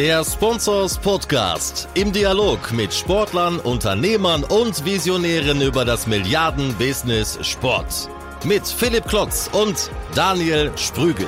Der 0.00 0.24
Sponsors 0.24 0.98
Podcast 0.98 1.86
im 1.94 2.10
Dialog 2.10 2.72
mit 2.72 2.90
Sportlern, 2.90 3.58
Unternehmern 3.58 4.44
und 4.44 4.82
Visionären 4.86 5.60
über 5.60 5.84
das 5.84 6.06
Milliarden-Business 6.06 7.46
Sport. 7.46 8.08
Mit 8.42 8.62
Philipp 8.66 9.04
Klotz 9.04 9.50
und 9.52 9.90
Daniel 10.16 10.70
Sprügel. 10.78 11.26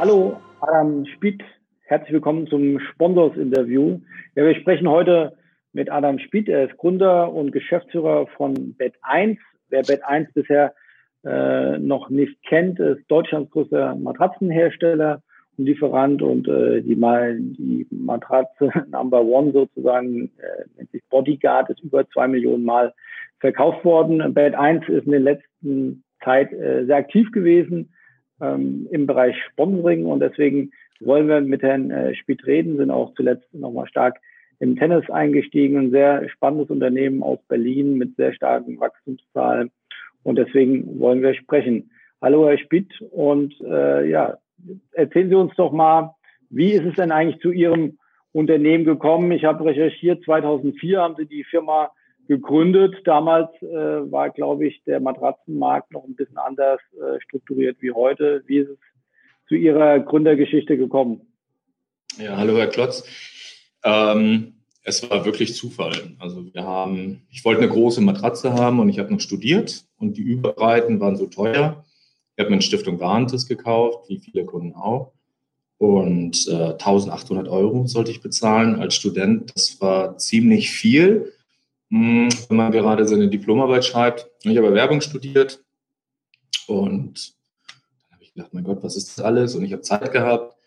Hallo, 0.00 0.40
Adam 0.62 1.06
Spied. 1.14 1.44
Herzlich 1.84 2.14
willkommen 2.14 2.48
zum 2.48 2.80
Sponsors-Interview. 2.80 4.00
Ja, 4.34 4.46
wir 4.46 4.56
sprechen 4.56 4.88
heute 4.88 5.38
mit 5.72 5.92
Adam 5.92 6.18
Spied. 6.18 6.48
Er 6.48 6.68
ist 6.68 6.76
Gründer 6.76 7.32
und 7.32 7.52
Geschäftsführer 7.52 8.26
von 8.36 8.74
Bet1. 8.76 9.38
Wer 9.68 9.84
Bet1 9.84 10.26
bisher 10.34 10.74
äh, 11.24 11.78
noch 11.78 12.10
nicht 12.10 12.42
kennt, 12.44 12.78
ist 12.78 13.04
Deutschlands 13.08 13.50
größter 13.50 13.94
Matratzenhersteller 13.96 15.22
und 15.56 15.64
Lieferant 15.64 16.22
und 16.22 16.46
äh, 16.48 16.82
die 16.82 16.94
die 16.94 17.86
Matratze 17.90 18.70
Number 18.90 19.22
One 19.22 19.52
sozusagen 19.52 20.30
äh, 20.38 20.64
nennt 20.76 20.90
sich 20.92 21.02
Bodyguard 21.10 21.70
ist 21.70 21.80
über 21.80 22.08
zwei 22.10 22.28
Millionen 22.28 22.64
Mal 22.64 22.94
verkauft 23.40 23.84
worden. 23.84 24.32
Bad 24.34 24.54
1 24.54 24.88
ist 24.88 25.06
in 25.06 25.12
der 25.12 25.20
letzten 25.20 26.04
Zeit 26.22 26.52
äh, 26.52 26.84
sehr 26.86 26.96
aktiv 26.96 27.30
gewesen 27.32 27.92
ähm, 28.40 28.86
im 28.90 29.06
Bereich 29.06 29.36
Sponsoring 29.50 30.06
und 30.06 30.20
deswegen 30.20 30.70
wollen 31.00 31.28
wir 31.28 31.40
mit 31.40 31.62
Herrn 31.62 31.90
äh, 31.90 32.14
Spied 32.14 32.46
reden, 32.46 32.76
sind 32.76 32.90
auch 32.90 33.14
zuletzt 33.14 33.52
nochmal 33.54 33.86
stark 33.88 34.18
im 34.60 34.76
Tennis 34.76 35.08
eingestiegen, 35.10 35.78
ein 35.78 35.90
sehr 35.90 36.28
spannendes 36.28 36.70
Unternehmen 36.70 37.22
aus 37.22 37.38
Berlin 37.48 37.96
mit 37.96 38.16
sehr 38.16 38.32
starken 38.32 38.80
Wachstumszahlen 38.80 39.70
und 40.28 40.36
deswegen 40.36 41.00
wollen 41.00 41.22
wir 41.22 41.32
sprechen. 41.32 41.90
Hallo, 42.20 42.46
Herr 42.46 42.58
Spitt. 42.58 42.92
Und 43.12 43.58
äh, 43.62 44.06
ja, 44.10 44.36
erzählen 44.92 45.30
Sie 45.30 45.34
uns 45.34 45.54
doch 45.56 45.72
mal, 45.72 46.14
wie 46.50 46.72
ist 46.72 46.84
es 46.84 46.96
denn 46.96 47.12
eigentlich 47.12 47.40
zu 47.40 47.50
Ihrem 47.50 47.98
Unternehmen 48.32 48.84
gekommen? 48.84 49.32
Ich 49.32 49.44
habe 49.44 49.64
recherchiert, 49.64 50.22
2004 50.24 51.00
haben 51.00 51.14
Sie 51.16 51.24
die 51.24 51.44
Firma 51.44 51.92
gegründet. 52.26 52.96
Damals 53.04 53.48
äh, 53.62 53.66
war, 54.12 54.28
glaube 54.28 54.66
ich, 54.66 54.82
der 54.84 55.00
Matratzenmarkt 55.00 55.92
noch 55.92 56.04
ein 56.04 56.14
bisschen 56.14 56.36
anders 56.36 56.80
äh, 56.92 57.18
strukturiert 57.22 57.78
wie 57.80 57.92
heute. 57.92 58.42
Wie 58.46 58.58
ist 58.58 58.68
es 58.68 58.78
zu 59.48 59.54
Ihrer 59.54 59.98
Gründergeschichte 59.98 60.76
gekommen? 60.76 61.22
Ja, 62.18 62.36
hallo, 62.36 62.58
Herr 62.58 62.66
Klotz. 62.66 63.02
Ähm, 63.82 64.56
es 64.82 65.08
war 65.08 65.24
wirklich 65.24 65.54
Zufall. 65.54 66.16
Also 66.18 66.52
wir 66.52 66.64
haben, 66.64 67.22
ich 67.30 67.46
wollte 67.46 67.62
eine 67.62 67.70
große 67.70 68.02
Matratze 68.02 68.52
haben 68.52 68.78
und 68.78 68.90
ich 68.90 68.98
habe 68.98 69.10
noch 69.10 69.20
studiert 69.20 69.87
und 69.98 70.16
die 70.16 70.22
Überbreiten 70.22 71.00
waren 71.00 71.16
so 71.16 71.26
teuer. 71.26 71.84
Ich 72.34 72.40
habe 72.40 72.50
mir 72.50 72.56
eine 72.56 72.62
Stiftung 72.62 73.00
Warentes 73.00 73.46
gekauft, 73.46 74.08
wie 74.08 74.18
viele 74.18 74.44
Kunden 74.44 74.74
auch. 74.74 75.12
Und 75.78 76.46
äh, 76.48 76.72
1800 76.72 77.48
Euro 77.48 77.86
sollte 77.86 78.10
ich 78.10 78.20
bezahlen 78.20 78.80
als 78.80 78.94
Student. 78.94 79.52
Das 79.54 79.80
war 79.80 80.18
ziemlich 80.18 80.70
viel, 80.70 81.32
mh, 81.90 82.30
hm, 82.30 82.38
wenn 82.48 82.56
man 82.56 82.72
gerade 82.72 83.06
seine 83.06 83.28
Diplomarbeit 83.28 83.84
schreibt. 83.84 84.28
Ich 84.42 84.56
habe 84.56 84.74
Werbung 84.74 85.00
studiert 85.00 85.62
und 86.66 87.34
dann 88.08 88.14
habe 88.14 88.24
ich 88.24 88.34
gedacht, 88.34 88.54
mein 88.54 88.64
Gott, 88.64 88.82
was 88.82 88.96
ist 88.96 89.16
das 89.16 89.24
alles? 89.24 89.54
Und 89.54 89.64
ich 89.64 89.72
habe 89.72 89.82
Zeit 89.82 90.12
gehabt 90.12 90.58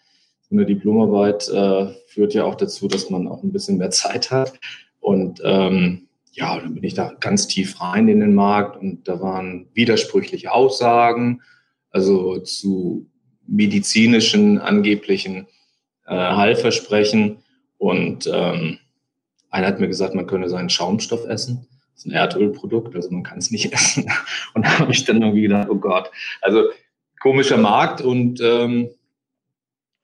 eine 0.52 0.65
Diplomarbeit 0.65 1.47
äh, 1.49 1.93
führt 2.07 2.33
ja 2.33 2.43
auch 2.43 2.55
dazu, 2.55 2.87
dass 2.87 3.09
man 3.09 3.27
auch 3.27 3.43
ein 3.43 3.52
bisschen 3.52 3.77
mehr 3.77 3.91
Zeit 3.91 4.31
hat. 4.31 4.53
Und 4.99 5.41
ähm, 5.43 6.07
ja, 6.31 6.57
dann 6.59 6.73
bin 6.73 6.83
ich 6.83 6.93
da 6.93 7.13
ganz 7.19 7.47
tief 7.47 7.81
rein 7.81 8.07
in 8.07 8.21
den 8.21 8.33
Markt 8.33 8.77
und 8.77 9.07
da 9.07 9.21
waren 9.21 9.67
widersprüchliche 9.73 10.51
Aussagen, 10.51 11.41
also 11.89 12.39
zu 12.39 13.09
medizinischen 13.47 14.57
angeblichen 14.57 15.47
äh, 16.05 16.15
Heilversprechen. 16.15 17.37
Und 17.77 18.29
ähm, 18.31 18.79
einer 19.49 19.67
hat 19.67 19.81
mir 19.81 19.89
gesagt, 19.89 20.15
man 20.15 20.27
könne 20.27 20.47
seinen 20.47 20.69
Schaumstoff 20.69 21.25
essen. 21.25 21.67
Das 21.93 22.05
ist 22.05 22.05
ein 22.05 22.14
Erdölprodukt, 22.14 22.95
also 22.95 23.11
man 23.11 23.23
kann 23.23 23.39
es 23.39 23.52
nicht 23.52 23.73
essen. 23.73 24.09
Und 24.53 24.65
da 24.65 24.80
habe 24.80 24.91
ich 24.93 25.03
dann 25.03 25.21
irgendwie 25.21 25.41
gedacht, 25.41 25.67
oh 25.70 25.75
Gott, 25.75 26.11
also 26.41 26.70
komischer 27.20 27.58
Markt 27.58 28.02
und 28.02 28.39
ähm, 28.41 28.89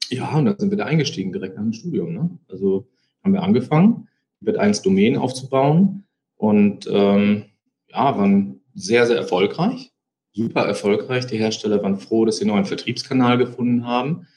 ja, 0.09 0.37
und 0.37 0.45
dann 0.45 0.59
sind 0.59 0.71
wir 0.71 0.77
da 0.77 0.85
eingestiegen 0.85 1.31
direkt 1.31 1.55
nach 1.55 1.63
dem 1.63 1.73
Studium. 1.73 2.13
Ne? 2.13 2.29
Also 2.49 2.87
haben 3.23 3.33
wir 3.33 3.43
angefangen, 3.43 4.09
mit 4.39 4.57
eins 4.57 4.81
Domain 4.81 5.17
aufzubauen 5.17 6.06
und 6.37 6.87
ähm, 6.89 7.45
ja, 7.89 8.17
waren 8.17 8.61
sehr, 8.73 9.05
sehr 9.07 9.17
erfolgreich, 9.17 9.91
super 10.33 10.65
erfolgreich. 10.65 11.25
Die 11.25 11.37
Hersteller 11.37 11.81
waren 11.83 11.97
froh, 11.97 12.25
dass 12.25 12.37
sie 12.37 12.43
einen 12.43 12.51
neuen 12.51 12.65
Vertriebskanal 12.65 13.37
gefunden 13.37 13.85
haben. 13.85 14.27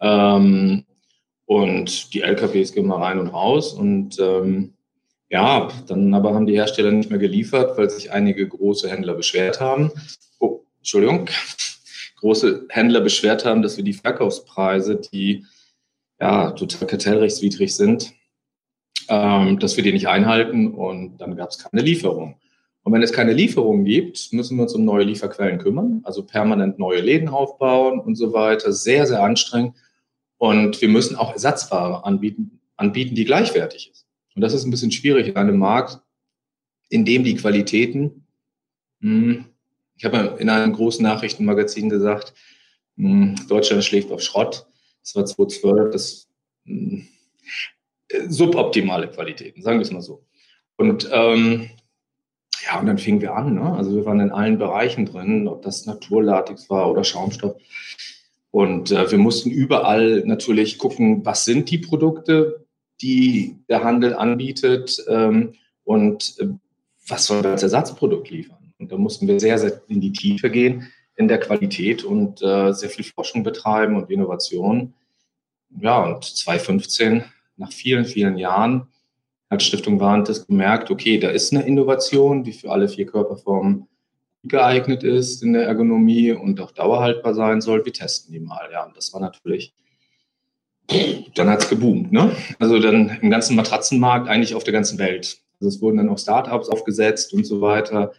Ähm, 0.00 0.84
und 1.44 2.14
die 2.14 2.22
LKWs 2.22 2.72
gehen 2.72 2.86
mal 2.86 3.02
rein 3.02 3.18
und 3.18 3.28
raus. 3.28 3.74
Und 3.74 4.18
ähm, 4.18 4.74
ja, 5.28 5.68
dann 5.86 6.12
aber 6.14 6.34
haben 6.34 6.46
die 6.46 6.54
Hersteller 6.54 6.90
nicht 6.90 7.10
mehr 7.10 7.18
geliefert, 7.18 7.76
weil 7.76 7.90
sich 7.90 8.10
einige 8.10 8.48
große 8.48 8.88
Händler 8.88 9.14
beschwert 9.14 9.60
haben. 9.60 9.90
Oh, 10.38 10.60
Entschuldigung 10.78 11.28
große 12.16 12.66
Händler 12.70 13.00
beschwert 13.00 13.44
haben, 13.44 13.62
dass 13.62 13.76
wir 13.76 13.84
die 13.84 13.92
Verkaufspreise, 13.92 14.96
die 14.96 15.44
ja 16.20 16.52
total 16.52 16.86
kartellrechtswidrig 16.86 17.74
sind, 17.74 18.12
ähm, 19.12 19.58
dass 19.58 19.76
wir 19.76 19.84
die 19.84 19.92
nicht 19.92 20.08
einhalten 20.08 20.72
und 20.72 21.18
dann 21.18 21.36
gab 21.36 21.50
es 21.50 21.58
keine 21.58 21.82
Lieferung. 21.82 22.36
Und 22.82 22.92
wenn 22.92 23.02
es 23.02 23.12
keine 23.12 23.34
Lieferung 23.34 23.84
gibt, 23.84 24.32
müssen 24.32 24.56
wir 24.56 24.62
uns 24.62 24.74
um 24.74 24.84
neue 24.84 25.04
Lieferquellen 25.04 25.58
kümmern, 25.58 26.00
also 26.04 26.24
permanent 26.24 26.78
neue 26.78 27.00
Läden 27.00 27.28
aufbauen 27.28 28.00
und 28.00 28.16
so 28.16 28.32
weiter. 28.32 28.72
Sehr, 28.72 29.06
sehr 29.06 29.22
anstrengend. 29.22 29.76
Und 30.38 30.80
wir 30.80 30.88
müssen 30.88 31.16
auch 31.16 31.32
Ersatzware 31.32 32.04
anbieten, 32.04 32.60
anbieten, 32.76 33.14
die 33.14 33.26
gleichwertig 33.26 33.90
ist. 33.92 34.06
Und 34.34 34.40
das 34.40 34.54
ist 34.54 34.64
ein 34.64 34.70
bisschen 34.70 34.90
schwierig 34.90 35.28
in 35.28 35.36
einem 35.36 35.58
Markt, 35.58 36.00
in 36.88 37.04
dem 37.04 37.22
die 37.22 37.36
Qualitäten 37.36 38.22
hm, 39.02 39.44
ich 39.96 40.04
habe 40.04 40.36
in 40.38 40.48
einem 40.48 40.72
großen 40.72 41.02
Nachrichtenmagazin 41.02 41.90
gesagt, 41.90 42.32
hm, 42.96 43.36
Deutschland 43.48 43.84
schläft 43.84 44.10
auf 44.10 44.22
Schrott. 44.22 44.66
Das 45.02 45.14
war 45.14 45.26
2012, 45.26 45.92
das 45.92 46.28
hm, 46.64 47.06
suboptimale 48.28 49.08
Qualitäten, 49.08 49.62
sagen 49.62 49.78
wir 49.78 49.82
es 49.82 49.92
mal 49.92 50.02
so. 50.02 50.24
Und 50.76 51.08
ähm, 51.12 51.70
ja, 52.66 52.80
und 52.80 52.86
dann 52.86 52.98
fingen 52.98 53.20
wir 53.20 53.34
an. 53.34 53.54
Ne? 53.54 53.72
Also 53.72 53.94
wir 53.94 54.04
waren 54.06 54.20
in 54.20 54.30
allen 54.30 54.58
Bereichen 54.58 55.06
drin, 55.06 55.48
ob 55.48 55.62
das 55.62 55.86
Naturlatix 55.86 56.70
war 56.70 56.90
oder 56.90 57.04
Schaumstoff. 57.04 57.56
Und 58.50 58.90
äh, 58.90 59.10
wir 59.10 59.18
mussten 59.18 59.50
überall 59.50 60.22
natürlich 60.26 60.78
gucken, 60.78 61.24
was 61.24 61.44
sind 61.44 61.70
die 61.70 61.78
Produkte, 61.78 62.66
die 63.00 63.58
der 63.68 63.82
Handel 63.82 64.14
anbietet 64.14 65.02
ähm, 65.08 65.54
und 65.84 66.36
äh, 66.38 66.48
was 67.08 67.26
soll 67.26 67.44
als 67.46 67.62
Ersatzprodukt 67.62 68.30
liefern. 68.30 68.74
Und 68.78 68.92
da 68.92 68.96
mussten 68.96 69.26
wir 69.26 69.40
sehr, 69.40 69.58
sehr 69.58 69.80
in 69.88 70.00
die 70.00 70.12
Tiefe 70.12 70.50
gehen 70.50 70.88
in 71.16 71.28
der 71.28 71.40
Qualität 71.40 72.04
und 72.04 72.42
äh, 72.42 72.72
sehr 72.72 72.88
viel 72.88 73.04
Forschung 73.04 73.42
betreiben 73.42 73.96
und 73.96 74.10
Innovation. 74.10 74.94
Ja, 75.80 76.04
und 76.04 76.24
2015, 76.24 77.24
nach 77.56 77.72
vielen, 77.72 78.04
vielen 78.04 78.38
Jahren, 78.38 78.88
hat 79.50 79.62
Stiftung 79.62 80.00
Warentest 80.00 80.46
gemerkt, 80.48 80.90
okay, 80.90 81.18
da 81.18 81.28
ist 81.28 81.52
eine 81.52 81.66
Innovation, 81.66 82.42
die 82.42 82.52
für 82.52 82.70
alle 82.70 82.88
vier 82.88 83.06
Körperformen 83.06 83.86
geeignet 84.44 85.04
ist 85.04 85.42
in 85.42 85.52
der 85.52 85.66
Ergonomie 85.66 86.32
und 86.32 86.60
auch 86.60 86.70
dauerhaltbar 86.72 87.34
sein 87.34 87.60
soll. 87.60 87.84
Wir 87.84 87.92
testen 87.92 88.32
die 88.32 88.40
mal. 88.40 88.68
Ja, 88.72 88.84
und 88.84 88.96
das 88.96 89.12
war 89.12 89.20
natürlich, 89.20 89.74
dann 91.34 91.50
hat 91.50 91.62
es 91.62 91.68
geboomt. 91.68 92.12
Ne? 92.12 92.34
Also 92.58 92.78
dann 92.78 93.18
im 93.20 93.30
ganzen 93.30 93.54
Matratzenmarkt, 93.54 94.28
eigentlich 94.28 94.54
auf 94.54 94.64
der 94.64 94.72
ganzen 94.72 94.98
Welt. 94.98 95.38
Also 95.60 95.68
es 95.68 95.82
wurden 95.82 95.98
dann 95.98 96.08
auch 96.08 96.18
Startups 96.18 96.68
aufgesetzt 96.68 97.34
und 97.34 97.44
so 97.44 97.60
weiter 97.60 98.12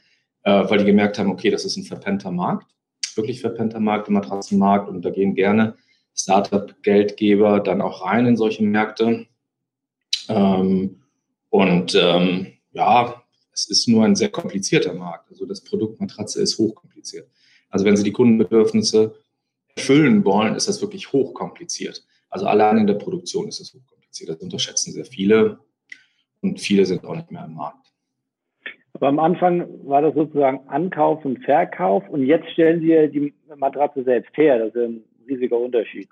äh, 0.43 0.69
weil 0.69 0.79
die 0.79 0.85
gemerkt 0.85 1.17
haben, 1.17 1.31
okay, 1.31 1.49
das 1.49 1.65
ist 1.65 1.77
ein 1.77 1.83
verpennter 1.83 2.31
Markt, 2.31 2.67
wirklich 3.15 3.41
verpennter 3.41 3.79
Markt, 3.79 4.07
der 4.07 4.13
Matratzenmarkt 4.13 4.89
und 4.89 5.03
da 5.03 5.09
gehen 5.09 5.35
gerne 5.35 5.75
Startup-Geldgeber 6.15 7.59
dann 7.59 7.81
auch 7.81 8.05
rein 8.05 8.25
in 8.25 8.37
solche 8.37 8.63
Märkte. 8.63 9.27
Ähm, 10.29 11.01
und 11.49 11.95
ähm, 11.95 12.53
ja, 12.71 13.23
es 13.51 13.69
ist 13.69 13.87
nur 13.87 14.05
ein 14.05 14.15
sehr 14.15 14.29
komplizierter 14.29 14.93
Markt. 14.93 15.29
Also 15.29 15.45
das 15.45 15.63
Produkt 15.63 15.99
Matratze 15.99 16.41
ist 16.41 16.57
hochkompliziert. 16.57 17.29
Also 17.69 17.85
wenn 17.85 17.97
Sie 17.97 18.03
die 18.03 18.11
Kundenbedürfnisse 18.11 19.15
erfüllen 19.75 20.23
wollen, 20.25 20.55
ist 20.55 20.67
das 20.67 20.81
wirklich 20.81 21.11
hochkompliziert. 21.11 22.05
Also 22.29 22.47
allein 22.47 22.77
in 22.79 22.87
der 22.87 22.95
Produktion 22.95 23.47
ist 23.47 23.59
es 23.59 23.73
hochkompliziert. 23.73 24.29
Das 24.29 24.37
unterschätzen 24.37 24.91
sehr 24.91 25.05
viele 25.05 25.59
und 26.41 26.59
viele 26.59 26.85
sind 26.85 27.05
auch 27.05 27.15
nicht 27.15 27.31
mehr 27.31 27.45
im 27.45 27.55
Markt. 27.55 27.93
Aber 28.93 29.07
am 29.07 29.19
Anfang 29.19 29.67
war 29.87 30.01
das 30.01 30.13
sozusagen 30.13 30.67
Ankauf 30.67 31.25
und 31.25 31.43
Verkauf 31.43 32.07
und 32.09 32.25
jetzt 32.25 32.49
stellen 32.51 32.81
Sie 32.81 33.09
die 33.09 33.33
Matratze 33.55 34.03
selbst 34.03 34.35
her. 34.37 34.59
Das 34.59 34.75
ist 34.75 34.81
ein 34.81 35.03
riesiger 35.27 35.57
Unterschied. 35.57 36.09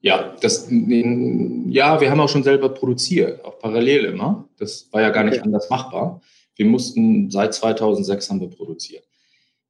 Ja, 0.00 0.36
das, 0.40 0.68
ja, 0.70 2.00
wir 2.00 2.10
haben 2.10 2.20
auch 2.20 2.28
schon 2.28 2.42
selber 2.42 2.68
produziert, 2.68 3.42
auch 3.44 3.58
parallel 3.58 4.04
immer. 4.04 4.46
Das 4.58 4.88
war 4.92 5.00
ja 5.00 5.08
gar 5.08 5.24
nicht 5.24 5.38
okay. 5.38 5.46
anders 5.46 5.70
machbar. 5.70 6.20
Wir 6.56 6.66
mussten 6.66 7.30
seit 7.30 7.54
2006 7.54 8.28
haben 8.28 8.40
wir 8.40 8.50
produziert. 8.50 9.04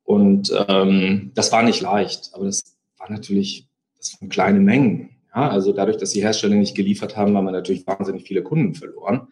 Und 0.03 0.53
ähm, 0.69 1.31
das 1.35 1.53
war 1.53 1.63
nicht 1.63 1.81
leicht, 1.81 2.31
aber 2.33 2.47
das 2.47 2.77
war 2.99 3.11
natürlich, 3.11 3.69
das 3.97 4.21
waren 4.21 4.29
kleine 4.29 4.61
Mengen. 4.61 5.11
Ja, 5.35 5.49
also 5.49 5.73
dadurch, 5.73 5.97
dass 5.97 6.11
die 6.11 6.23
Hersteller 6.23 6.57
nicht 6.57 6.75
geliefert 6.75 7.17
haben, 7.17 7.37
haben 7.37 7.45
wir 7.45 7.53
natürlich 7.53 7.87
wahnsinnig 7.87 8.25
viele 8.27 8.43
Kunden 8.43 8.75
verloren. 8.75 9.29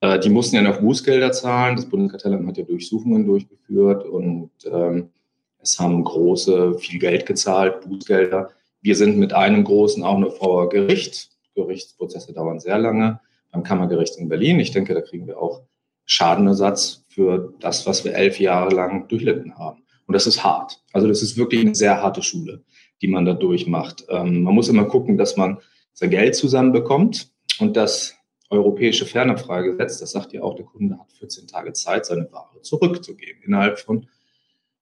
Äh, 0.00 0.18
die 0.20 0.30
mussten 0.30 0.56
ja 0.56 0.62
noch 0.62 0.80
Bußgelder 0.80 1.32
zahlen. 1.32 1.76
Das 1.76 1.86
Bundeskartellamt 1.86 2.46
hat 2.46 2.58
ja 2.58 2.64
Durchsuchungen 2.64 3.24
durchgeführt 3.24 4.04
und 4.04 4.50
ähm, 4.70 5.10
es 5.58 5.80
haben 5.80 6.04
große, 6.04 6.78
viel 6.78 6.98
Geld 6.98 7.24
gezahlt, 7.24 7.80
Bußgelder. 7.80 8.50
Wir 8.84 8.96
sind 8.96 9.16
mit 9.16 9.32
einem 9.32 9.64
großen 9.64 10.02
auch 10.02 10.18
noch 10.18 10.36
vor 10.36 10.68
Gericht. 10.68 11.30
Gerichtsprozesse 11.54 12.34
dauern 12.34 12.60
sehr 12.60 12.78
lange 12.78 13.18
beim 13.50 13.62
Kammergericht 13.62 14.18
in 14.18 14.28
Berlin. 14.28 14.60
Ich 14.60 14.72
denke, 14.72 14.92
da 14.92 15.00
kriegen 15.00 15.26
wir 15.26 15.40
auch 15.40 15.62
Schadenersatz 16.04 17.02
für 17.08 17.54
das, 17.60 17.86
was 17.86 18.04
wir 18.04 18.14
elf 18.14 18.38
Jahre 18.38 18.74
lang 18.74 19.08
durchlitten 19.08 19.56
haben. 19.56 19.84
Und 20.06 20.12
das 20.12 20.26
ist 20.26 20.44
hart. 20.44 20.82
Also 20.92 21.08
das 21.08 21.22
ist 21.22 21.38
wirklich 21.38 21.62
eine 21.62 21.74
sehr 21.74 22.02
harte 22.02 22.20
Schule, 22.20 22.62
die 23.00 23.08
man 23.08 23.24
da 23.24 23.32
durchmacht. 23.32 24.04
Ähm, 24.10 24.42
man 24.42 24.54
muss 24.54 24.68
immer 24.68 24.84
gucken, 24.84 25.16
dass 25.16 25.38
man 25.38 25.60
sein 25.94 26.10
Geld 26.10 26.36
zusammenbekommt 26.36 27.32
und 27.60 27.78
das 27.78 28.14
europäische 28.50 29.06
Fernabfragegesetz, 29.06 29.98
das 29.98 30.10
sagt 30.10 30.34
ja 30.34 30.42
auch, 30.42 30.56
der 30.56 30.66
Kunde 30.66 30.98
hat 30.98 31.10
14 31.14 31.46
Tage 31.46 31.72
Zeit, 31.72 32.04
seine 32.04 32.30
Ware 32.30 32.60
zurückzugeben. 32.60 33.44
Innerhalb 33.44 33.78
von, 33.78 34.08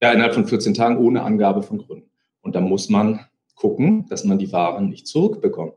ja, 0.00 0.10
innerhalb 0.10 0.34
von 0.34 0.48
14 0.48 0.74
Tagen 0.74 0.96
ohne 0.96 1.22
Angabe 1.22 1.62
von 1.62 1.78
Gründen. 1.78 2.10
Und 2.40 2.56
da 2.56 2.60
muss 2.60 2.88
man 2.88 3.26
gucken, 3.54 4.06
dass 4.08 4.24
man 4.24 4.38
die 4.38 4.52
Waren 4.52 4.88
nicht 4.88 5.06
zurückbekommt 5.06 5.74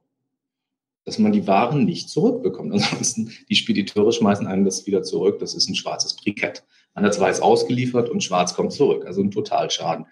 dass 1.05 1.19
man 1.19 1.31
die 1.31 1.47
Waren 1.47 1.85
nicht 1.85 2.09
zurückbekommt. 2.09 2.73
Ansonsten, 2.73 3.31
die 3.49 3.55
Spediteure 3.55 4.11
schmeißen 4.11 4.47
einem 4.47 4.65
das 4.65 4.85
wieder 4.85 5.03
zurück. 5.03 5.39
Das 5.39 5.53
ist 5.53 5.69
ein 5.69 5.75
schwarzes 5.75 6.15
Brikett. 6.15 6.63
Man 6.93 7.05
hat 7.05 7.13
es 7.13 7.19
weiß 7.19 7.41
ausgeliefert 7.41 8.09
und 8.09 8.23
schwarz 8.23 8.55
kommt 8.55 8.73
zurück. 8.73 9.05
Also 9.05 9.21
ein 9.21 9.31
Totalschaden. 9.31 10.07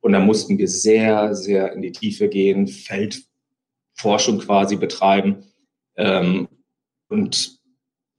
Und 0.00 0.12
da 0.12 0.20
mussten 0.20 0.56
wir 0.56 0.68
sehr, 0.68 1.34
sehr 1.34 1.72
in 1.72 1.82
die 1.82 1.92
Tiefe 1.92 2.28
gehen, 2.28 2.68
Feldforschung 2.68 4.38
quasi 4.38 4.76
betreiben. 4.76 5.44
Ähm, 5.96 6.48
und 7.08 7.58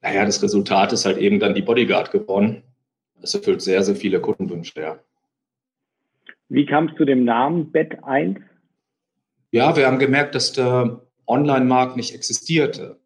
naja, 0.01 0.25
das 0.25 0.43
Resultat 0.43 0.91
ist 0.93 1.05
halt 1.05 1.17
eben 1.17 1.39
dann 1.39 1.55
die 1.55 1.61
Bodyguard 1.61 2.11
geworden. 2.11 2.63
Das 3.21 3.33
erfüllt 3.33 3.61
sehr, 3.61 3.83
sehr 3.83 3.95
viele 3.95 4.19
Kundenwünsche, 4.19 4.79
ja. 4.79 4.99
Wie 6.49 6.65
kam 6.65 6.87
es 6.87 6.95
zu 6.97 7.05
dem 7.05 7.25
Namen 7.25 7.71
Bett 7.71 8.03
1? 8.03 8.39
Ja, 9.51 9.75
wir 9.75 9.87
haben 9.87 9.99
gemerkt, 9.99 10.35
dass 10.35 10.51
der 10.51 11.01
Online-Markt 11.25 11.95
nicht 11.95 12.13
existierte. 12.13 12.99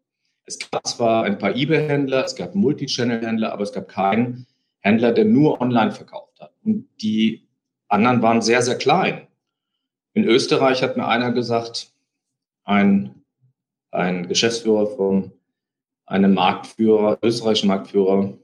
Es 0.44 0.58
gab 0.58 0.86
zwar 0.86 1.24
ein 1.24 1.38
paar 1.38 1.54
eBay-Händler, 1.54 2.24
es 2.24 2.34
gab 2.34 2.54
Multichannel-Händler, 2.54 3.52
aber 3.52 3.62
es 3.62 3.72
gab 3.72 3.88
keinen 3.88 4.46
Händler, 4.80 5.12
der 5.12 5.24
nur 5.24 5.60
online 5.60 5.92
verkauft 5.92 6.40
hat. 6.40 6.52
Und 6.64 6.88
die 7.00 7.48
anderen 7.88 8.22
waren 8.22 8.42
sehr, 8.42 8.62
sehr 8.62 8.76
klein. 8.76 9.28
In 10.14 10.24
Österreich 10.24 10.82
hat 10.82 10.96
mir 10.96 11.06
einer 11.06 11.32
gesagt, 11.32 11.92
ein, 12.64 13.22
ein 13.90 14.28
Geschäftsführer 14.28 14.88
von 14.88 15.32
einem 16.06 16.34
Marktführer, 16.34 17.18
österreichischen 17.22 17.68
Marktführer, 17.68 18.36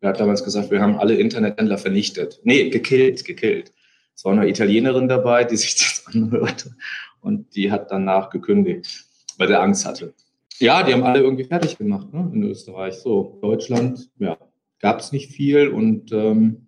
der 0.00 0.10
hat 0.10 0.20
damals 0.20 0.44
gesagt, 0.44 0.70
wir 0.70 0.80
haben 0.80 0.98
alle 0.98 1.14
Internethändler 1.14 1.78
vernichtet. 1.78 2.40
Nee, 2.42 2.70
gekillt, 2.70 3.24
gekillt. 3.24 3.72
Es 4.14 4.24
war 4.24 4.32
eine 4.32 4.48
Italienerin 4.48 5.08
dabei, 5.08 5.44
die 5.44 5.56
sich 5.56 5.74
das 5.76 6.04
anhörte 6.06 6.74
und 7.20 7.54
die 7.56 7.70
hat 7.70 7.90
danach 7.90 8.30
gekündigt 8.30 9.06
weil 9.38 9.48
der 9.48 9.62
Angst 9.62 9.86
hatte. 9.86 10.14
Ja, 10.58 10.82
die 10.82 10.92
haben 10.92 11.02
alle 11.02 11.20
irgendwie 11.20 11.44
fertig 11.44 11.76
gemacht 11.76 12.12
ne, 12.12 12.30
in 12.32 12.42
Österreich. 12.44 12.94
So, 12.94 13.38
Deutschland, 13.42 14.10
ja, 14.18 14.38
gab 14.78 15.00
es 15.00 15.12
nicht 15.12 15.32
viel 15.32 15.68
und 15.68 16.12
ähm, 16.12 16.66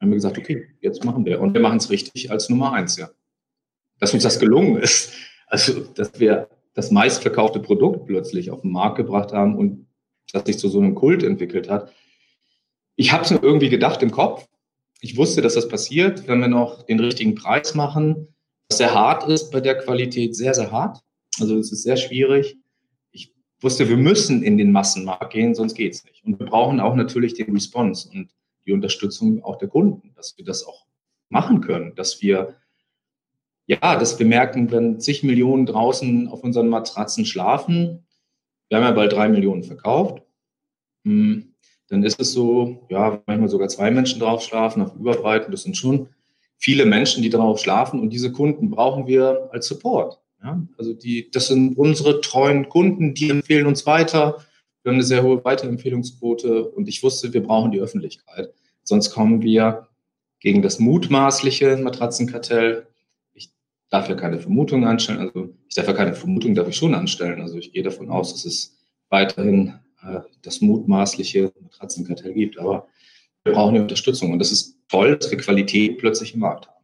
haben 0.00 0.10
wir 0.10 0.16
gesagt, 0.16 0.36
okay, 0.36 0.68
jetzt 0.80 1.04
machen 1.04 1.24
wir. 1.24 1.40
Und 1.40 1.54
wir 1.54 1.60
machen 1.60 1.78
es 1.78 1.90
richtig 1.90 2.30
als 2.30 2.50
Nummer 2.50 2.72
eins, 2.72 2.96
ja. 2.96 3.08
Dass 4.00 4.12
uns 4.12 4.22
das 4.22 4.38
gelungen 4.38 4.76
ist. 4.76 5.12
Also, 5.46 5.80
dass 5.80 6.20
wir 6.20 6.48
das 6.74 6.90
meistverkaufte 6.90 7.60
Produkt 7.60 8.06
plötzlich 8.06 8.50
auf 8.50 8.62
den 8.62 8.72
Markt 8.72 8.96
gebracht 8.96 9.32
haben 9.32 9.56
und 9.56 9.86
das 10.32 10.44
sich 10.44 10.58
zu 10.58 10.68
so 10.68 10.80
einem 10.80 10.94
Kult 10.94 11.22
entwickelt 11.22 11.70
hat. 11.70 11.92
Ich 12.96 13.12
habe 13.12 13.24
es 13.24 13.30
mir 13.30 13.42
irgendwie 13.42 13.70
gedacht 13.70 14.02
im 14.02 14.10
Kopf. 14.10 14.46
Ich 15.04 15.18
wusste, 15.18 15.42
dass 15.42 15.52
das 15.52 15.68
passiert, 15.68 16.26
wenn 16.28 16.40
wir 16.40 16.48
noch 16.48 16.84
den 16.84 16.98
richtigen 16.98 17.34
Preis 17.34 17.74
machen. 17.74 18.34
Dass 18.68 18.78
der 18.78 18.94
hart 18.94 19.28
ist 19.28 19.50
bei 19.50 19.60
der 19.60 19.76
Qualität, 19.76 20.34
sehr, 20.34 20.54
sehr 20.54 20.72
hart. 20.72 20.98
Also 21.38 21.58
es 21.58 21.70
ist 21.72 21.82
sehr 21.82 21.98
schwierig. 21.98 22.56
Ich 23.10 23.30
wusste, 23.60 23.86
wir 23.90 23.98
müssen 23.98 24.42
in 24.42 24.56
den 24.56 24.72
Massenmarkt 24.72 25.30
gehen, 25.34 25.54
sonst 25.54 25.74
geht 25.74 25.92
es 25.92 26.04
nicht. 26.04 26.24
Und 26.24 26.38
wir 26.38 26.46
brauchen 26.46 26.80
auch 26.80 26.94
natürlich 26.94 27.34
den 27.34 27.52
Response 27.52 28.08
und 28.08 28.30
die 28.64 28.72
Unterstützung 28.72 29.44
auch 29.44 29.58
der 29.58 29.68
Kunden, 29.68 30.14
dass 30.16 30.38
wir 30.38 30.44
das 30.46 30.64
auch 30.64 30.86
machen 31.28 31.60
können, 31.60 31.94
dass 31.96 32.22
wir 32.22 32.56
ja, 33.66 33.98
dass 33.98 34.18
wir 34.18 34.24
merken, 34.24 34.70
wenn 34.70 35.00
zig 35.00 35.22
Millionen 35.22 35.66
draußen 35.66 36.28
auf 36.28 36.42
unseren 36.42 36.68
Matratzen 36.68 37.26
schlafen, 37.26 38.06
wir 38.70 38.78
haben 38.78 38.84
ja 38.84 38.92
bald 38.92 39.12
drei 39.12 39.28
Millionen 39.28 39.64
verkauft, 39.64 40.22
hm, 41.04 41.53
dann 41.88 42.02
ist 42.02 42.20
es 42.20 42.32
so, 42.32 42.86
ja, 42.88 43.22
manchmal 43.26 43.48
sogar 43.48 43.68
zwei 43.68 43.90
Menschen 43.90 44.20
drauf 44.20 44.42
schlafen, 44.42 44.82
auf 44.82 44.94
Überbreiten, 44.94 45.50
das 45.50 45.62
sind 45.62 45.76
schon 45.76 46.08
viele 46.56 46.86
Menschen, 46.86 47.22
die 47.22 47.30
drauf 47.30 47.60
schlafen 47.60 48.00
und 48.00 48.10
diese 48.10 48.32
Kunden 48.32 48.70
brauchen 48.70 49.06
wir 49.06 49.48
als 49.52 49.66
Support. 49.66 50.20
Ja, 50.42 50.62
also 50.78 50.92
die, 50.92 51.30
das 51.30 51.48
sind 51.48 51.76
unsere 51.76 52.20
treuen 52.20 52.68
Kunden, 52.68 53.14
die 53.14 53.30
empfehlen 53.30 53.66
uns 53.66 53.86
weiter. 53.86 54.44
Wir 54.82 54.90
haben 54.90 54.96
eine 54.96 55.04
sehr 55.04 55.22
hohe 55.22 55.42
Weiterempfehlungsquote 55.44 56.68
und 56.68 56.88
ich 56.88 57.02
wusste, 57.02 57.32
wir 57.32 57.42
brauchen 57.42 57.70
die 57.70 57.80
Öffentlichkeit. 57.80 58.52
Sonst 58.82 59.10
kommen 59.10 59.42
wir 59.42 59.88
gegen 60.40 60.60
das 60.60 60.78
mutmaßliche 60.78 61.78
Matratzenkartell. 61.78 62.86
Ich 63.32 63.50
darf 63.88 64.08
ja 64.10 64.14
keine 64.14 64.38
Vermutung 64.38 64.86
anstellen, 64.86 65.20
also 65.20 65.54
ich 65.68 65.74
darf 65.74 65.86
ja 65.86 65.94
keine 65.94 66.14
Vermutung, 66.14 66.54
darf 66.54 66.68
ich 66.68 66.76
schon 66.76 66.94
anstellen. 66.94 67.40
Also 67.40 67.56
ich 67.56 67.72
gehe 67.72 67.82
davon 67.82 68.10
aus, 68.10 68.32
dass 68.32 68.44
es 68.44 68.78
weiterhin 69.08 69.74
äh, 70.06 70.20
das 70.42 70.60
mutmaßliche 70.60 71.52
Matratzenkartell 71.60 72.32
gibt. 72.32 72.58
Aber 72.58 72.86
wir 73.44 73.52
brauchen 73.52 73.74
die 73.74 73.80
Unterstützung 73.80 74.32
und 74.32 74.38
das 74.38 74.52
ist 74.52 74.78
toll, 74.88 75.16
dass 75.16 75.30
wir 75.30 75.38
Qualität 75.38 75.98
plötzlich 75.98 76.34
im 76.34 76.40
Markt 76.40 76.68
haben. 76.68 76.74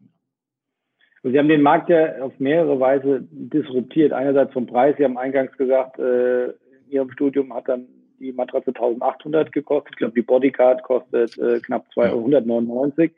Sie 1.22 1.38
haben 1.38 1.48
den 1.48 1.62
Markt 1.62 1.90
ja 1.90 2.22
auf 2.22 2.38
mehrere 2.38 2.80
Weise 2.80 3.26
disruptiert. 3.30 4.12
Einerseits 4.12 4.52
vom 4.52 4.66
Preis. 4.66 4.96
Sie 4.96 5.04
haben 5.04 5.18
eingangs 5.18 5.56
gesagt, 5.56 5.98
äh, 5.98 6.46
in 6.46 6.90
Ihrem 6.90 7.10
Studium 7.10 7.52
hat 7.54 7.68
dann 7.68 7.86
die 8.18 8.32
Matratze 8.32 8.68
1800 8.68 9.52
gekostet. 9.52 9.92
Ich 9.92 9.98
glaube, 9.98 10.14
die 10.14 10.22
Bodyguard 10.22 10.82
kostet 10.82 11.36
äh, 11.38 11.60
knapp 11.60 11.86
299. 11.92 13.12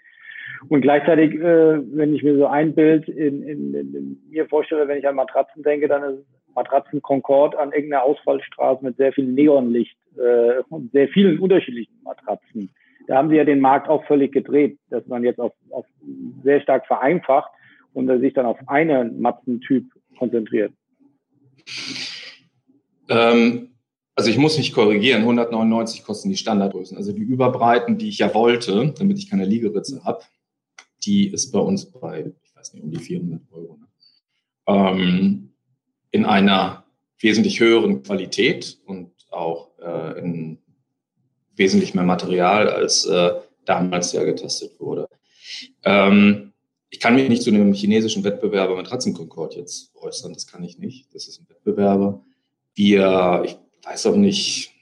Und 0.69 0.81
gleichzeitig, 0.83 1.35
äh, 1.35 1.81
wenn 1.97 2.15
ich 2.15 2.23
mir 2.23 2.37
so 2.37 2.47
ein 2.47 2.75
Bild 2.75 3.09
in, 3.09 3.43
in, 3.43 3.75
in, 3.75 3.95
in 3.95 4.23
mir 4.31 4.47
vorstelle, 4.47 4.89
wenn 4.89 4.99
ich 4.99 5.07
an 5.07 5.17
Matratzen 5.17 5.63
denke, 5.63 5.89
dann 5.89 6.03
ist 6.03 6.27
Matratzen 6.55 7.03
Concord 7.03 7.57
an 7.57 7.73
irgendeiner 7.73 8.05
Ausfallstraße 8.05 8.85
mit 8.85 8.97
sehr 8.97 9.13
viel 9.13 9.27
Neonlicht 9.27 9.97
äh, 10.17 10.63
und 10.69 10.93
sehr 10.93 11.09
vielen 11.09 11.39
unterschiedlichen 11.39 11.95
Matratzen. 12.03 12.71
Da 13.07 13.17
haben 13.17 13.31
sie 13.31 13.37
ja 13.37 13.45
den 13.45 13.61
Markt 13.61 13.89
auch 13.89 14.05
völlig 14.07 14.33
gedreht, 14.33 14.79
dass 14.91 15.07
man 15.07 15.25
jetzt 15.25 15.41
auf, 15.41 15.53
auf 15.71 15.87
sehr 16.45 16.61
stark 16.61 16.87
vereinfacht 16.87 17.51
und 17.95 18.09
sich 18.21 18.33
dann 18.33 18.47
auf 18.47 18.59
einen 18.67 19.21
Matzentyp 19.21 19.85
konzentriert? 20.19 20.73
Ähm, 23.09 23.73
also 24.15 24.31
ich 24.31 24.39
muss 24.39 24.59
mich 24.59 24.73
korrigieren, 24.73 25.23
199 25.23 26.05
kosten 26.05 26.29
die 26.29 26.37
Standardgrößen. 26.37 26.97
Also 26.97 27.13
die 27.13 27.23
Überbreiten, 27.23 27.99
die 27.99 28.09
ich 28.09 28.19
ja 28.19 28.35
wollte, 28.35 28.95
damit 28.99 29.19
ich 29.19 29.31
keine 29.31 29.45
Liegeritze 29.45 30.05
habe, 30.05 30.23
die 31.05 31.29
ist 31.29 31.51
bei 31.51 31.59
uns 31.59 31.91
bei, 31.91 32.33
ich 32.43 32.57
weiß 32.57 32.75
nicht, 32.75 32.85
um 32.85 32.91
die 32.91 32.99
400 32.99 33.41
Euro. 33.53 33.79
Ne? 33.79 33.87
Ähm, 34.67 35.52
in 36.13 36.25
einer 36.25 36.85
wesentlich 37.19 37.59
höheren 37.59 38.03
Qualität 38.05 38.79
und 38.87 39.11
auch 39.31 39.71
äh, 39.81 40.19
in 40.21 40.59
wesentlich 41.57 41.95
mehr 41.95 42.05
Material, 42.05 42.69
als 42.69 43.05
äh, 43.07 43.33
damals 43.65 44.13
ja 44.13 44.23
getestet 44.25 44.79
wurde. 44.79 45.09
Ähm, 45.85 46.53
ich 46.91 47.01
kann 47.01 47.15
mich 47.15 47.29
nicht 47.29 47.43
zu 47.43 47.51
einem 47.51 47.73
chinesischen 47.73 48.23
Wettbewerber 48.23 48.77
mit 48.77 48.91
Ratzenkonkord 48.91 49.57
jetzt 49.57 49.95
äußern. 49.97 50.35
Das 50.35 50.47
kann 50.47 50.63
ich 50.63 50.79
nicht. 50.79 51.15
Das 51.15 51.27
ist 51.27 51.41
ein 51.41 51.49
Wettbewerber. 51.49 52.23
Wir, 52.75 53.43
ich 53.47 53.57
weiß 53.85 54.07
auch 54.07 54.17
nicht, 54.17 54.73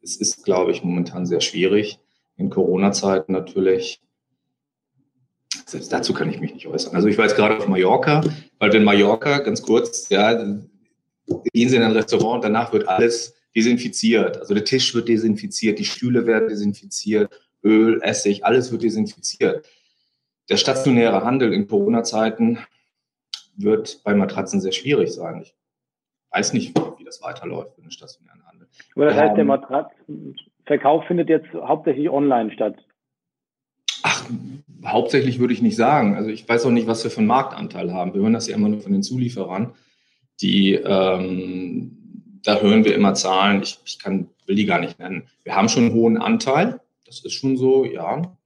es 0.00 0.16
ist, 0.16 0.44
glaube 0.44 0.70
ich, 0.70 0.84
momentan 0.84 1.26
sehr 1.26 1.40
schwierig. 1.40 1.98
In 2.36 2.50
Corona-Zeiten 2.50 3.32
natürlich. 3.32 4.00
Selbst 5.64 5.92
dazu 5.92 6.12
kann 6.12 6.30
ich 6.30 6.38
mich 6.38 6.54
nicht 6.54 6.66
äußern. 6.66 6.94
Also 6.94 7.08
ich 7.08 7.18
war 7.18 7.24
jetzt 7.24 7.34
gerade 7.34 7.56
auf 7.56 7.66
Mallorca, 7.66 8.20
weil 8.58 8.72
wenn 8.72 8.84
Mallorca, 8.84 9.38
ganz 9.38 9.62
kurz, 9.62 10.08
ja, 10.10 10.38
gehen 11.52 11.68
Sie 11.68 11.76
in 11.76 11.82
ein 11.82 11.92
Restaurant 11.92 12.36
und 12.36 12.44
danach 12.44 12.72
wird 12.72 12.88
alles 12.88 13.34
desinfiziert. 13.54 14.38
Also 14.38 14.54
der 14.54 14.64
Tisch 14.64 14.94
wird 14.94 15.08
desinfiziert, 15.08 15.78
die 15.78 15.84
Stühle 15.84 16.26
werden 16.26 16.48
desinfiziert, 16.48 17.30
Öl, 17.64 18.00
Essig, 18.02 18.44
alles 18.44 18.70
wird 18.70 18.82
desinfiziert 18.82 19.66
der 20.48 20.56
stationäre 20.56 21.24
Handel 21.24 21.52
in 21.52 21.66
Corona-Zeiten 21.66 22.58
wird 23.56 24.02
bei 24.04 24.14
Matratzen 24.14 24.60
sehr 24.60 24.72
schwierig 24.72 25.12
sein. 25.12 25.42
Ich 25.42 25.54
weiß 26.30 26.52
nicht, 26.52 26.78
wie 26.98 27.04
das 27.04 27.22
weiterläuft 27.22 27.74
für 27.74 27.80
den 27.80 27.90
stationären 27.90 28.44
Handel. 28.46 28.68
Aber 28.94 29.06
das 29.06 29.16
heißt, 29.16 29.36
der 29.36 29.44
Matratzenverkauf 29.44 31.04
findet 31.06 31.28
jetzt 31.28 31.52
hauptsächlich 31.54 32.10
online 32.10 32.52
statt? 32.52 32.76
Ach, 34.02 34.28
hauptsächlich 34.84 35.38
würde 35.38 35.54
ich 35.54 35.62
nicht 35.62 35.76
sagen. 35.76 36.16
Also 36.16 36.30
ich 36.30 36.48
weiß 36.48 36.66
auch 36.66 36.70
nicht, 36.70 36.86
was 36.86 37.02
wir 37.02 37.10
für 37.10 37.18
einen 37.18 37.26
Marktanteil 37.26 37.92
haben. 37.92 38.14
Wir 38.14 38.20
hören 38.20 38.34
das 38.34 38.46
ja 38.46 38.54
immer 38.54 38.68
nur 38.68 38.80
von 38.80 38.92
den 38.92 39.02
Zulieferern. 39.02 39.74
Die, 40.40 40.74
ähm, 40.74 42.40
da 42.42 42.60
hören 42.60 42.84
wir 42.84 42.94
immer 42.94 43.14
Zahlen. 43.14 43.62
Ich, 43.62 43.78
ich 43.84 43.98
kann, 43.98 44.28
will 44.46 44.56
die 44.56 44.66
gar 44.66 44.80
nicht 44.80 44.98
nennen. 44.98 45.24
Wir 45.44 45.56
haben 45.56 45.68
schon 45.68 45.86
einen 45.86 45.94
hohen 45.94 46.18
Anteil. 46.18 46.80
Das 47.04 47.20
ist 47.24 47.32
schon 47.32 47.56
so, 47.56 47.84
ja. 47.84 48.36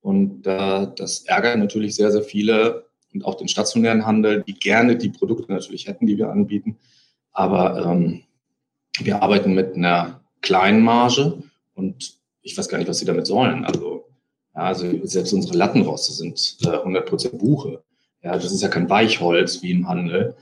Und 0.00 0.46
äh, 0.46 0.86
das 0.96 1.24
ärgert 1.24 1.58
natürlich 1.58 1.94
sehr, 1.94 2.12
sehr 2.12 2.22
viele 2.22 2.86
und 3.14 3.24
auch 3.24 3.36
den 3.36 3.48
stationären 3.48 4.04
Handel, 4.04 4.42
die 4.42 4.54
gerne 4.54 4.96
die 4.96 5.08
Produkte 5.08 5.52
natürlich 5.52 5.86
hätten, 5.86 6.06
die 6.06 6.18
wir 6.18 6.30
anbieten. 6.30 6.76
Aber 7.32 7.84
ähm, 7.86 8.22
wir 9.00 9.22
arbeiten 9.22 9.54
mit 9.54 9.74
einer 9.74 10.20
kleinen 10.40 10.82
Marge 10.82 11.42
und 11.74 12.18
ich 12.42 12.58
weiß 12.58 12.68
gar 12.68 12.78
nicht, 12.78 12.88
was 12.88 12.98
sie 12.98 13.06
damit 13.06 13.26
sollen. 13.26 13.64
Also, 13.64 14.04
ja, 14.54 14.62
also 14.62 15.06
selbst 15.06 15.32
unsere 15.32 15.56
Lattenroste 15.56 16.12
sind 16.12 16.58
äh, 16.62 16.68
100% 16.68 17.38
Buche. 17.38 17.82
Ja, 18.22 18.32
das 18.32 18.52
ist 18.52 18.62
ja 18.62 18.68
kein 18.68 18.90
Weichholz 18.90 19.62
wie 19.62 19.70
im 19.70 19.88
Handel, 19.88 20.36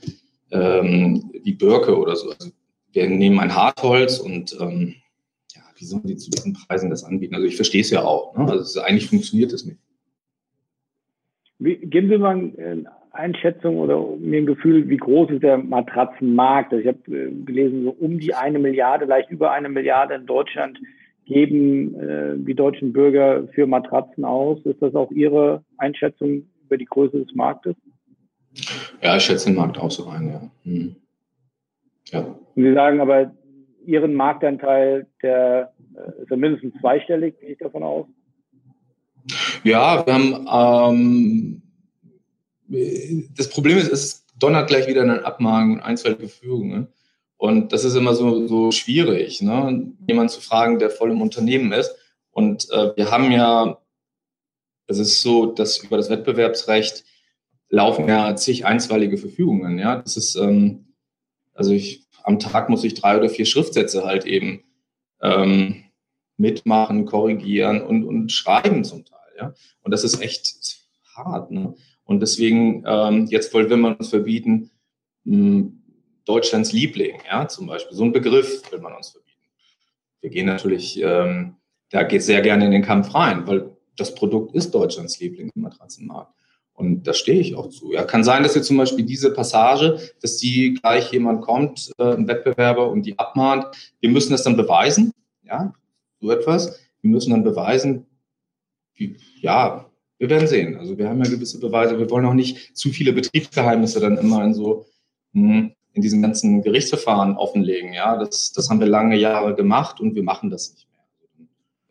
ähm, 0.53 1.31
wie 1.43 1.53
Birke 1.53 1.97
oder 1.97 2.15
so. 2.15 2.29
Also 2.29 2.51
wir 2.91 3.09
nehmen 3.09 3.39
ein 3.39 3.55
Hartholz 3.55 4.19
und 4.19 4.55
ähm, 4.61 4.95
ja, 5.53 5.61
wie 5.75 5.85
sollen 5.85 6.03
die 6.05 6.15
zu 6.15 6.29
diesen 6.29 6.53
Preisen 6.53 6.89
das 6.89 7.03
anbieten? 7.03 7.35
Also 7.35 7.47
ich 7.47 7.55
verstehe 7.55 7.81
es 7.81 7.89
ja 7.89 8.03
auch. 8.03 8.37
Ne? 8.37 8.49
Also 8.49 8.81
eigentlich 8.81 9.09
funktioniert 9.09 9.51
es 9.51 9.65
nicht. 9.65 9.79
Wie, 11.59 11.77
geben 11.77 12.09
Sie 12.09 12.17
mal 12.17 12.31
eine 12.31 12.85
Einschätzung 13.11 13.77
oder 13.77 14.03
mir 14.17 14.41
ein 14.41 14.45
Gefühl, 14.45 14.89
wie 14.89 14.97
groß 14.97 15.31
ist 15.31 15.43
der 15.43 15.57
Matratzenmarkt? 15.57 16.73
Also 16.73 16.81
ich 16.81 16.87
habe 16.87 17.17
äh, 17.17 17.31
gelesen, 17.45 17.83
so 17.83 17.91
um 17.91 18.19
die 18.19 18.33
eine 18.33 18.59
Milliarde, 18.59 19.05
leicht 19.05 19.29
über 19.29 19.51
eine 19.51 19.69
Milliarde 19.69 20.15
in 20.15 20.25
Deutschland 20.25 20.79
geben 21.25 21.95
äh, 21.99 22.33
die 22.35 22.53
deutschen 22.53 22.91
Bürger 22.93 23.47
für 23.53 23.65
Matratzen 23.65 24.25
aus. 24.25 24.59
Ist 24.65 24.81
das 24.81 24.95
auch 24.95 25.11
Ihre 25.11 25.63
Einschätzung 25.77 26.47
über 26.65 26.77
die 26.77 26.85
Größe 26.85 27.23
des 27.23 27.33
Marktes? 27.33 27.75
Ja, 29.01 29.17
ich 29.17 29.23
schätze 29.23 29.45
den 29.45 29.55
Markt 29.55 29.77
auch 29.77 29.91
so 29.91 30.07
ein, 30.07 30.29
ja. 30.29 30.51
Hm. 30.63 30.95
ja. 32.05 32.35
Sie 32.55 32.73
sagen 32.73 33.01
aber, 33.01 33.33
Ihren 33.85 34.13
Marktanteil, 34.13 35.07
der 35.21 35.73
äh, 35.95 36.21
ist 36.21 36.29
ja 36.29 36.37
mindestens 36.37 36.73
zweistellig, 36.79 37.39
gehe 37.39 37.49
ich 37.49 37.57
davon 37.57 37.83
aus? 37.83 38.05
Ja, 39.63 40.05
wir 40.05 40.13
haben, 40.13 41.61
ähm, 42.69 43.27
das 43.35 43.49
Problem 43.49 43.77
ist, 43.77 43.91
es 43.91 44.25
donnert 44.37 44.67
gleich 44.67 44.87
wieder 44.87 45.01
eine 45.01 45.25
Abmahnung 45.25 45.75
und 45.75 45.81
einstweilige 45.81 46.27
Führungen. 46.27 46.87
Und 47.37 47.73
das 47.73 47.83
ist 47.83 47.95
immer 47.95 48.13
so, 48.13 48.47
so 48.47 48.71
schwierig, 48.71 49.41
ne? 49.41 49.91
jemanden 50.07 50.29
zu 50.29 50.41
fragen, 50.41 50.79
der 50.79 50.89
voll 50.89 51.11
im 51.11 51.21
Unternehmen 51.21 51.71
ist. 51.73 51.95
Und 52.31 52.69
äh, 52.71 52.95
wir 52.95 53.11
haben 53.11 53.31
ja, 53.31 53.77
es 54.87 54.97
ist 54.97 55.21
so, 55.21 55.47
dass 55.47 55.83
über 55.83 55.97
das 55.97 56.09
Wettbewerbsrecht 56.09 57.03
laufen 57.73 58.07
ja 58.07 58.35
zig 58.35 58.65
einstweilige 58.67 59.17
Verfügungen. 59.17 59.79
Ja, 59.79 59.95
das 59.95 60.15
ist, 60.15 60.35
ähm, 60.35 60.93
also 61.55 61.71
ich, 61.73 62.05
am 62.23 62.37
Tag 62.37 62.69
muss 62.69 62.83
ich 62.83 62.93
drei 62.93 63.17
oder 63.17 63.29
vier 63.29 63.45
Schriftsätze 63.45 64.05
halt 64.05 64.25
eben 64.25 64.63
ähm, 65.21 65.83
mitmachen, 66.37 67.05
korrigieren 67.05 67.81
und, 67.81 68.03
und 68.03 68.31
schreiben 68.31 68.83
zum 68.83 69.05
Teil. 69.05 69.17
Ja? 69.39 69.53
Und 69.81 69.91
das 69.91 70.03
ist 70.03 70.21
echt 70.21 70.85
hart. 71.15 71.49
Ne? 71.49 71.73
Und 72.03 72.19
deswegen, 72.19 72.83
ähm, 72.85 73.25
jetzt 73.25 73.51
wollen 73.55 73.69
wir 73.69 73.97
uns 73.97 74.09
verbieten, 74.09 74.69
mh, 75.23 75.35
hm, 75.35 75.79
Deutschlands 76.25 76.71
Liebling, 76.71 77.17
ja, 77.29 77.49
zum 77.49 77.67
Beispiel. 77.67 77.97
So 77.97 78.03
ein 78.05 78.13
Begriff 78.13 78.71
will 78.71 78.79
man 78.79 78.93
uns 78.93 79.09
verbieten. 79.09 79.41
Wir 80.21 80.29
gehen 80.29 80.45
natürlich, 80.45 81.01
ähm, 81.01 81.55
da 81.89 82.03
geht 82.03 82.23
sehr 82.23 82.41
gerne 82.41 82.65
in 82.65 82.71
den 82.71 82.83
Kampf 82.83 83.13
rein, 83.13 83.45
weil 83.45 83.75
das 83.97 84.15
Produkt 84.15 84.55
ist 84.55 84.73
Deutschlands 84.73 85.19
Liebling 85.19 85.51
im 85.53 85.63
Matratzenmarkt. 85.63 86.33
Und 86.73 87.03
da 87.03 87.13
stehe 87.13 87.39
ich 87.39 87.55
auch 87.55 87.69
zu. 87.69 87.93
Ja, 87.93 88.03
kann 88.03 88.23
sein, 88.23 88.43
dass 88.43 88.55
wir 88.55 88.63
zum 88.63 88.77
Beispiel 88.77 89.05
diese 89.05 89.31
Passage, 89.31 89.99
dass 90.21 90.37
die 90.37 90.73
gleich 90.73 91.11
jemand 91.11 91.41
kommt, 91.41 91.91
äh, 91.99 92.15
ein 92.15 92.27
Wettbewerber 92.27 92.89
und 92.89 93.03
die 93.05 93.17
abmahnt. 93.19 93.67
Wir 93.99 94.09
müssen 94.09 94.31
das 94.31 94.43
dann 94.43 94.57
beweisen, 94.57 95.13
ja, 95.43 95.73
so 96.19 96.31
etwas. 96.31 96.79
Wir 97.01 97.11
müssen 97.11 97.31
dann 97.31 97.43
beweisen, 97.43 98.05
wie, 98.95 99.17
ja, 99.41 99.85
wir 100.17 100.29
werden 100.29 100.47
sehen. 100.47 100.77
Also 100.77 100.97
wir 100.97 101.09
haben 101.09 101.23
ja 101.23 101.29
gewisse 101.29 101.59
Beweise. 101.59 101.99
Wir 101.99 102.09
wollen 102.09 102.25
auch 102.25 102.33
nicht 102.33 102.75
zu 102.75 102.89
viele 102.89 103.13
Betriebsgeheimnisse 103.13 103.99
dann 103.99 104.17
immer 104.17 104.43
in 104.43 104.53
so, 104.53 104.85
hm, 105.33 105.73
in 105.93 106.01
diesen 106.01 106.21
ganzen 106.21 106.61
Gerichtsverfahren 106.61 107.37
offenlegen. 107.37 107.93
Ja, 107.93 108.17
das, 108.17 108.51
das 108.51 108.69
haben 108.69 108.79
wir 108.79 108.87
lange 108.87 109.17
Jahre 109.17 109.53
gemacht 109.53 109.99
und 109.99 110.15
wir 110.15 110.23
machen 110.23 110.49
das 110.49 110.71
nicht. 110.71 110.87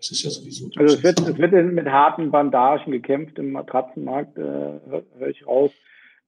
Es 0.02 0.11
ist 0.11 0.25
ja 0.25 0.30
sowieso. 0.30 0.68
Also 0.76 0.97
es 0.97 1.04
wird, 1.04 1.21
es 1.21 1.38
wird 1.38 1.73
mit 1.73 1.87
harten 1.87 2.32
Bandagen 2.32 2.90
gekämpft 2.90 3.38
im 3.38 3.52
Matratzenmarkt, 3.52 4.37
äh, 4.37 4.40
höre 4.42 5.02
hör 5.16 5.28
ich 5.28 5.47
raus. 5.47 5.71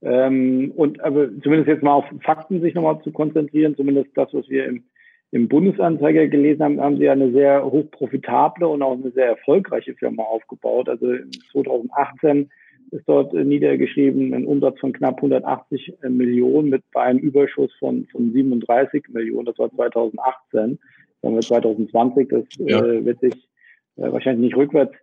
Ähm, 0.01 0.73
und 0.77 1.01
aber 1.01 1.29
zumindest 1.43 1.67
jetzt 1.67 1.83
mal 1.83 1.95
auf 1.95 2.05
Fakten 2.23 2.61
sich 2.61 2.75
nochmal 2.75 3.03
zu 3.03 3.11
konzentrieren, 3.11 3.75
zumindest 3.75 4.11
das, 4.15 4.33
was 4.33 4.49
wir 4.49 4.67
im, 4.67 4.85
im 5.33 5.49
Bundesanzeiger 5.49 6.29
gelesen 6.29 6.63
haben, 6.63 6.81
haben 6.81 6.99
sie 6.99 7.05
ja 7.05 7.13
eine 7.13 7.33
sehr 7.33 7.65
hochprofitable 7.65 8.69
und 8.69 8.83
auch 8.83 8.93
eine 8.93 9.11
sehr 9.11 9.27
erfolgreiche 9.27 9.95
Firma 9.95 10.23
aufgebaut. 10.23 10.89
Also 10.89 11.09
2018 11.51 12.51
ist 12.93 13.09
dort 13.09 13.33
niedergeschrieben, 13.33 14.35
ein 14.35 14.47
Umsatz 14.47 14.79
von 14.79 14.93
knapp 14.93 15.17
180 15.17 15.95
Millionen 16.11 16.69
mit 16.69 16.85
bei 16.93 17.03
einem 17.03 17.19
Überschuss 17.19 17.73
von, 17.81 18.07
von 18.13 18.31
37 18.31 19.09
Millionen. 19.09 19.47
Das 19.47 19.59
war 19.59 19.75
2018. 19.75 20.39
Dann 20.53 20.79
haben 21.25 21.35
wir 21.35 21.41
2020, 21.41 22.29
das 22.29 22.45
ja. 22.59 22.85
äh, 22.85 23.05
wird 23.05 23.19
sich 23.19 23.49
äh, 23.97 24.13
wahrscheinlich 24.13 24.47
nicht 24.47 24.57
rückwärts 24.57 24.95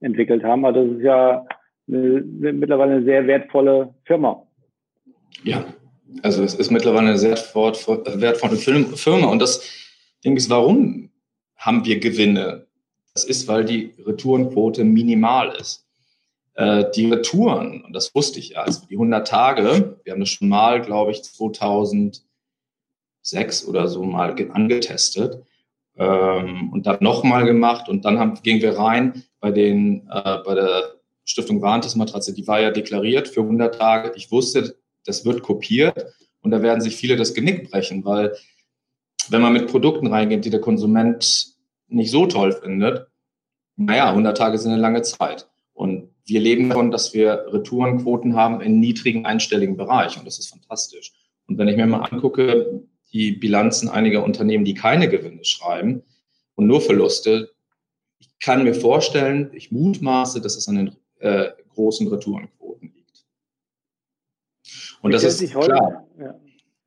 entwickelt 0.00 0.44
haben, 0.44 0.64
aber 0.64 0.84
das 0.84 0.96
ist 0.96 1.02
ja 1.02 1.46
eine, 1.88 2.52
mittlerweile 2.52 2.96
eine 2.96 3.04
sehr 3.04 3.26
wertvolle 3.26 3.94
Firma. 4.04 4.42
Ja, 5.44 5.64
also 6.22 6.42
es 6.42 6.54
ist 6.54 6.70
mittlerweile 6.70 7.08
eine 7.08 7.18
sehr 7.18 7.36
wertvolle 7.36 8.56
Firma 8.56 9.26
und 9.28 9.40
das 9.40 9.62
Ding 10.24 10.36
ist, 10.36 10.50
warum 10.50 11.10
haben 11.56 11.84
wir 11.84 11.98
Gewinne? 12.00 12.66
Das 13.14 13.24
ist, 13.24 13.48
weil 13.48 13.64
die 13.64 13.94
Retourenquote 14.06 14.84
minimal 14.84 15.54
ist. 15.56 15.86
Äh, 16.54 16.84
die 16.94 17.10
Retouren, 17.10 17.82
und 17.84 17.92
das 17.92 18.14
wusste 18.14 18.38
ich 18.38 18.50
ja, 18.50 18.62
also 18.62 18.86
die 18.86 18.94
100 18.94 19.26
Tage, 19.26 19.98
wir 20.04 20.12
haben 20.12 20.20
das 20.20 20.28
schon 20.30 20.48
mal, 20.48 20.80
glaube 20.80 21.10
ich, 21.12 21.22
2006 21.22 22.22
oder 23.66 23.88
so 23.88 24.02
mal 24.04 24.34
angetestet 24.52 25.42
ähm, 25.98 26.72
und 26.72 26.86
dann 26.86 26.98
nochmal 27.00 27.44
gemacht 27.44 27.88
und 27.88 28.04
dann 28.04 28.18
haben, 28.18 28.34
gingen 28.42 28.62
wir 28.62 28.78
rein 28.78 29.24
bei, 29.40 29.50
den, 29.50 30.08
äh, 30.10 30.38
bei 30.44 30.54
der 30.54 30.94
Stiftung 31.24 31.60
Warentest 31.60 31.96
Matratze, 31.96 32.32
die 32.32 32.46
war 32.46 32.60
ja 32.60 32.70
deklariert 32.70 33.28
für 33.28 33.42
100 33.42 33.74
Tage. 33.74 34.12
Ich 34.16 34.30
wusste, 34.30 34.76
das 35.04 35.24
wird 35.24 35.42
kopiert 35.42 36.06
und 36.40 36.52
da 36.52 36.62
werden 36.62 36.80
sich 36.80 36.96
viele 36.96 37.16
das 37.16 37.34
Genick 37.34 37.70
brechen, 37.70 38.04
weil 38.04 38.34
wenn 39.28 39.42
man 39.42 39.52
mit 39.52 39.66
Produkten 39.66 40.06
reingeht, 40.06 40.44
die 40.44 40.50
der 40.50 40.60
Konsument 40.60 41.54
nicht 41.88 42.10
so 42.10 42.26
toll 42.26 42.52
findet, 42.52 43.08
naja, 43.76 44.10
100 44.10 44.36
Tage 44.36 44.58
sind 44.58 44.72
eine 44.72 44.80
lange 44.80 45.02
Zeit. 45.02 45.48
Und 45.72 46.10
wir 46.24 46.40
leben 46.40 46.68
davon, 46.68 46.90
dass 46.90 47.14
wir 47.14 47.46
Retourenquoten 47.52 48.34
haben 48.34 48.60
in 48.60 48.80
niedrigen 48.80 49.26
einstelligen 49.26 49.76
Bereich 49.76 50.18
und 50.18 50.26
das 50.26 50.38
ist 50.38 50.48
fantastisch. 50.48 51.12
Und 51.46 51.58
wenn 51.58 51.68
ich 51.68 51.76
mir 51.76 51.86
mal 51.86 52.02
angucke, 52.02 52.82
die 53.12 53.32
Bilanzen 53.32 53.88
einiger 53.88 54.24
Unternehmen, 54.24 54.64
die 54.64 54.74
keine 54.74 55.08
Gewinne 55.08 55.44
schreiben 55.44 56.02
und 56.54 56.66
nur 56.66 56.80
Verluste, 56.80 57.50
ich 58.18 58.38
kann 58.40 58.64
mir 58.64 58.74
vorstellen, 58.74 59.50
ich 59.52 59.70
mutmaße, 59.70 60.40
dass 60.40 60.56
es 60.56 60.68
an 60.68 60.76
den 60.76 60.96
äh, 61.20 61.50
großen 61.74 62.08
Retourenquoten 62.08 62.92
liegt. 62.94 63.24
Und 65.00 65.12
das 65.12 65.24
ist 65.24 65.50
klar. 65.50 66.06
Ja. 66.18 66.34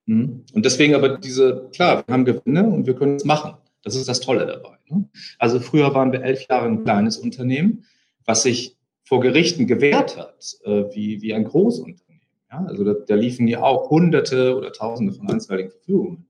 Mhm. 0.06 0.44
Und 0.54 0.66
deswegen 0.66 0.96
aber 0.96 1.18
diese, 1.18 1.70
klar, 1.74 2.04
wir 2.06 2.14
haben 2.14 2.26
Gewinne 2.26 2.68
und 2.68 2.86
wir 2.86 2.96
können 2.96 3.16
es 3.16 3.26
machen. 3.26 3.54
Das 3.84 3.96
ist 3.96 4.08
das 4.08 4.20
Tolle 4.20 4.46
dabei. 4.46 4.78
Ne? 4.90 5.10
Also 5.40 5.60
früher 5.60 5.94
waren 5.94 6.12
wir 6.12 6.22
elf 6.22 6.48
Jahre 6.48 6.68
ein 6.68 6.84
kleines 6.84 7.18
Unternehmen, 7.18 7.86
was 8.26 8.44
sich 8.44 8.78
vor 9.04 9.22
Gerichten 9.22 9.68
gewährt 9.68 10.18
hat, 10.18 10.58
äh, 10.64 10.84
wie, 10.94 11.22
wie 11.22 11.34
ein 11.34 11.46
Großunternehmen. 11.46 12.11
Ja? 12.52 12.66
Also 12.66 12.84
da, 12.84 12.94
da 12.94 13.16
liefen 13.16 13.48
ja 13.48 13.64
auch 13.64 13.90
Hunderte 13.90 14.56
oder 14.56 14.72
Tausende 14.72 15.14
von 15.14 15.30
einstweiligen 15.30 15.72
Verfügungen. 15.72 16.28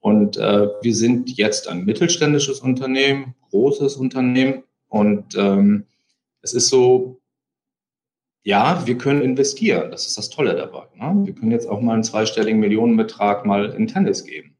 Und 0.00 0.36
äh, 0.36 0.68
wir 0.82 0.94
sind 0.94 1.36
jetzt 1.36 1.68
ein 1.68 1.84
mittelständisches 1.84 2.60
Unternehmen, 2.60 3.34
großes 3.50 3.96
Unternehmen. 3.96 4.62
Und 4.88 5.36
ähm, 5.36 5.86
es 6.42 6.54
ist 6.54 6.68
so, 6.68 7.20
ja, 8.44 8.86
wir 8.86 8.96
können 8.96 9.22
investieren. 9.22 9.90
Das 9.90 10.06
ist 10.06 10.16
das 10.16 10.30
Tolle 10.30 10.54
dabei. 10.54 10.84
Ne? 10.94 11.26
Wir 11.26 11.34
können 11.34 11.50
jetzt 11.50 11.68
auch 11.68 11.80
mal 11.80 11.94
einen 11.94 12.04
zweistelligen 12.04 12.60
Millionenbetrag 12.60 13.44
mal 13.44 13.70
in 13.70 13.88
Tennis 13.88 14.24
geben. 14.24 14.56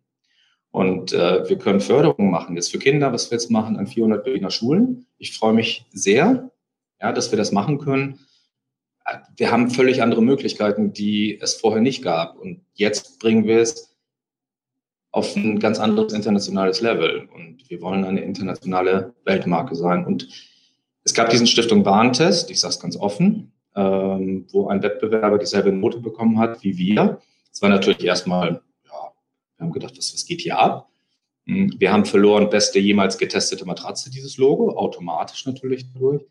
Und 0.73 1.13
äh, 1.13 1.49
wir 1.49 1.57
können 1.57 1.81
Förderungen 1.81 2.31
machen. 2.31 2.57
Jetzt 2.57 2.73
für 2.73 2.79
Kinder, 2.79 3.13
was 3.13 3.31
wir 3.31 3.37
jetzt 3.37 3.51
machen 3.51 3.77
an 3.77 3.87
400 3.87 4.25
Berliner 4.25 4.51
Schulen. 4.51 5.07
Ich 5.17 5.39
freue 5.39 5.55
mich 5.55 5.87
sehr, 5.93 6.51
ja, 7.01 7.13
dass 7.13 7.31
wir 7.31 7.39
das 7.39 7.53
machen 7.53 7.79
können. 7.79 8.19
Wir 9.37 9.53
haben 9.53 9.71
völlig 9.71 10.03
andere 10.03 10.23
Möglichkeiten, 10.23 10.93
die 10.93 11.39
es 11.41 11.55
vorher 11.55 11.81
nicht 11.81 12.03
gab. 12.03 12.37
Und 12.37 12.65
jetzt 12.75 13.19
bringen 13.21 13.47
wir 13.47 13.59
es 13.61 13.97
auf 15.13 15.35
ein 15.37 15.59
ganz 15.61 15.79
anderes 15.79 16.13
internationales 16.13 16.81
Level. 16.81 17.29
Und 17.35 17.71
wir 17.71 17.81
wollen 17.81 18.05
eine 18.05 18.21
internationale 18.21 19.15
Weltmarke 19.25 19.75
sein. 19.75 20.05
Und 20.05 20.29
Es 21.05 21.15
gab 21.15 21.31
diesen 21.31 21.47
Stiftung 21.47 21.85
Warentest, 21.85 22.51
ich 22.51 22.59
sage 22.59 22.75
es 22.75 22.81
ganz 22.81 22.97
offen, 22.97 23.53
ähm, 23.77 24.47
wo 24.51 24.67
ein 24.67 24.83
Wettbewerber 24.83 25.39
dieselbe 25.39 25.71
Note 25.71 26.01
bekommen 26.01 26.41
hat 26.41 26.65
wie 26.65 26.77
wir. 26.77 27.21
Es 27.53 27.63
war 27.63 27.69
natürlich 27.69 28.03
erstmal, 28.05 28.61
ja, 28.85 29.13
wir 29.57 29.65
haben 29.65 29.73
gedacht, 29.73 29.97
was, 29.97 30.13
was 30.13 30.27
geht 30.27 30.41
hier 30.41 30.59
ab? 30.59 30.89
Hm, 31.47 31.77
wir 31.79 31.93
haben 31.93 32.05
verloren, 32.07 32.51
beste 32.51 32.81
jemals 32.81 33.19
getestete 33.19 33.65
Matratze, 33.65 34.11
dieses 34.11 34.37
Logo, 34.37 34.77
automatisch 34.77 35.47
natürlich 35.47 35.93
durch. 35.93 36.23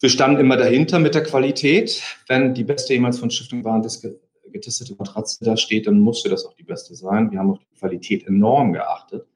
Wir 0.00 0.10
standen 0.10 0.40
immer 0.40 0.56
dahinter 0.56 0.98
mit 0.98 1.14
der 1.14 1.22
Qualität. 1.22 2.02
Wenn 2.28 2.54
die 2.54 2.64
beste 2.64 2.92
jemals 2.92 3.18
von 3.18 3.30
Stiftung 3.30 3.64
Warentest 3.64 4.06
getestete 4.52 4.94
Matratze 4.96 5.44
da 5.44 5.56
steht, 5.56 5.86
dann 5.86 5.98
musste 5.98 6.28
das 6.28 6.44
auch 6.44 6.54
die 6.54 6.62
beste 6.62 6.94
sein. 6.94 7.30
Wir 7.30 7.38
haben 7.38 7.50
auf 7.50 7.58
die 7.58 7.78
Qualität 7.78 8.26
enorm 8.26 8.72
geachtet. 8.72 9.26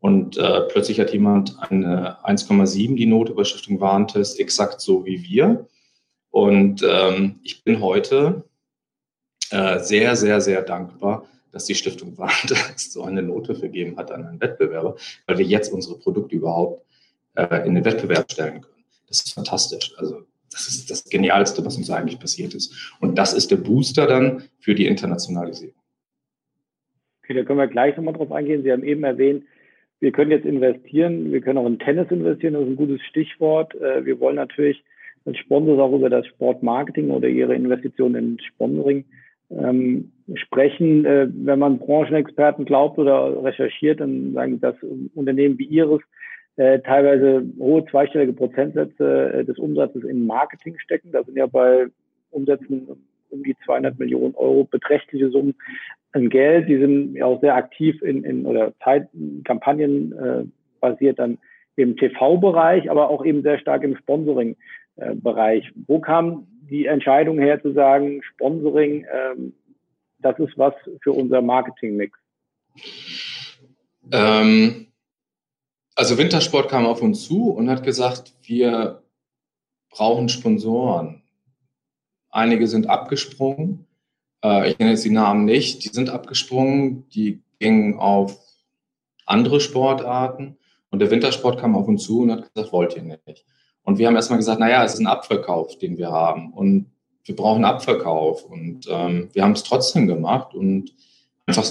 Und 0.00 0.38
äh, 0.38 0.62
plötzlich 0.62 0.98
hat 0.98 1.12
jemand 1.12 1.56
eine 1.70 2.24
1,7 2.24 2.96
die 2.96 3.06
Note 3.06 3.34
bei 3.34 3.44
Stiftung 3.44 3.80
Warentest, 3.80 4.40
exakt 4.40 4.80
so 4.80 5.04
wie 5.04 5.22
wir. 5.22 5.66
Und 6.30 6.82
ähm, 6.88 7.40
ich 7.42 7.64
bin 7.64 7.80
heute 7.80 8.44
äh, 9.50 9.78
sehr, 9.80 10.16
sehr, 10.16 10.40
sehr 10.40 10.62
dankbar, 10.62 11.26
dass 11.52 11.66
die 11.66 11.74
Stiftung 11.74 12.16
Warentest 12.16 12.92
so 12.92 13.02
eine 13.02 13.22
Note 13.22 13.54
vergeben 13.54 13.96
hat 13.98 14.10
an 14.10 14.24
einen 14.24 14.40
Wettbewerber, 14.40 14.96
weil 15.26 15.38
wir 15.38 15.46
jetzt 15.46 15.72
unsere 15.72 15.98
Produkte 15.98 16.36
überhaupt 16.36 16.86
äh, 17.34 17.66
in 17.66 17.74
den 17.74 17.84
Wettbewerb 17.84 18.30
stellen 18.32 18.62
können. 18.62 18.69
Das 19.10 19.20
ist 19.20 19.34
fantastisch. 19.34 19.92
Also 19.98 20.22
das 20.50 20.68
ist 20.68 20.90
das 20.90 21.04
Genialste, 21.04 21.64
was 21.64 21.76
uns 21.76 21.90
eigentlich 21.90 22.18
passiert 22.18 22.54
ist. 22.54 22.96
Und 23.00 23.18
das 23.18 23.34
ist 23.34 23.50
der 23.50 23.56
Booster 23.56 24.06
dann 24.06 24.44
für 24.60 24.74
die 24.74 24.86
Internationalisierung. 24.86 25.74
Okay, 27.22 27.34
da 27.34 27.44
können 27.44 27.58
wir 27.58 27.66
gleich 27.66 27.96
nochmal 27.96 28.14
drauf 28.14 28.32
eingehen. 28.32 28.62
Sie 28.62 28.72
haben 28.72 28.84
eben 28.84 29.04
erwähnt, 29.04 29.44
wir 30.00 30.12
können 30.12 30.30
jetzt 30.30 30.46
investieren, 30.46 31.30
wir 31.30 31.42
können 31.42 31.58
auch 31.58 31.66
in 31.66 31.78
Tennis 31.78 32.10
investieren, 32.10 32.54
das 32.54 32.62
ist 32.62 32.68
ein 32.68 32.76
gutes 32.76 33.02
Stichwort. 33.02 33.74
Äh, 33.74 34.06
wir 34.06 34.18
wollen 34.18 34.36
natürlich 34.36 34.82
als 35.26 35.36
Sponsor 35.38 35.78
auch 35.82 35.94
über 35.94 36.08
das 36.08 36.26
Sportmarketing 36.26 37.10
oder 37.10 37.28
ihre 37.28 37.54
Investitionen 37.54 38.14
in 38.14 38.40
Sponsoring 38.40 39.04
ähm, 39.50 40.12
sprechen. 40.34 41.04
Äh, 41.04 41.28
wenn 41.30 41.58
man 41.58 41.78
Branchenexperten 41.78 42.64
glaubt 42.64 42.98
oder 42.98 43.44
recherchiert, 43.44 44.00
dann 44.00 44.32
sagen, 44.32 44.60
dass 44.60 44.76
Unternehmen 45.14 45.58
wie 45.58 45.64
Ihres 45.64 46.00
äh, 46.60 46.80
teilweise 46.80 47.42
hohe 47.58 47.86
zweistellige 47.86 48.34
Prozentsätze 48.34 49.32
äh, 49.32 49.44
des 49.46 49.58
Umsatzes 49.58 50.04
in 50.04 50.26
Marketing 50.26 50.78
stecken. 50.78 51.10
Da 51.10 51.24
sind 51.24 51.36
ja 51.36 51.46
bei 51.46 51.86
Umsätzen 52.30 52.86
um 53.30 53.42
die 53.42 53.56
200 53.64 53.98
Millionen 53.98 54.34
Euro 54.34 54.64
beträchtliche 54.64 55.30
Summen 55.30 55.54
an 56.12 56.28
Geld. 56.28 56.68
Die 56.68 56.76
sind 56.76 57.14
ja 57.14 57.24
auch 57.24 57.40
sehr 57.40 57.54
aktiv 57.54 58.02
in, 58.02 58.24
in 58.24 58.44
oder 58.44 58.74
Zeit, 58.84 59.08
Kampagnen 59.44 60.12
äh, 60.12 60.44
basiert 60.80 61.18
dann 61.18 61.38
im 61.76 61.96
TV-Bereich, 61.96 62.90
aber 62.90 63.08
auch 63.08 63.24
eben 63.24 63.40
sehr 63.40 63.58
stark 63.58 63.82
im 63.82 63.96
Sponsoring-Bereich. 63.96 65.72
Wo 65.86 66.00
kam 66.00 66.46
die 66.68 66.84
Entscheidung 66.84 67.38
her 67.38 67.62
zu 67.62 67.72
sagen, 67.72 68.22
Sponsoring, 68.22 69.06
ähm, 69.10 69.54
das 70.18 70.38
ist 70.38 70.58
was 70.58 70.74
für 71.02 71.12
unser 71.12 71.40
Marketing-Mix? 71.40 72.18
Ähm, 74.12 74.88
also 76.00 76.16
Wintersport 76.16 76.70
kam 76.70 76.86
auf 76.86 77.02
uns 77.02 77.24
zu 77.24 77.50
und 77.50 77.68
hat 77.68 77.82
gesagt, 77.82 78.32
wir 78.44 79.02
brauchen 79.90 80.30
Sponsoren. 80.30 81.20
Einige 82.30 82.66
sind 82.68 82.86
abgesprungen. 82.86 83.86
Äh, 84.42 84.70
ich 84.70 84.78
nenne 84.78 84.92
jetzt 84.92 85.04
die 85.04 85.10
Namen 85.10 85.44
nicht. 85.44 85.84
Die 85.84 85.90
sind 85.90 86.08
abgesprungen. 86.08 87.06
Die 87.10 87.42
gingen 87.58 87.98
auf 87.98 88.40
andere 89.26 89.60
Sportarten. 89.60 90.56
Und 90.88 91.00
der 91.00 91.10
Wintersport 91.10 91.60
kam 91.60 91.76
auf 91.76 91.86
uns 91.86 92.04
zu 92.04 92.22
und 92.22 92.32
hat 92.32 92.54
gesagt, 92.54 92.72
wollt 92.72 92.96
ihr 92.96 93.02
nicht. 93.02 93.44
Und 93.82 93.98
wir 93.98 94.06
haben 94.06 94.16
erstmal 94.16 94.38
gesagt, 94.38 94.58
naja, 94.58 94.82
es 94.82 94.94
ist 94.94 95.00
ein 95.00 95.06
Abverkauf, 95.06 95.76
den 95.76 95.98
wir 95.98 96.10
haben. 96.10 96.54
Und 96.54 96.86
wir 97.24 97.36
brauchen 97.36 97.66
Abverkauf. 97.66 98.46
Und 98.46 98.86
ähm, 98.88 99.28
wir 99.34 99.42
haben 99.42 99.52
es 99.52 99.64
trotzdem 99.64 100.06
gemacht. 100.06 100.54
Und 100.54 100.94
einfach, 101.44 101.70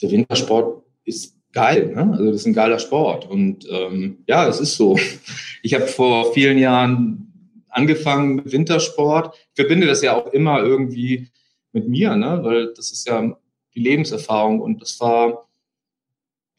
der 0.00 0.12
Wintersport 0.12 0.84
ist 1.04 1.33
geil. 1.54 1.92
Ne? 1.94 2.12
Also 2.12 2.26
das 2.26 2.36
ist 2.36 2.46
ein 2.46 2.52
geiler 2.52 2.78
Sport. 2.78 3.30
Und 3.30 3.66
ähm, 3.70 4.18
ja, 4.26 4.46
es 4.46 4.60
ist 4.60 4.76
so. 4.76 4.98
Ich 5.66 5.72
habe 5.72 5.86
vor 5.86 6.34
vielen 6.34 6.58
Jahren 6.58 7.32
angefangen 7.70 8.34
mit 8.34 8.52
Wintersport. 8.52 9.34
Ich 9.34 9.62
verbinde 9.62 9.86
das 9.86 10.02
ja 10.02 10.14
auch 10.14 10.30
immer 10.34 10.58
irgendwie 10.62 11.28
mit 11.72 11.88
mir, 11.88 12.14
ne? 12.16 12.40
weil 12.42 12.74
das 12.74 12.92
ist 12.92 13.08
ja 13.08 13.34
die 13.74 13.80
Lebenserfahrung 13.80 14.60
und 14.60 14.82
das 14.82 15.00
war, 15.00 15.48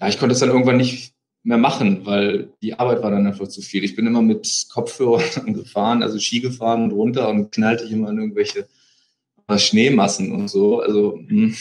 ja, 0.02 0.08
ich 0.08 0.18
konnte 0.18 0.34
es 0.34 0.40
dann 0.40 0.50
irgendwann 0.50 0.78
nicht 0.78 1.14
mehr 1.44 1.60
machen, 1.60 2.04
weil 2.06 2.50
die 2.64 2.74
Arbeit 2.74 3.04
war 3.04 3.12
dann 3.12 3.28
einfach 3.28 3.48
zu 3.48 3.62
viel. 3.62 3.84
Ich 3.84 3.96
bin 3.96 4.08
immer 4.08 4.24
mit 4.24 4.66
Kopfhörern 4.74 5.54
gefahren, 5.54 6.02
also 6.02 6.18
Ski 6.18 6.40
gefahren 6.40 6.86
und 6.86 6.92
runter 6.92 7.30
und 7.30 7.52
knallte 7.52 7.86
ich 7.86 7.92
immer 7.92 8.10
in 8.10 8.18
irgendwelche 8.18 8.68
Schneemassen 9.56 10.32
und 10.32 10.50
so. 10.50 10.80
Also 10.80 11.20
hm, 11.28 11.56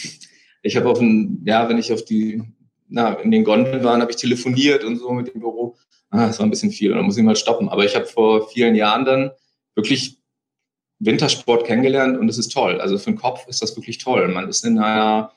ich 0.63 0.75
habe 0.75 0.89
auf 0.89 0.99
ein, 0.99 1.43
ja, 1.45 1.69
wenn 1.69 1.77
ich 1.77 1.93
auf 1.93 2.03
die, 2.03 2.41
na, 2.87 3.13
in 3.13 3.31
den 3.31 3.43
Gondeln 3.43 3.83
waren, 3.83 4.01
habe 4.01 4.11
ich 4.11 4.17
telefoniert 4.17 4.83
und 4.83 4.97
so 4.97 5.11
mit 5.11 5.33
dem 5.33 5.41
Büro. 5.41 5.75
Ah, 6.09 6.27
das 6.27 6.39
war 6.39 6.45
ein 6.45 6.49
bisschen 6.49 6.71
viel, 6.71 6.93
da 6.93 7.01
muss 7.01 7.17
ich 7.17 7.23
mal 7.23 7.35
stoppen. 7.35 7.69
Aber 7.69 7.83
ich 7.83 7.95
habe 7.95 8.05
vor 8.05 8.47
vielen 8.49 8.75
Jahren 8.75 9.05
dann 9.05 9.31
wirklich 9.75 10.17
Wintersport 10.99 11.65
kennengelernt 11.65 12.17
und 12.17 12.29
es 12.29 12.37
ist 12.37 12.53
toll. 12.53 12.79
Also 12.79 12.97
für 12.97 13.11
den 13.11 13.17
Kopf 13.19 13.47
ist 13.47 13.61
das 13.61 13.75
wirklich 13.75 13.97
toll. 13.97 14.27
Man 14.29 14.47
ist 14.47 14.63
in 14.63 14.79
einer 14.79 15.31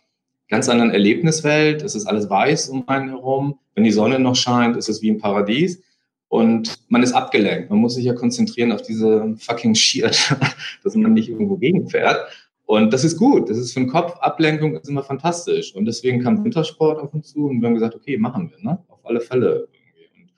ganz 0.48 0.68
anderen 0.68 0.90
Erlebniswelt. 0.90 1.82
Es 1.82 1.94
ist 1.94 2.06
alles 2.06 2.30
weiß 2.30 2.68
um 2.68 2.88
einen 2.88 3.08
herum. 3.08 3.58
Wenn 3.74 3.84
die 3.84 3.90
Sonne 3.90 4.18
noch 4.18 4.36
scheint, 4.36 4.76
ist 4.76 4.88
es 4.88 5.02
wie 5.02 5.08
im 5.08 5.18
Paradies. 5.18 5.82
Und 6.28 6.78
man 6.88 7.02
ist 7.02 7.12
abgelenkt. 7.12 7.70
Man 7.70 7.78
muss 7.78 7.94
sich 7.94 8.04
ja 8.04 8.12
konzentrieren 8.12 8.72
auf 8.72 8.82
diese 8.82 9.34
fucking 9.38 9.74
Shirt, 9.74 10.36
dass 10.84 10.94
man 10.94 11.14
nicht 11.14 11.28
irgendwo 11.28 11.56
gegenfährt. 11.56 12.20
Und 12.68 12.92
das 12.92 13.02
ist 13.02 13.16
gut. 13.16 13.48
Das 13.48 13.56
ist 13.56 13.72
für 13.72 13.80
den 13.80 13.88
Kopf. 13.88 14.14
Ablenkung 14.20 14.76
ist 14.76 14.90
immer 14.90 15.02
fantastisch. 15.02 15.74
Und 15.74 15.86
deswegen 15.86 16.22
kam 16.22 16.44
Wintersport 16.44 17.00
auf 17.00 17.14
uns 17.14 17.32
zu 17.32 17.46
und 17.46 17.62
wir 17.62 17.66
haben 17.66 17.74
gesagt, 17.74 17.94
okay, 17.94 18.18
machen 18.18 18.50
wir, 18.50 18.62
ne? 18.62 18.78
Auf 18.88 18.98
alle 19.04 19.22
Fälle. 19.22 19.62
Und 19.62 20.30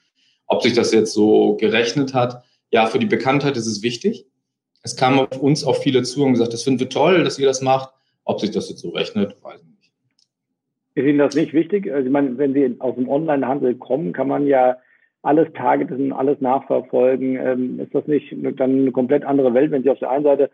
ob 0.46 0.62
sich 0.62 0.72
das 0.72 0.92
jetzt 0.92 1.12
so 1.12 1.56
gerechnet 1.56 2.14
hat, 2.14 2.44
ja, 2.70 2.86
für 2.86 3.00
die 3.00 3.06
Bekanntheit 3.06 3.56
ist 3.56 3.66
es 3.66 3.82
wichtig. 3.82 4.26
Es 4.84 4.94
kamen 4.94 5.18
auf 5.18 5.42
uns 5.42 5.64
auch 5.64 5.74
viele 5.74 6.04
zu 6.04 6.22
und 6.22 6.34
gesagt, 6.34 6.52
das 6.52 6.62
finden 6.62 6.78
wir 6.78 6.88
toll, 6.88 7.24
dass 7.24 7.36
ihr 7.40 7.48
das 7.48 7.62
macht. 7.62 7.92
Ob 8.22 8.38
sich 8.38 8.52
das 8.52 8.70
jetzt 8.70 8.80
so 8.80 8.90
rechnet, 8.90 9.36
weiß 9.42 9.60
ich 9.60 9.66
nicht. 9.66 9.90
Ist 10.94 11.04
Ihnen 11.04 11.18
das 11.18 11.34
nicht 11.34 11.52
wichtig? 11.52 11.92
Also 11.92 12.06
ich 12.06 12.12
meine, 12.12 12.38
wenn 12.38 12.54
Sie 12.54 12.76
aus 12.78 12.94
dem 12.94 13.08
Onlinehandel 13.08 13.74
kommen, 13.74 14.12
kann 14.12 14.28
man 14.28 14.46
ja 14.46 14.76
alles 15.22 15.52
targeten, 15.54 16.12
alles 16.12 16.40
nachverfolgen. 16.40 17.34
Ähm, 17.44 17.80
ist 17.80 17.92
das 17.92 18.06
nicht 18.06 18.32
dann 18.56 18.82
eine 18.82 18.92
komplett 18.92 19.24
andere 19.24 19.52
Welt, 19.52 19.72
wenn 19.72 19.82
Sie 19.82 19.90
auf 19.90 19.98
der 19.98 20.12
einen 20.12 20.22
Seite 20.22 20.48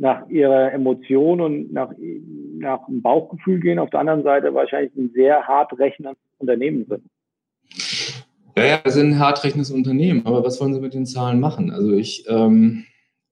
nach 0.00 0.26
Ihrer 0.30 0.72
Emotion 0.72 1.42
und 1.42 1.72
nach, 1.74 1.92
nach 2.58 2.86
dem 2.86 3.02
Bauchgefühl 3.02 3.60
gehen, 3.60 3.78
auf 3.78 3.90
der 3.90 4.00
anderen 4.00 4.22
Seite 4.22 4.54
wahrscheinlich 4.54 4.94
ein 4.96 5.10
sehr 5.14 5.46
hart 5.46 5.78
rechnendes 5.78 6.16
Unternehmen 6.38 6.86
sind? 6.88 7.04
Ja, 8.56 8.64
ja, 8.64 8.80
wir 8.82 8.92
sind 8.92 9.12
ein 9.12 9.18
hart 9.18 9.44
rechnendes 9.44 9.70
Unternehmen, 9.70 10.24
aber 10.24 10.42
was 10.42 10.58
wollen 10.58 10.72
Sie 10.72 10.80
mit 10.80 10.94
den 10.94 11.04
Zahlen 11.04 11.38
machen? 11.38 11.70
Also 11.70 11.92
ich, 11.92 12.24
ähm, 12.28 12.86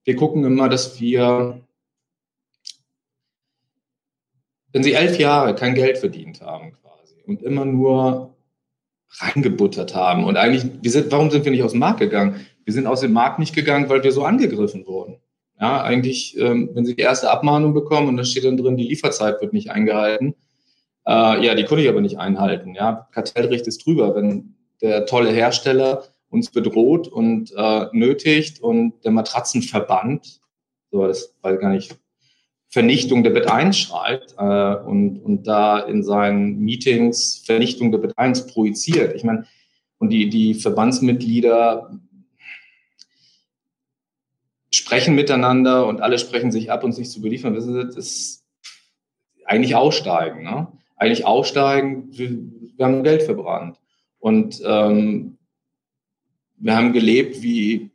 wir 0.04 0.14
gucken 0.14 0.44
immer, 0.44 0.68
dass 0.68 1.00
wir, 1.00 1.62
wenn 4.72 4.82
Sie 4.82 4.92
elf 4.92 5.18
Jahre 5.18 5.54
kein 5.54 5.74
Geld 5.74 5.96
verdient 5.96 6.42
haben 6.42 6.72
quasi 6.82 7.14
und 7.26 7.42
immer 7.42 7.64
nur 7.64 8.36
reingebuttert 9.20 9.94
haben 9.94 10.24
und 10.24 10.36
eigentlich, 10.36 10.70
wir 10.82 10.90
sind, 10.90 11.10
warum 11.10 11.30
sind 11.30 11.46
wir 11.46 11.50
nicht 11.50 11.62
aus 11.62 11.72
dem 11.72 11.80
Markt 11.80 12.00
gegangen? 12.00 12.44
Wir 12.66 12.74
sind 12.74 12.86
aus 12.86 13.00
dem 13.00 13.14
Markt 13.14 13.38
nicht 13.38 13.54
gegangen, 13.54 13.88
weil 13.88 14.04
wir 14.04 14.12
so 14.12 14.22
angegriffen 14.24 14.86
wurden. 14.86 15.16
Ja, 15.60 15.82
eigentlich, 15.82 16.38
ähm, 16.38 16.70
wenn 16.74 16.86
Sie 16.86 16.94
die 16.94 17.02
erste 17.02 17.30
Abmahnung 17.30 17.74
bekommen 17.74 18.08
und 18.08 18.16
da 18.16 18.24
steht 18.24 18.44
dann 18.44 18.56
drin, 18.56 18.76
die 18.76 18.86
Lieferzeit 18.86 19.40
wird 19.40 19.52
nicht 19.52 19.70
eingehalten, 19.70 20.34
äh, 21.06 21.44
ja, 21.44 21.54
die 21.54 21.64
konnte 21.64 21.82
ich 21.82 21.88
aber 21.88 22.00
nicht 22.00 22.18
einhalten. 22.18 22.74
Ja, 22.74 23.08
Kartellrecht 23.12 23.66
ist 23.66 23.84
drüber, 23.84 24.14
wenn 24.14 24.54
der 24.80 25.06
tolle 25.06 25.30
Hersteller 25.30 26.04
uns 26.30 26.50
bedroht 26.50 27.08
und 27.08 27.52
äh, 27.56 27.86
nötigt 27.92 28.60
und 28.60 29.04
der 29.04 29.10
Matratzenverband, 29.12 30.40
so 30.90 31.06
das 31.06 31.34
weiß 31.42 31.58
gar 31.58 31.70
nicht, 31.70 31.98
Vernichtung 32.70 33.22
der 33.24 33.30
Bett 33.30 33.50
1 33.50 33.78
schreibt 33.78 34.34
äh, 34.38 34.74
und, 34.86 35.18
und 35.20 35.46
da 35.46 35.78
in 35.78 36.02
seinen 36.02 36.58
Meetings 36.58 37.42
Vernichtung 37.46 37.90
der 37.90 37.98
Bett 37.98 38.12
1 38.16 38.46
projiziert. 38.46 39.14
Ich 39.14 39.24
meine, 39.24 39.46
und 39.98 40.10
die, 40.10 40.28
die 40.28 40.54
Verbandsmitglieder 40.54 41.98
sprechen 44.88 45.14
miteinander 45.14 45.86
und 45.86 46.00
alle 46.00 46.18
sprechen 46.18 46.50
sich 46.50 46.72
ab, 46.72 46.82
uns 46.82 46.96
nicht 46.96 47.10
zu 47.10 47.20
beliefern. 47.20 47.52
Das 47.52 47.66
ist 47.66 48.42
eigentlich 49.44 49.74
aussteigen. 49.74 50.44
Ne? 50.44 50.66
Eigentlich 50.96 51.26
aussteigen, 51.26 52.08
wir, 52.12 52.30
wir 52.74 52.86
haben 52.86 53.04
Geld 53.04 53.22
verbrannt. 53.22 53.78
Und 54.18 54.62
ähm, 54.64 55.36
wir 56.56 56.74
haben 56.74 56.94
gelebt 56.94 57.42
wie 57.42 57.90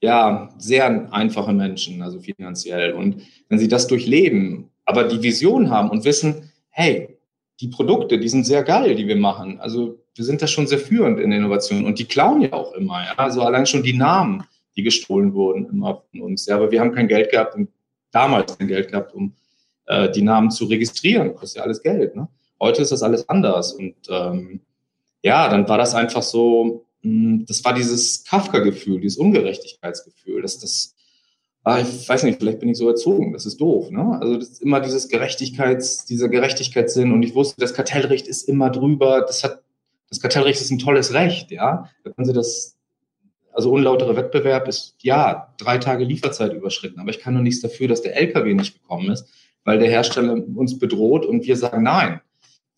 ja, 0.00 0.48
sehr 0.56 1.12
einfache 1.12 1.52
Menschen, 1.52 2.00
also 2.00 2.18
finanziell. 2.18 2.94
Und 2.94 3.20
wenn 3.50 3.58
sie 3.58 3.68
das 3.68 3.88
durchleben, 3.88 4.70
aber 4.86 5.04
die 5.04 5.22
Vision 5.22 5.68
haben 5.68 5.90
und 5.90 6.06
wissen, 6.06 6.50
hey, 6.70 7.18
die 7.60 7.68
Produkte, 7.68 8.18
die 8.18 8.30
sind 8.30 8.46
sehr 8.46 8.62
geil, 8.62 8.94
die 8.94 9.06
wir 9.06 9.16
machen. 9.16 9.60
Also 9.60 9.98
wir 10.14 10.24
sind 10.24 10.40
da 10.40 10.46
schon 10.46 10.66
sehr 10.66 10.78
führend 10.78 11.20
in 11.20 11.32
Innovation 11.32 11.84
und 11.84 11.98
die 11.98 12.06
klauen 12.06 12.40
ja 12.40 12.54
auch 12.54 12.72
immer. 12.72 13.04
Ja? 13.04 13.12
Also 13.18 13.42
allein 13.42 13.66
schon 13.66 13.82
die 13.82 13.92
Namen, 13.92 14.44
die 14.76 14.82
gestohlen 14.82 15.34
wurden 15.34 15.68
immer 15.68 16.02
von 16.10 16.22
uns. 16.22 16.46
Ja, 16.46 16.56
aber 16.56 16.70
wir 16.70 16.80
haben 16.80 16.92
kein 16.92 17.08
Geld 17.08 17.30
gehabt, 17.30 17.54
um, 17.54 17.68
damals 18.10 18.56
kein 18.58 18.68
Geld 18.68 18.90
gehabt, 18.90 19.14
um 19.14 19.34
äh, 19.86 20.10
die 20.10 20.22
Namen 20.22 20.50
zu 20.50 20.66
registrieren. 20.66 21.34
Kostet 21.34 21.58
ja 21.58 21.62
alles 21.64 21.82
Geld. 21.82 22.16
Ne? 22.16 22.28
Heute 22.60 22.82
ist 22.82 22.92
das 22.92 23.02
alles 23.02 23.28
anders. 23.28 23.72
Und 23.72 23.94
ähm, 24.08 24.60
ja, 25.22 25.48
dann 25.48 25.68
war 25.68 25.78
das 25.78 25.94
einfach 25.94 26.22
so, 26.22 26.86
mh, 27.02 27.10
hm, 27.10 27.46
das 27.46 27.64
war 27.64 27.74
dieses 27.74 28.24
Kafka-Gefühl, 28.24 29.00
dieses 29.00 29.18
Ungerechtigkeitsgefühl, 29.18 30.42
dass 30.42 30.58
das 30.58 30.96
ah, 31.66 31.80
ich 31.80 32.08
weiß 32.08 32.22
nicht, 32.22 32.38
vielleicht 32.38 32.60
bin 32.60 32.68
ich 32.68 32.78
so 32.78 32.88
erzogen, 32.88 33.32
das 33.32 33.44
ist 33.44 33.60
doof. 33.60 33.90
Ne? 33.90 34.18
Also 34.20 34.36
das 34.36 34.50
ist 34.50 34.62
immer 34.62 34.80
dieses 34.80 35.08
Gerechtigkeits, 35.08 36.04
dieser 36.04 36.28
Gerechtigkeitssinn 36.28 37.10
und 37.10 37.24
ich 37.24 37.34
wusste, 37.34 37.60
das 37.60 37.74
Kartellrecht 37.74 38.28
ist 38.28 38.48
immer 38.48 38.70
drüber, 38.70 39.22
das 39.26 39.42
hat, 39.42 39.62
das 40.08 40.20
Kartellrecht 40.20 40.60
ist 40.60 40.70
ein 40.70 40.78
tolles 40.78 41.12
Recht, 41.12 41.50
ja. 41.50 41.90
Da 42.04 42.10
können 42.10 42.26
Sie 42.26 42.32
das, 42.32 42.75
also 43.56 43.72
unlautere 43.72 44.16
Wettbewerb 44.16 44.68
ist, 44.68 44.96
ja, 45.00 45.54
drei 45.56 45.78
Tage 45.78 46.04
Lieferzeit 46.04 46.52
überschritten, 46.52 47.00
aber 47.00 47.08
ich 47.08 47.20
kann 47.20 47.32
nur 47.32 47.42
nichts 47.42 47.62
dafür, 47.62 47.88
dass 47.88 48.02
der 48.02 48.14
LKW 48.14 48.52
nicht 48.52 48.74
gekommen 48.74 49.10
ist, 49.10 49.26
weil 49.64 49.78
der 49.78 49.88
Hersteller 49.88 50.34
uns 50.54 50.78
bedroht 50.78 51.24
und 51.24 51.46
wir 51.46 51.56
sagen 51.56 51.82
nein. 51.82 52.20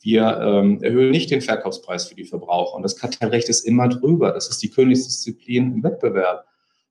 Wir 0.00 0.38
ähm, 0.40 0.80
erhöhen 0.80 1.10
nicht 1.10 1.32
den 1.32 1.40
Verkaufspreis 1.40 2.06
für 2.06 2.14
die 2.14 2.24
Verbraucher 2.24 2.76
und 2.76 2.84
das 2.84 2.96
Kartellrecht 2.96 3.48
ist 3.48 3.66
immer 3.66 3.88
drüber. 3.88 4.30
Das 4.30 4.48
ist 4.48 4.62
die 4.62 4.70
Königsdisziplin 4.70 5.72
im 5.72 5.82
Wettbewerb. 5.82 6.46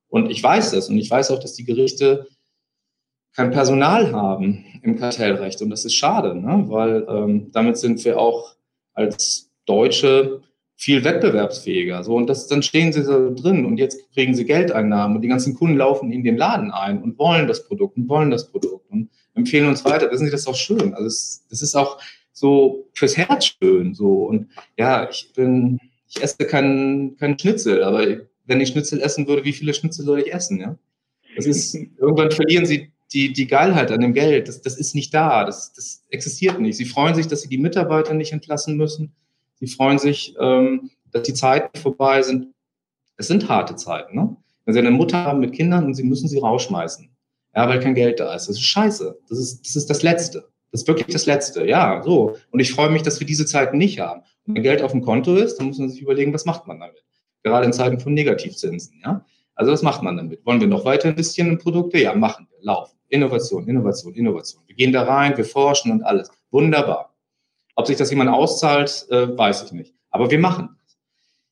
Und 0.09 0.29
ich 0.29 0.43
weiß 0.43 0.71
das 0.71 0.89
und 0.89 0.97
ich 0.97 1.09
weiß 1.09 1.31
auch, 1.31 1.39
dass 1.39 1.53
die 1.53 1.63
Gerichte 1.63 2.27
kein 3.33 3.51
Personal 3.51 4.11
haben 4.11 4.65
im 4.83 4.97
Kartellrecht. 4.97 5.61
Und 5.61 5.69
das 5.69 5.85
ist 5.85 5.93
schade, 5.93 6.35
ne? 6.35 6.65
weil 6.67 7.05
ähm, 7.07 7.51
damit 7.53 7.77
sind 7.77 8.03
wir 8.03 8.19
auch 8.19 8.55
als 8.93 9.49
Deutsche 9.65 10.41
viel 10.79 11.03
wettbewerbsfähiger. 11.03 12.03
So, 12.03 12.15
und 12.15 12.27
das, 12.27 12.47
dann 12.47 12.61
stehen 12.61 12.93
sie 12.93 13.01
so 13.01 13.33
drin 13.33 13.65
und 13.65 13.77
jetzt 13.77 14.11
kriegen 14.13 14.35
sie 14.35 14.45
Geldeinnahmen 14.45 15.17
und 15.17 15.23
die 15.23 15.27
ganzen 15.27 15.55
Kunden 15.55 15.75
laufen 15.75 16.11
in 16.11 16.23
den 16.23 16.37
Laden 16.37 16.71
ein 16.71 17.01
und 17.01 17.17
wollen 17.17 17.47
das 17.47 17.67
Produkt 17.67 17.97
und 17.97 18.07
wollen 18.07 18.29
das 18.29 18.51
Produkt 18.51 18.89
und 18.91 19.09
empfehlen 19.33 19.67
uns 19.67 19.83
weiter. 19.83 20.11
Wissen 20.11 20.25
Sie, 20.25 20.31
das 20.31 20.41
ist 20.41 20.47
auch 20.47 20.55
schön. 20.55 20.93
Also 20.93 21.07
es, 21.07 21.45
das 21.49 21.63
ist 21.63 21.75
auch 21.75 21.99
so 22.31 22.87
fürs 22.93 23.17
Herz 23.17 23.55
schön. 23.59 23.95
So. 23.95 24.25
Und 24.25 24.49
ja, 24.77 25.09
ich 25.09 25.33
bin, 25.33 25.79
ich 26.07 26.21
esse 26.21 26.45
keinen 26.45 27.17
kein 27.17 27.39
Schnitzel, 27.39 27.83
aber 27.83 28.05
wenn 28.45 28.61
ich 28.61 28.69
Schnitzel 28.69 29.01
essen 29.01 29.27
würde, 29.27 29.43
wie 29.43 29.53
viele 29.53 29.73
Schnitzel 29.73 30.05
soll 30.05 30.19
ich 30.19 30.31
essen? 30.31 30.59
Ja? 30.59 30.77
Das 31.35 31.47
ist, 31.47 31.73
irgendwann 31.97 32.29
verlieren 32.29 32.67
sie 32.67 32.91
die, 33.13 33.33
die 33.33 33.47
Geilheit 33.47 33.91
an 33.91 34.01
dem 34.01 34.13
Geld. 34.13 34.47
Das, 34.47 34.61
das 34.61 34.77
ist 34.77 34.93
nicht 34.93 35.11
da. 35.11 35.43
Das, 35.43 35.73
das 35.73 36.03
existiert 36.11 36.59
nicht. 36.59 36.77
Sie 36.77 36.85
freuen 36.85 37.15
sich, 37.15 37.27
dass 37.27 37.41
sie 37.41 37.49
die 37.49 37.57
Mitarbeiter 37.57 38.13
nicht 38.13 38.31
entlassen 38.31 38.77
müssen. 38.77 39.13
Sie 39.59 39.67
freuen 39.67 39.99
sich, 39.99 40.35
ähm, 40.39 40.91
dass 41.11 41.23
die 41.23 41.33
Zeiten 41.33 41.77
vorbei 41.79 42.21
sind. 42.21 42.53
Es 43.17 43.27
sind 43.27 43.49
harte 43.49 43.75
Zeiten. 43.75 44.15
Ne? 44.15 44.35
Wenn 44.65 44.73
sie 44.73 44.79
eine 44.79 44.91
Mutter 44.91 45.23
haben 45.23 45.39
mit 45.39 45.53
Kindern 45.53 45.85
und 45.85 45.93
sie 45.95 46.03
müssen 46.03 46.27
sie 46.27 46.39
rausschmeißen. 46.39 47.09
Ja, 47.55 47.67
weil 47.67 47.79
kein 47.79 47.95
Geld 47.95 48.19
da 48.19 48.33
ist. 48.35 48.47
Das 48.47 48.57
ist 48.57 48.63
scheiße. 48.63 49.17
Das 49.27 49.37
ist, 49.39 49.65
das 49.65 49.75
ist 49.75 49.89
das 49.89 50.03
Letzte. 50.03 50.47
Das 50.71 50.81
ist 50.81 50.87
wirklich 50.87 51.07
das 51.07 51.25
Letzte. 51.25 51.65
Ja, 51.65 52.03
so. 52.03 52.35
Und 52.51 52.59
ich 52.59 52.71
freue 52.71 52.89
mich, 52.89 53.01
dass 53.01 53.19
wir 53.19 53.25
diese 53.25 53.45
Zeiten 53.45 53.77
nicht 53.77 53.99
haben. 53.99 54.21
Und 54.45 54.55
wenn 54.55 54.63
Geld 54.63 54.81
auf 54.83 54.91
dem 54.91 55.01
Konto 55.01 55.35
ist, 55.35 55.55
dann 55.55 55.67
muss 55.67 55.79
man 55.79 55.89
sich 55.89 56.01
überlegen, 56.01 56.33
was 56.33 56.45
macht 56.45 56.67
man 56.67 56.79
damit 56.79 57.03
gerade 57.47 57.65
in 57.65 57.73
Zeiten 57.73 57.99
von 57.99 58.13
Negativzinsen. 58.13 59.01
Ja? 59.03 59.25
Also 59.55 59.71
was 59.71 59.81
macht 59.81 60.03
man 60.03 60.17
damit? 60.17 60.45
Wollen 60.45 60.59
wir 60.59 60.67
noch 60.67 60.85
weiter 60.85 61.09
investieren 61.09 61.49
in 61.49 61.57
Produkte? 61.57 61.99
Ja, 61.99 62.13
machen 62.13 62.47
wir. 62.49 62.63
Laufen. 62.63 62.97
Innovation, 63.09 63.67
Innovation, 63.67 64.13
Innovation. 64.13 64.63
Wir 64.67 64.75
gehen 64.75 64.91
da 64.91 65.03
rein, 65.03 65.35
wir 65.37 65.45
forschen 65.45 65.91
und 65.91 66.03
alles. 66.03 66.29
Wunderbar. 66.51 67.15
Ob 67.77 67.85
sich 67.85 67.95
das 67.95 68.09
jemand 68.09 68.31
auszahlt, 68.31 69.05
äh, 69.11 69.37
weiß 69.37 69.63
ich 69.63 69.71
nicht. 69.71 69.93
Aber 70.09 70.31
wir 70.31 70.39
machen 70.39 70.69
das. 70.81 70.97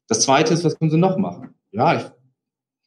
Das 0.08 0.20
Zweite 0.22 0.56
ist, 0.56 0.64
was 0.64 0.78
können 0.78 0.90
Sie 0.90 0.98
noch 0.98 1.18
machen? 1.18 1.54
Ja, 1.72 1.98
ich, 1.98 2.04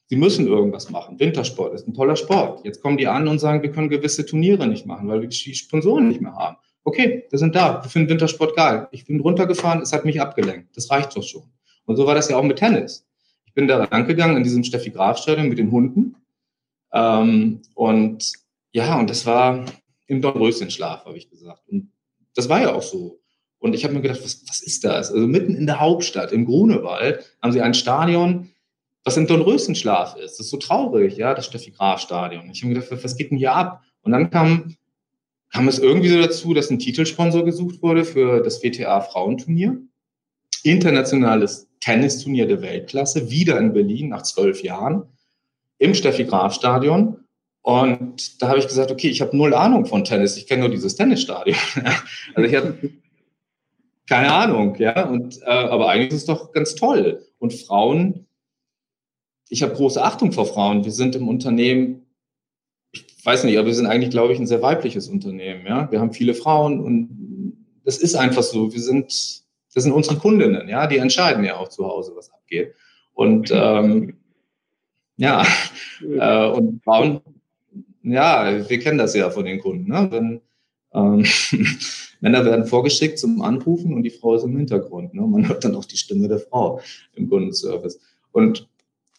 Sie 0.07 0.17
müssen 0.17 0.49
irgendwas 0.49 0.91
machen. 0.91 1.21
Wintersport 1.21 1.73
ist 1.73 1.87
ein 1.87 1.95
toller 1.95 2.17
Sport. 2.17 2.65
Jetzt 2.65 2.83
kommen 2.83 2.97
die 2.97 3.07
an 3.07 3.29
und 3.29 3.39
sagen, 3.39 3.63
wir 3.63 3.71
können 3.71 3.91
gewisse 3.91 4.27
Turniere 4.27 4.67
nicht 4.67 4.87
machen, 4.87 5.07
weil 5.07 5.21
wir 5.21 5.29
die 5.29 5.55
Sponsoren 5.55 6.09
nicht 6.09 6.21
mehr 6.21 6.35
haben. 6.35 6.57
Okay, 6.83 7.27
wir 7.31 7.39
sind 7.39 7.55
da. 7.55 7.81
Wir 7.85 7.89
finden 7.89 8.09
Wintersport 8.09 8.57
geil. 8.57 8.89
Ich 8.91 9.05
bin 9.05 9.21
runtergefahren, 9.21 9.83
es 9.83 9.93
hat 9.93 10.05
mich 10.05 10.21
abgelenkt. 10.21 10.77
Das 10.77 10.91
reicht 10.91 11.17
doch 11.17 11.23
schon. 11.23 11.45
Und 11.85 11.97
so 11.97 12.07
war 12.07 12.17
das 12.17 12.29
ja 12.29 12.37
auch 12.37 12.43
mit 12.43 12.59
Tennis. 12.59 13.07
Ich 13.47 13.55
bin 13.55 13.69
da 13.69 13.85
rangegangen 13.85 14.37
in 14.37 14.43
diesem 14.43 14.65
Steffi 14.65 14.91
Graf 14.91 15.19
Stadion 15.19 15.49
mit 15.49 15.59
den 15.59 15.71
Hunden. 15.71 16.17
Ähm, 16.93 17.63
und 17.75 18.33
ja, 18.73 18.99
und 18.99 19.09
das 19.09 19.27
war 19.27 19.65
im 20.07 20.23
Dornröschenschlaf, 20.23 21.05
habe 21.05 21.17
ich 21.17 21.31
gesagt. 21.31 21.69
Und 21.69 21.93
das 22.35 22.49
war 22.49 22.61
ja 22.63 22.75
auch 22.75 22.83
so. 22.83 23.21
Und 23.59 23.75
ich 23.75 23.85
habe 23.85 23.95
mir 23.95 24.01
gedacht, 24.01 24.21
was, 24.23 24.43
was 24.49 24.61
ist 24.61 24.85
das? 24.85 25.13
Also 25.13 25.27
mitten 25.27 25.55
in 25.55 25.67
der 25.67 25.81
Hauptstadt, 25.81 26.33
im 26.33 26.45
Grunewald, 26.45 27.37
haben 27.43 27.53
sie 27.53 27.61
ein 27.61 27.75
Stadion, 27.75 28.51
was 29.05 29.17
im 29.17 29.27
Dornröschenschlaf 29.27 30.17
ist. 30.17 30.39
Das 30.39 30.47
ist 30.47 30.51
so 30.51 30.59
traurig, 30.59 31.17
ja, 31.17 31.35
das 31.35 31.47
Steffi 31.47 31.71
Graf 31.71 32.01
Stadion. 32.01 32.51
Ich 32.51 32.63
habe 32.63 32.73
mir 32.73 32.81
gedacht, 32.81 33.05
was 33.05 33.17
geht 33.17 33.31
denn 33.31 33.39
hier 33.39 33.55
ab? 33.55 33.83
Und 34.03 34.13
dann 34.13 34.31
kam, 34.31 34.77
kam 35.51 35.67
es 35.67 35.79
irgendwie 35.79 36.09
so 36.09 36.21
dazu, 36.21 36.55
dass 36.55 36.71
ein 36.71 36.79
Titelsponsor 36.79 37.45
gesucht 37.45 37.83
wurde 37.83 38.05
für 38.05 38.43
das 38.43 38.63
WTA 38.63 39.01
Frauenturnier. 39.01 39.79
Internationales 40.63 41.69
Tennisturnier 41.81 42.47
der 42.47 42.61
Weltklasse, 42.63 43.31
wieder 43.31 43.59
in 43.59 43.73
Berlin 43.73 44.09
nach 44.09 44.23
zwölf 44.23 44.63
Jahren, 44.63 45.05
im 45.79 45.95
Steffi 45.95 46.25
Graf 46.25 46.55
Stadion. 46.55 47.25
Und 47.63 48.41
da 48.43 48.49
habe 48.49 48.59
ich 48.59 48.67
gesagt, 48.67 48.91
okay, 48.91 49.09
ich 49.09 49.21
habe 49.21 49.37
null 49.37 49.55
Ahnung 49.55 49.87
von 49.87 50.05
Tennis, 50.05 50.37
ich 50.37 50.47
kenne 50.47 50.63
nur 50.63 50.71
dieses 50.71 50.97
Tennisstadion. 50.97 51.57
also 52.35 52.49
ich 52.49 52.55
habe 52.55 52.79
keine 54.09 54.33
Ahnung, 54.33 54.77
ja. 54.77 55.07
Und, 55.07 55.41
äh, 55.43 55.47
aber 55.47 55.89
eigentlich 55.91 56.09
ist 56.09 56.21
es 56.21 56.27
doch 56.27 56.53
ganz 56.53 56.75
toll. 56.75 57.25
Und 57.39 57.53
Frauen, 57.55 58.27
ich 59.49 59.63
habe 59.63 59.75
große 59.75 60.03
Achtung 60.03 60.33
vor 60.33 60.47
Frauen. 60.47 60.85
Wir 60.85 60.93
sind 60.93 61.15
im 61.15 61.29
Unternehmen, 61.29 62.07
ich 62.93 63.05
weiß 63.25 63.45
nicht, 63.45 63.59
aber 63.59 63.67
wir 63.67 63.75
sind 63.75 63.87
eigentlich, 63.87 64.11
glaube 64.11 64.33
ich, 64.33 64.39
ein 64.39 64.47
sehr 64.47 64.63
weibliches 64.63 65.09
Unternehmen. 65.09 65.67
Ja, 65.67 65.91
wir 65.91 66.01
haben 66.01 66.13
viele 66.13 66.35
Frauen 66.35 66.81
und 66.81 67.57
das 67.85 67.99
ist 67.99 68.15
einfach 68.15 68.43
so. 68.43 68.73
Wir 68.73 68.81
sind 68.81 69.47
das 69.75 69.85
sind 69.85 69.93
unsere 69.93 70.17
Kundinnen, 70.17 70.69
ja, 70.69 70.87
die 70.87 70.97
entscheiden 70.97 71.45
ja 71.45 71.57
auch 71.57 71.69
zu 71.69 71.87
Hause, 71.87 72.13
was 72.17 72.33
abgeht. 72.33 72.75
Und 73.13 73.51
ähm, 73.53 74.17
ja, 75.17 75.47
äh, 76.01 76.47
und 76.47 76.83
Frauen, 76.83 77.21
ja, 78.03 78.69
wir 78.69 78.79
kennen 78.79 78.99
das 78.99 79.15
ja 79.15 79.31
von 79.31 79.45
den 79.45 79.61
Kunden. 79.61 79.89
Ne? 79.89 80.09
Wenn, 80.11 80.41
ähm, 80.95 81.25
Männer 82.21 82.45
werden 82.45 82.67
vorgeschickt 82.67 83.19
zum 83.19 83.43
Anrufen 83.43 83.95
und 83.95 84.03
die 84.03 84.11
Frau 84.11 84.35
ist 84.35 84.45
im 84.45 84.57
Hintergrund. 84.57 85.15
Ne? 85.15 85.23
Man 85.23 85.49
hört 85.49 85.65
dann 85.65 85.77
auch 85.77 85.85
die 85.85 85.97
Stimme 85.97 86.29
der 86.29 86.41
Frau 86.41 86.81
im 87.15 87.29
Kundenservice. 87.29 88.01
Und 88.33 88.69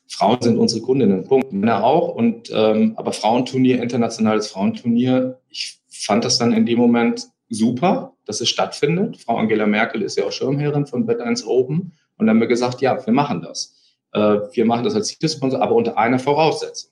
Frauen 0.07 0.41
sind 0.41 0.57
unsere 0.57 0.81
Kundinnen, 0.81 1.23
Punkt. 1.23 1.53
Männer 1.53 1.83
auch. 1.83 2.15
Und 2.15 2.51
ähm, 2.53 2.93
aber 2.95 3.13
Frauenturnier, 3.13 3.81
internationales 3.81 4.47
Frauenturnier, 4.47 5.39
ich 5.49 5.79
fand 5.88 6.25
das 6.25 6.38
dann 6.38 6.51
in 6.51 6.65
dem 6.65 6.79
Moment 6.79 7.29
super, 7.49 8.13
dass 8.25 8.41
es 8.41 8.49
stattfindet. 8.49 9.17
Frau 9.17 9.38
Angela 9.38 9.65
Merkel 9.65 10.01
ist 10.01 10.17
ja 10.17 10.25
auch 10.25 10.31
Schirmherrin 10.31 10.85
von 10.85 11.07
Bet1 11.07 11.45
Open 11.45 11.93
und 12.17 12.25
dann 12.25 12.29
haben 12.29 12.39
wir 12.39 12.47
gesagt, 12.47 12.81
ja, 12.81 13.05
wir 13.05 13.13
machen 13.13 13.41
das. 13.41 13.75
Äh, 14.13 14.39
wir 14.51 14.65
machen 14.65 14.83
das 14.83 14.95
als 14.95 15.09
Titelsponsor, 15.09 15.62
aber 15.62 15.75
unter 15.75 15.97
einer 15.97 16.19
Voraussetzung. 16.19 16.91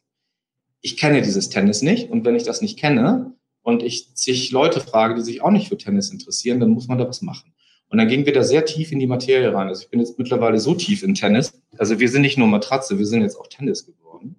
Ich 0.81 0.95
kenne 0.97 1.21
dieses 1.21 1.49
Tennis 1.49 1.81
nicht 1.81 2.11
und 2.11 2.23
wenn 2.23 2.35
ich 2.35 2.43
das 2.43 2.61
nicht 2.61 2.77
kenne 2.79 3.33
und 3.67 3.83
ich 3.83 4.15
zig 4.15 4.51
Leute 4.51 4.79
frage, 4.79 5.15
die 5.15 5.21
sich 5.21 5.41
auch 5.41 5.51
nicht 5.51 5.67
für 5.67 5.77
Tennis 5.77 6.09
interessieren, 6.09 6.61
dann 6.61 6.69
muss 6.69 6.87
man 6.87 6.97
da 6.97 7.05
was 7.05 7.21
machen. 7.21 7.51
Und 7.89 7.97
dann 7.97 8.07
gingen 8.07 8.25
wir 8.25 8.31
da 8.31 8.41
sehr 8.41 8.63
tief 8.63 8.93
in 8.93 8.99
die 8.99 9.07
Materie 9.07 9.53
rein. 9.53 9.67
Also 9.67 9.81
ich 9.81 9.89
bin 9.89 9.99
jetzt 9.99 10.17
mittlerweile 10.17 10.57
so 10.57 10.73
tief 10.73 11.03
in 11.03 11.15
Tennis. 11.15 11.51
Also 11.77 11.99
wir 11.99 12.07
sind 12.07 12.21
nicht 12.21 12.37
nur 12.37 12.47
Matratze, 12.47 12.97
wir 12.97 13.05
sind 13.05 13.23
jetzt 13.23 13.35
auch 13.35 13.47
Tennis 13.47 13.85
geworden. 13.85 14.37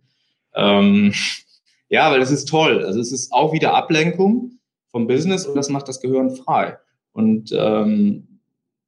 Ähm, 0.54 1.12
ja, 1.90 2.10
weil 2.10 2.20
das 2.20 2.30
ist 2.30 2.48
toll. 2.48 2.82
Also 2.82 3.00
es 3.00 3.12
ist 3.12 3.30
auch 3.30 3.52
wieder 3.52 3.74
Ablenkung 3.74 4.60
vom 4.86 5.06
Business 5.06 5.44
und 5.44 5.56
das 5.56 5.68
macht 5.68 5.88
das 5.88 6.00
Gehirn 6.00 6.30
frei. 6.30 6.78
Und 7.12 7.52
ähm, 7.54 8.40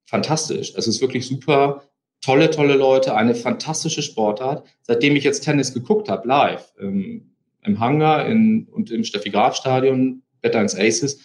fantastisch. 0.07 0.73
Es 0.75 0.87
ist 0.87 1.01
wirklich 1.01 1.27
super. 1.27 1.83
Tolle, 2.19 2.49
tolle 2.49 2.77
Leute, 2.77 3.13
eine 3.15 3.35
fantastische 3.35 4.01
Sportart. 4.01 4.65
Seitdem 4.81 5.15
ich 5.15 5.23
jetzt 5.23 5.41
Tennis 5.41 5.71
geguckt 5.71 6.09
habe, 6.09 6.27
live, 6.27 6.73
im, 6.79 7.35
im 7.61 7.79
Hangar 7.79 8.25
in, 8.25 8.67
und 8.71 8.89
im 8.89 9.03
Steffi 9.03 9.29
Graf 9.29 9.55
Stadion, 9.55 10.23
Better 10.41 10.59
Aces, 10.61 11.19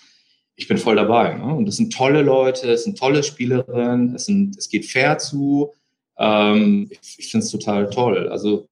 ich 0.57 0.69
bin 0.69 0.79
voll 0.79 0.97
dabei. 0.97 1.35
Ne? 1.35 1.55
Und 1.55 1.69
es 1.69 1.77
sind 1.77 1.93
tolle 1.93 2.23
Leute, 2.23 2.71
es 2.71 2.85
sind 2.85 2.99
tolle 2.99 3.23
Spielerinnen, 3.23 4.15
es, 4.15 4.25
sind, 4.25 4.57
es 4.57 4.69
geht 4.69 4.87
fair 4.87 5.19
zu. 5.19 5.73
Ähm, 6.19 6.89
ich 6.91 7.19
ich 7.19 7.31
finde 7.31 7.45
es 7.45 7.53
total 7.53 7.91
toll. 7.91 8.29
Also 8.29 8.69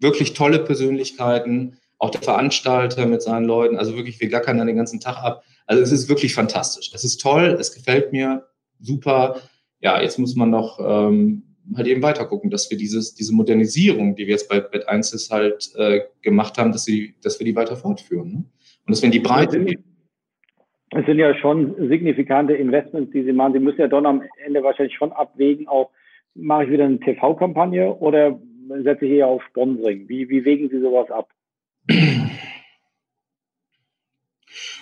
wirklich 0.00 0.34
tolle 0.34 0.58
Persönlichkeiten 0.58 1.78
auch 1.98 2.10
der 2.10 2.22
Veranstalter 2.22 3.06
mit 3.06 3.22
seinen 3.22 3.46
Leuten. 3.46 3.76
Also 3.76 3.96
wirklich, 3.96 4.20
wir 4.20 4.28
gackern 4.28 4.58
dann 4.58 4.66
den 4.66 4.76
ganzen 4.76 5.00
Tag 5.00 5.16
ab. 5.18 5.44
Also 5.66 5.82
es 5.82 5.92
ist 5.92 6.08
wirklich 6.08 6.34
fantastisch. 6.34 6.90
Es 6.92 7.04
ist 7.04 7.20
toll, 7.20 7.56
es 7.58 7.72
gefällt 7.72 8.12
mir 8.12 8.46
super. 8.80 9.40
Ja, 9.80 10.00
jetzt 10.00 10.18
muss 10.18 10.34
man 10.34 10.50
noch 10.50 10.78
ähm, 10.80 11.56
halt 11.74 11.86
eben 11.86 12.02
weiter 12.02 12.26
gucken, 12.26 12.50
dass 12.50 12.70
wir 12.70 12.76
dieses, 12.76 13.14
diese 13.14 13.32
Modernisierung, 13.32 14.14
die 14.14 14.26
wir 14.26 14.32
jetzt 14.32 14.48
bei 14.48 14.60
Bett 14.60 14.88
1 14.88 15.12
ist 15.12 15.30
halt 15.30 15.70
äh, 15.76 16.02
gemacht 16.22 16.58
haben, 16.58 16.72
dass, 16.72 16.84
sie, 16.84 17.14
dass 17.22 17.38
wir 17.38 17.46
die 17.46 17.56
weiter 17.56 17.76
fortführen. 17.76 18.32
Ne? 18.32 18.44
Und 18.86 18.92
dass 18.92 19.02
wir 19.02 19.06
in 19.06 19.12
die 19.12 19.20
Breite 19.20 19.64
es 20.90 21.04
sind 21.04 21.18
ja 21.18 21.34
schon 21.34 21.88
signifikante 21.88 22.54
Investments, 22.54 23.12
die 23.12 23.24
Sie 23.24 23.32
machen. 23.32 23.54
Sie 23.54 23.58
müssen 23.58 23.80
ja 23.80 23.88
dann 23.88 24.06
am 24.06 24.22
Ende 24.44 24.62
wahrscheinlich 24.62 24.94
schon 24.94 25.12
abwägen, 25.12 25.66
auch 25.66 25.90
mache 26.34 26.64
ich 26.64 26.70
wieder 26.70 26.84
eine 26.84 27.00
TV-Kampagne 27.00 27.92
oder 27.94 28.38
setze 28.82 29.06
ich 29.06 29.12
eher 29.12 29.26
auf 29.26 29.42
Sponsoring? 29.50 30.08
Wie, 30.08 30.28
wie 30.28 30.44
wägen 30.44 30.68
Sie 30.68 30.80
sowas 30.80 31.10
ab? 31.10 31.28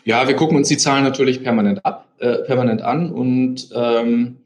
Ja, 0.05 0.29
wir 0.29 0.37
gucken 0.37 0.59
uns 0.59 0.69
die 0.69 0.77
Zahlen 0.77 1.03
natürlich 1.03 1.43
permanent 1.43 1.85
ab, 1.87 2.09
äh, 2.19 2.43
permanent 2.43 2.83
an 2.83 3.11
und 3.11 3.71
ähm, 3.75 4.37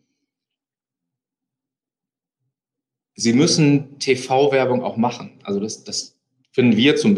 Sie 3.14 3.32
müssen 3.32 3.98
TV-Werbung 3.98 4.84
auch 4.84 4.96
machen. 4.96 5.40
Also 5.42 5.58
das, 5.58 5.82
das 5.82 6.16
finden 6.52 6.76
wir 6.76 6.94
zum, 6.94 7.16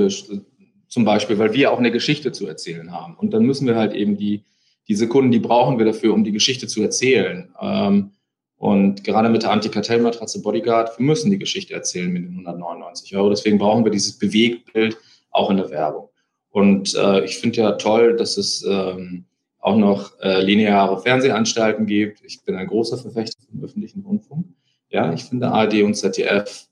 zum 0.91 1.05
Beispiel, 1.05 1.39
weil 1.39 1.55
wir 1.55 1.73
auch 1.73 1.79
eine 1.79 1.93
Geschichte 1.93 2.33
zu 2.33 2.47
erzählen 2.47 2.93
haben. 2.93 3.15
Und 3.15 3.33
dann 3.33 3.45
müssen 3.45 3.67
wir 3.67 3.77
halt 3.77 3.95
eben 3.95 4.17
die, 4.17 4.45
die 4.89 4.97
Sekunden, 4.97 5.31
die 5.31 5.39
brauchen 5.39 5.79
wir 5.79 5.87
dafür, 5.87 6.13
um 6.13 6.25
die 6.25 6.33
Geschichte 6.33 6.67
zu 6.67 6.83
erzählen. 6.83 7.49
Ähm, 7.61 8.11
und 8.57 9.05
gerade 9.05 9.31
mit 9.31 9.45
der 9.45 9.53
Antikartellmatratze 9.53 10.43
Bodyguard, 10.43 10.99
wir 10.99 11.07
müssen 11.07 11.31
die 11.31 11.39
Geschichte 11.39 11.73
erzählen 11.73 12.13
mit 12.13 12.25
den 12.25 12.33
199 12.33 13.17
Euro. 13.17 13.31
Deswegen 13.31 13.57
brauchen 13.57 13.85
wir 13.85 13.93
dieses 13.93 14.19
Bewegtbild 14.19 14.99
auch 15.31 15.49
in 15.49 15.59
der 15.59 15.71
Werbung. 15.71 16.09
Und 16.51 16.95
äh, 16.97 17.25
ich 17.25 17.39
finde 17.39 17.59
ja 17.59 17.73
toll, 17.73 18.17
dass 18.17 18.37
es 18.37 18.67
ähm, 18.69 19.25
auch 19.61 19.77
noch 19.77 20.19
äh, 20.21 20.43
lineare 20.43 21.01
Fernsehanstalten 21.01 21.87
gibt. 21.87 22.21
Ich 22.25 22.43
bin 22.43 22.57
ein 22.57 22.67
großer 22.67 22.99
Verfechter 22.99 23.41
vom 23.49 23.63
öffentlichen 23.63 24.01
Rundfunk. 24.01 24.47
Ja, 24.89 25.13
ich 25.13 25.23
finde 25.23 25.49
ARD 25.49 25.83
und 25.83 25.95
ZDF 25.95 26.67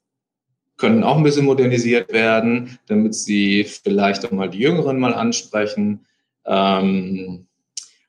können 0.79 1.03
auch 1.03 1.17
ein 1.17 1.25
bisschen 1.25 1.45
modernisiert 1.45 2.13
werden, 2.13 2.79
damit 2.87 3.15
sie 3.15 3.65
vielleicht 3.65 4.25
auch 4.25 4.31
mal 4.31 4.49
die 4.49 4.61
Jüngeren 4.61 4.99
mal 4.99 5.13
ansprechen. 5.13 6.07
Ähm, 6.47 7.47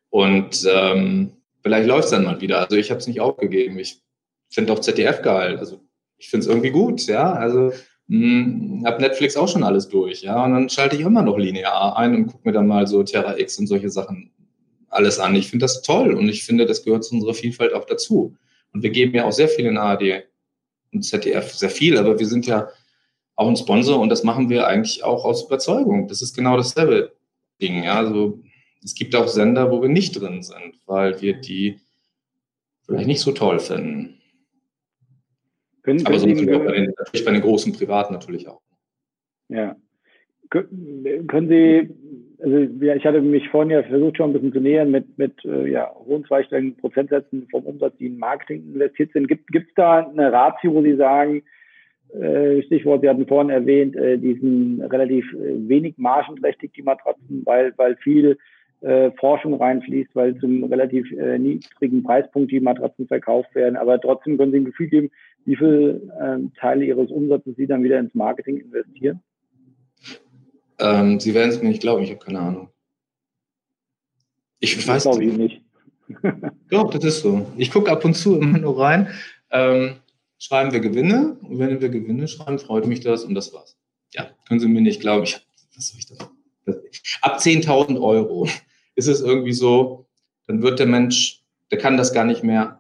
und 0.09 0.65
ähm, 0.71 1.33
vielleicht 1.61 1.87
läuft 1.87 2.05
es 2.05 2.11
dann 2.11 2.23
mal 2.23 2.39
wieder. 2.39 2.59
Also 2.59 2.77
ich 2.77 2.91
habe 2.91 2.99
es 2.99 3.07
nicht 3.07 3.19
aufgegeben. 3.19 3.77
Ich 3.79 4.01
finde 4.49 4.71
auch 4.71 4.79
ZDF 4.79 5.21
geil. 5.21 5.57
Also 5.57 5.81
ich 6.17 6.29
finde 6.29 6.45
es 6.45 6.47
irgendwie 6.47 6.69
gut, 6.69 7.05
ja. 7.07 7.33
Also 7.33 7.73
hm, 8.07 8.83
habe 8.85 9.01
Netflix 9.01 9.35
auch 9.35 9.47
schon 9.47 9.63
alles 9.63 9.89
durch, 9.89 10.21
ja. 10.21 10.43
Und 10.45 10.53
dann 10.53 10.69
schalte 10.69 10.95
ich 10.95 11.01
immer 11.01 11.23
noch 11.23 11.37
linear 11.37 11.97
ein 11.97 12.15
und 12.15 12.27
gucke 12.27 12.47
mir 12.47 12.53
dann 12.53 12.67
mal 12.67 12.85
so 12.85 13.03
Terra 13.03 13.37
X 13.37 13.57
und 13.57 13.67
solche 13.67 13.89
Sachen 13.89 14.31
alles 14.89 15.19
an. 15.19 15.35
Ich 15.35 15.49
finde 15.49 15.63
das 15.63 15.81
toll 15.81 16.13
und 16.13 16.29
ich 16.29 16.43
finde, 16.43 16.65
das 16.65 16.83
gehört 16.83 17.03
zu 17.03 17.15
unserer 17.15 17.33
Vielfalt 17.33 17.73
auch 17.73 17.85
dazu. 17.85 18.35
Und 18.73 18.83
wir 18.83 18.91
geben 18.91 19.15
ja 19.15 19.25
auch 19.25 19.31
sehr 19.31 19.47
viel 19.47 19.65
in 19.65 19.77
ARD 19.77 20.28
und 20.91 21.03
ZDF, 21.03 21.53
sehr 21.53 21.69
viel, 21.69 21.97
aber 21.97 22.19
wir 22.19 22.25
sind 22.25 22.45
ja 22.47 22.69
auch 23.35 23.47
ein 23.47 23.55
Sponsor 23.55 23.99
und 23.99 24.09
das 24.09 24.23
machen 24.23 24.49
wir 24.49 24.67
eigentlich 24.67 25.03
auch 25.03 25.23
aus 25.23 25.45
Überzeugung. 25.45 26.07
Das 26.07 26.21
ist 26.21 26.35
genau 26.35 26.57
dasselbe 26.57 27.13
Ding. 27.61 27.83
Ja? 27.83 27.95
Also 27.95 28.39
es 28.83 28.95
gibt 28.95 29.15
auch 29.15 29.27
Sender, 29.27 29.71
wo 29.71 29.81
wir 29.81 29.89
nicht 29.89 30.19
drin 30.19 30.41
sind, 30.43 30.79
weil 30.85 31.21
wir 31.21 31.33
die 31.39 31.79
vielleicht 32.85 33.07
nicht 33.07 33.21
so 33.21 33.31
toll 33.31 33.59
finden. 33.59 34.19
Können, 35.83 36.05
aber 36.05 36.19
so 36.19 36.27
natürlich 36.27 36.49
bei, 36.49 36.71
den, 36.71 36.93
natürlich 36.97 37.25
bei 37.25 37.31
den 37.31 37.41
großen 37.41 37.73
Privaten 37.73 38.13
natürlich 38.13 38.47
auch. 38.47 38.61
Ja. 39.47 39.75
Können 40.49 41.47
Sie 41.47 41.89
also 42.41 42.57
ja, 42.57 42.95
ich 42.95 43.05
hatte 43.05 43.21
mich 43.21 43.49
vorhin 43.49 43.71
ja 43.71 43.83
versucht 43.83 44.17
schon 44.17 44.29
ein 44.29 44.33
bisschen 44.33 44.53
zu 44.53 44.59
nähern 44.59 44.91
mit, 44.91 45.17
mit 45.17 45.33
äh, 45.45 45.69
ja, 45.69 45.91
hohen 46.05 46.23
zweistelligen 46.25 46.75
Prozentsätzen 46.77 47.47
vom 47.51 47.63
Umsatz, 47.65 47.97
die 47.97 48.07
in 48.07 48.17
Marketing 48.17 48.63
investiert 48.73 49.11
sind. 49.13 49.27
Gibt 49.27 49.49
es 49.55 49.73
da 49.75 50.07
eine 50.07 50.31
Ratio, 50.31 50.73
wo 50.73 50.81
Sie 50.81 50.95
sagen, 50.95 51.43
äh, 52.13 52.61
Stichwort, 52.63 53.01
Sie 53.01 53.09
hatten 53.09 53.27
vorhin 53.27 53.49
erwähnt, 53.49 53.95
äh, 53.95 54.17
die 54.17 54.35
sind 54.35 54.81
relativ 54.81 55.31
äh, 55.33 55.67
wenig 55.67 55.95
margenträchtig, 55.97 56.71
die 56.73 56.81
Matratzen, 56.81 57.43
weil, 57.45 57.73
weil 57.77 57.95
viel 57.97 58.37
äh, 58.81 59.11
Forschung 59.19 59.55
reinfließt, 59.55 60.15
weil 60.15 60.35
zum 60.37 60.63
relativ 60.63 61.11
äh, 61.11 61.37
niedrigen 61.37 62.03
Preispunkt 62.03 62.51
die 62.51 62.61
Matratzen 62.61 63.07
verkauft 63.07 63.53
werden. 63.53 63.75
Aber 63.75 63.99
trotzdem 63.99 64.37
können 64.37 64.51
Sie 64.51 64.59
ein 64.59 64.65
Gefühl 64.65 64.87
geben, 64.87 65.11
wie 65.45 65.55
viel 65.55 66.09
äh, 66.19 66.37
Teile 66.57 66.85
Ihres 66.85 67.11
Umsatzes 67.11 67.55
Sie 67.57 67.67
dann 67.67 67.83
wieder 67.83 67.99
ins 67.99 68.15
Marketing 68.15 68.57
investieren? 68.57 69.21
Ähm, 70.79 71.19
Sie 71.19 71.33
werden 71.33 71.49
es 71.49 71.61
mir 71.61 71.69
nicht 71.69 71.81
glauben, 71.81 72.03
ich 72.03 72.09
habe 72.11 72.23
keine 72.23 72.39
Ahnung. 72.39 72.69
Ich 74.59 74.75
das 74.75 74.87
weiß 74.87 75.03
glaube 75.03 75.23
ich 75.23 75.33
nicht. 75.33 75.61
Doch, 76.69 76.89
das 76.91 77.03
ist 77.03 77.21
so. 77.21 77.45
Ich 77.57 77.71
gucke 77.71 77.91
ab 77.91 78.03
und 78.03 78.15
zu 78.15 78.35
immer 78.37 78.57
nur 78.57 78.79
rein. 78.79 79.09
Ähm, 79.51 79.95
schreiben 80.37 80.71
wir 80.71 80.79
Gewinne 80.79 81.37
und 81.41 81.59
wenn 81.59 81.81
wir 81.81 81.89
Gewinne 81.89 82.27
schreiben, 82.27 82.59
freut 82.59 82.87
mich 82.87 83.01
das 83.01 83.23
und 83.23 83.35
das 83.35 83.53
war's. 83.53 83.77
Ja, 84.13 84.29
können 84.47 84.59
Sie 84.59 84.67
mir 84.67 84.81
nicht 84.81 85.01
glauben. 85.01 85.23
Ich, 85.23 85.39
was 85.75 85.89
soll 85.89 85.99
ich 85.99 86.07
das? 86.07 86.19
Ab 87.21 87.39
10.000 87.39 87.99
Euro 88.01 88.47
ist 88.95 89.07
es 89.07 89.21
irgendwie 89.21 89.53
so, 89.53 90.05
dann 90.47 90.61
wird 90.61 90.79
der 90.79 90.87
Mensch, 90.87 91.43
der 91.71 91.77
kann 91.77 91.97
das 91.97 92.13
gar 92.13 92.25
nicht 92.25 92.43
mehr 92.43 92.79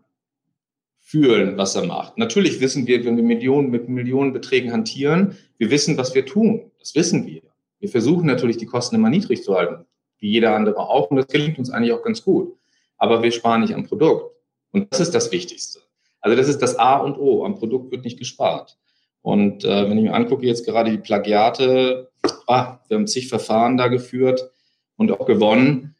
fühlen, 0.99 1.57
was 1.57 1.75
er 1.75 1.85
macht. 1.85 2.17
Natürlich 2.17 2.59
wissen 2.59 2.85
wir, 2.85 3.03
wenn 3.03 3.15
wir 3.15 3.23
Millionen 3.23 3.71
mit 3.71 3.89
Millionenbeträgen 3.89 4.71
hantieren, 4.71 5.35
wir 5.57 5.71
wissen, 5.71 5.97
was 5.97 6.13
wir 6.13 6.25
tun. 6.25 6.71
Das 6.79 6.93
wissen 6.93 7.25
wir. 7.25 7.38
Wir 7.79 7.89
versuchen 7.89 8.25
natürlich, 8.25 8.57
die 8.57 8.65
Kosten 8.65 8.95
immer 8.95 9.09
niedrig 9.09 9.43
zu 9.43 9.55
halten, 9.55 9.85
wie 10.19 10.29
jeder 10.29 10.55
andere 10.55 10.77
auch. 10.77 11.09
Und 11.09 11.17
das 11.17 11.27
gelingt 11.27 11.57
uns 11.57 11.69
eigentlich 11.69 11.93
auch 11.93 12.03
ganz 12.03 12.23
gut. 12.23 12.55
Aber 12.97 13.23
wir 13.23 13.31
sparen 13.31 13.61
nicht 13.61 13.73
am 13.73 13.85
Produkt. 13.85 14.35
Und 14.71 14.91
das 14.91 14.99
ist 14.99 15.15
das 15.15 15.31
Wichtigste. 15.31 15.79
Also 16.21 16.35
das 16.35 16.49
ist 16.49 16.61
das 16.61 16.77
A 16.77 16.97
und 16.97 17.17
O. 17.17 17.45
Am 17.45 17.55
Produkt 17.55 17.91
wird 17.91 18.03
nicht 18.03 18.19
gespart. 18.19 18.77
Und 19.21 19.63
äh, 19.63 19.89
wenn 19.89 19.97
ich 19.97 20.03
mir 20.03 20.13
angucke, 20.13 20.45
jetzt 20.45 20.65
gerade 20.65 20.91
die 20.91 20.97
Plagiate, 20.97 22.09
ah, 22.47 22.79
wir 22.87 22.97
haben 22.97 23.07
zig 23.07 23.27
Verfahren 23.27 23.77
da 23.77 23.87
geführt 23.87 24.51
und 24.95 25.11
auch 25.11 25.25
gewonnen, 25.25 25.95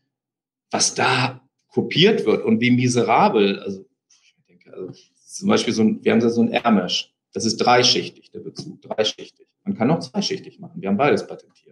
was 0.71 0.93
da 0.93 1.41
kopiert 1.69 2.25
wird 2.25 2.43
und 2.43 2.59
wie 2.61 2.71
miserabel. 2.71 3.59
Also, 3.59 3.85
ich 4.09 4.35
denke, 4.47 4.73
also 4.73 4.93
zum 5.25 5.49
Beispiel 5.49 5.73
so 5.73 5.83
ein, 5.83 6.03
wir 6.03 6.11
haben 6.11 6.21
so 6.21 6.41
ein 6.41 6.51
Ärmesch. 6.51 7.13
Das 7.33 7.45
ist 7.45 7.57
dreischichtig, 7.57 8.31
der 8.31 8.39
Bezug, 8.39 8.81
dreischichtig. 8.81 9.47
Man 9.63 9.77
kann 9.77 9.91
auch 9.91 9.99
zweischichtig 9.99 10.59
machen. 10.59 10.81
Wir 10.81 10.89
haben 10.89 10.97
beides 10.97 11.27
patentiert. 11.27 11.68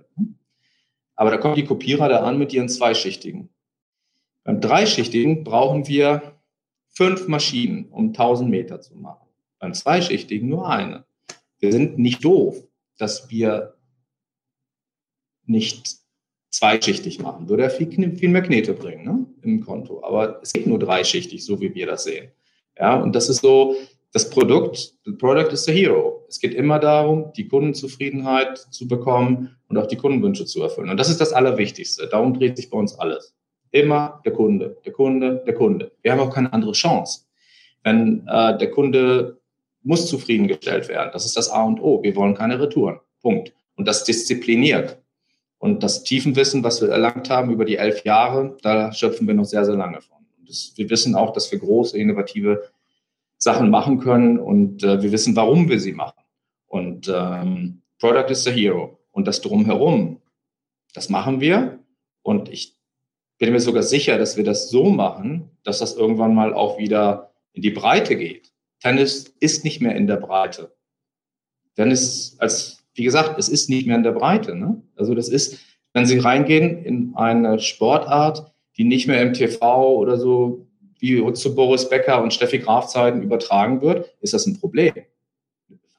Aber 1.18 1.32
da 1.32 1.38
kommen 1.38 1.56
die 1.56 1.66
Kopierer 1.66 2.08
da 2.08 2.22
an 2.22 2.38
mit 2.38 2.54
ihren 2.54 2.70
zweischichtigen. 2.70 3.50
Beim 4.44 4.62
dreischichtigen 4.62 5.44
brauchen 5.44 5.88
wir 5.88 6.40
fünf 6.88 7.28
Maschinen, 7.28 7.90
um 7.90 8.08
1000 8.08 8.50
Meter 8.50 8.80
zu 8.80 8.96
machen. 8.96 9.28
Beim 9.60 9.74
zweischichtigen 9.74 10.48
nur 10.48 10.70
eine. 10.70 11.06
Wir 11.60 11.72
sind 11.72 11.98
nicht 11.98 12.24
doof, 12.24 12.64
dass 12.98 13.30
wir 13.30 13.76
nicht 15.46 15.98
zweischichtig 16.50 17.20
machen. 17.20 17.50
Würde 17.50 17.64
er 17.64 17.70
viel, 17.72 18.16
viel 18.16 18.30
mehr 18.30 18.44
Knete 18.44 18.74
bringen 18.74 19.04
ne, 19.04 19.26
im 19.42 19.66
Konto. 19.66 20.04
Aber 20.04 20.40
es 20.42 20.54
geht 20.54 20.68
nur 20.68 20.80
dreischichtig, 20.80 21.44
so 21.44 21.60
wie 21.60 21.74
wir 21.74 21.88
das 21.88 22.04
sehen. 22.04 22.32
Ja, 22.80 22.96
und 22.96 23.16
das 23.16 23.28
ist 23.28 23.42
so, 23.42 23.76
das 24.14 24.30
Produkt, 24.30 24.94
the 25.06 25.12
product 25.12 25.52
is 25.54 25.66
the 25.66 25.74
hero. 25.74 26.26
Es 26.28 26.40
geht 26.40 26.54
immer 26.54 26.80
darum, 26.80 27.32
die 27.36 27.48
Kundenzufriedenheit 27.48 28.58
zu 28.58 28.88
bekommen 28.88 29.56
und 29.68 29.78
auch 29.78 29.88
die 29.88 29.98
Kundenwünsche 29.98 30.46
zu 30.46 30.62
erfüllen. 30.64 30.90
Und 30.90 30.98
das 30.98 31.10
ist 31.10 31.22
das 31.22 31.34
Allerwichtigste. 31.34 32.08
Darum 32.08 32.34
dreht 32.34 32.58
sich 32.58 32.70
bei 32.70 32.78
uns 32.78 32.98
alles. 32.98 33.36
Immer 33.72 34.22
der 34.26 34.34
Kunde, 34.34 34.78
der 34.86 34.94
Kunde, 34.94 35.44
der 35.46 35.54
Kunde. 35.54 35.92
Wir 36.02 36.12
haben 36.12 36.20
auch 36.20 36.34
keine 36.34 36.52
andere 36.54 36.72
Chance. 36.72 37.26
Wenn 37.84 38.26
äh, 38.28 38.58
der 38.58 38.72
Kunde 38.72 39.40
muss 39.84 40.08
zufriedengestellt 40.08 40.88
werden, 40.90 41.10
das 41.14 41.26
ist 41.26 41.38
das 41.38 41.50
A 41.50 41.64
und 41.64 41.82
O. 41.82 42.02
Wir 42.02 42.16
wollen 42.16 42.34
keine 42.34 42.60
Retouren. 42.60 43.00
Punkt. 43.22 43.54
Und 43.76 43.88
das 43.88 44.04
diszipliniert. 44.04 44.98
Und 45.60 45.84
das 45.84 46.04
Tiefenwissen, 46.04 46.64
was 46.64 46.82
wir 46.82 46.90
erlangt 46.90 47.30
haben 47.30 47.52
über 47.52 47.66
die 47.66 47.78
elf 47.78 48.04
Jahre, 48.04 48.58
da 48.62 48.92
schöpfen 48.94 49.28
wir 49.28 49.34
noch 49.34 49.46
sehr, 49.46 49.66
sehr 49.66 49.76
lange 49.76 50.02
von. 50.02 50.18
Das, 50.48 50.74
wir 50.76 50.90
wissen 50.90 51.16
auch, 51.16 51.34
dass 51.34 51.52
wir 51.52 51.60
große, 51.60 51.98
innovative 51.98 52.70
Sachen 53.38 53.70
machen 53.70 54.00
können 54.00 54.40
und 54.40 54.84
äh, 54.84 55.02
wir 55.02 55.12
wissen, 55.12 55.36
warum 55.36 55.70
wir 55.70 55.80
sie 55.80 55.94
machen. 55.94 56.22
Und 56.68 57.12
ähm, 57.14 57.82
Product 58.00 58.30
is 58.30 58.44
the 58.44 58.52
Hero. 58.52 59.00
Und 59.12 59.28
das 59.28 59.42
drumherum, 59.42 60.22
das 60.94 61.10
machen 61.10 61.40
wir. 61.40 61.80
Und 62.22 62.50
ich 62.50 62.78
bin 63.38 63.52
mir 63.52 63.60
sogar 63.60 63.84
sicher, 63.84 64.18
dass 64.18 64.38
wir 64.38 64.44
das 64.44 64.70
so 64.70 64.86
machen, 64.86 65.52
dass 65.64 65.80
das 65.80 65.96
irgendwann 65.96 66.36
mal 66.36 66.54
auch 66.54 66.78
wieder 66.78 67.32
in 67.54 67.62
die 67.62 67.72
Breite 67.72 68.16
geht. 68.16 68.52
Tennis 68.80 69.36
ist 69.40 69.64
nicht 69.64 69.82
mehr 69.82 69.96
in 69.96 70.08
der 70.08 70.18
Breite. 70.18 70.76
Tennis, 71.76 72.36
als, 72.40 72.84
wie 72.94 73.04
gesagt, 73.04 73.40
es 73.40 73.50
ist 73.50 73.70
nicht 73.70 73.88
mehr 73.88 73.96
in 73.96 74.04
der 74.04 74.12
Breite. 74.12 74.56
Ne? 74.56 74.82
Also 74.96 75.14
das 75.16 75.30
ist, 75.30 75.60
wenn 75.94 76.06
Sie 76.06 76.20
reingehen 76.20 76.84
in 76.84 77.14
eine 77.16 77.60
Sportart, 77.60 78.52
die 78.78 78.84
nicht 78.84 79.08
mehr 79.08 79.22
im 79.22 79.34
TV 79.34 79.96
oder 79.96 80.18
so 80.18 80.67
wie 81.00 81.34
zu 81.34 81.56
Boris 81.56 81.88
Becker 81.90 82.22
und 82.22 82.34
Steffi 82.34 82.60
Graf 82.60 82.88
Zeiten 82.88 83.22
übertragen 83.22 83.82
wird, 83.82 84.14
ist 84.22 84.34
das 84.34 84.46
ein 84.46 84.60
Problem. 84.60 84.94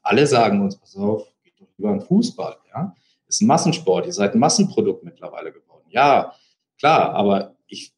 Alle 0.02 0.26
sagen 0.26 0.62
uns, 0.62 0.76
pass 0.76 0.96
auf, 0.96 1.26
geht 1.44 1.54
doch 1.60 1.66
über 1.76 1.90
den 1.90 2.00
Fußball. 2.00 2.56
Ja? 2.74 2.94
Ist 3.26 3.42
ein 3.42 3.46
Massensport, 3.46 4.06
ihr 4.06 4.12
seid 4.12 4.34
ein 4.34 4.38
Massenprodukt 4.38 5.04
mittlerweile 5.04 5.52
geworden. 5.52 5.84
Ja, 5.90 6.32
klar, 6.78 7.14
aber 7.14 7.56
ich, 7.66 7.92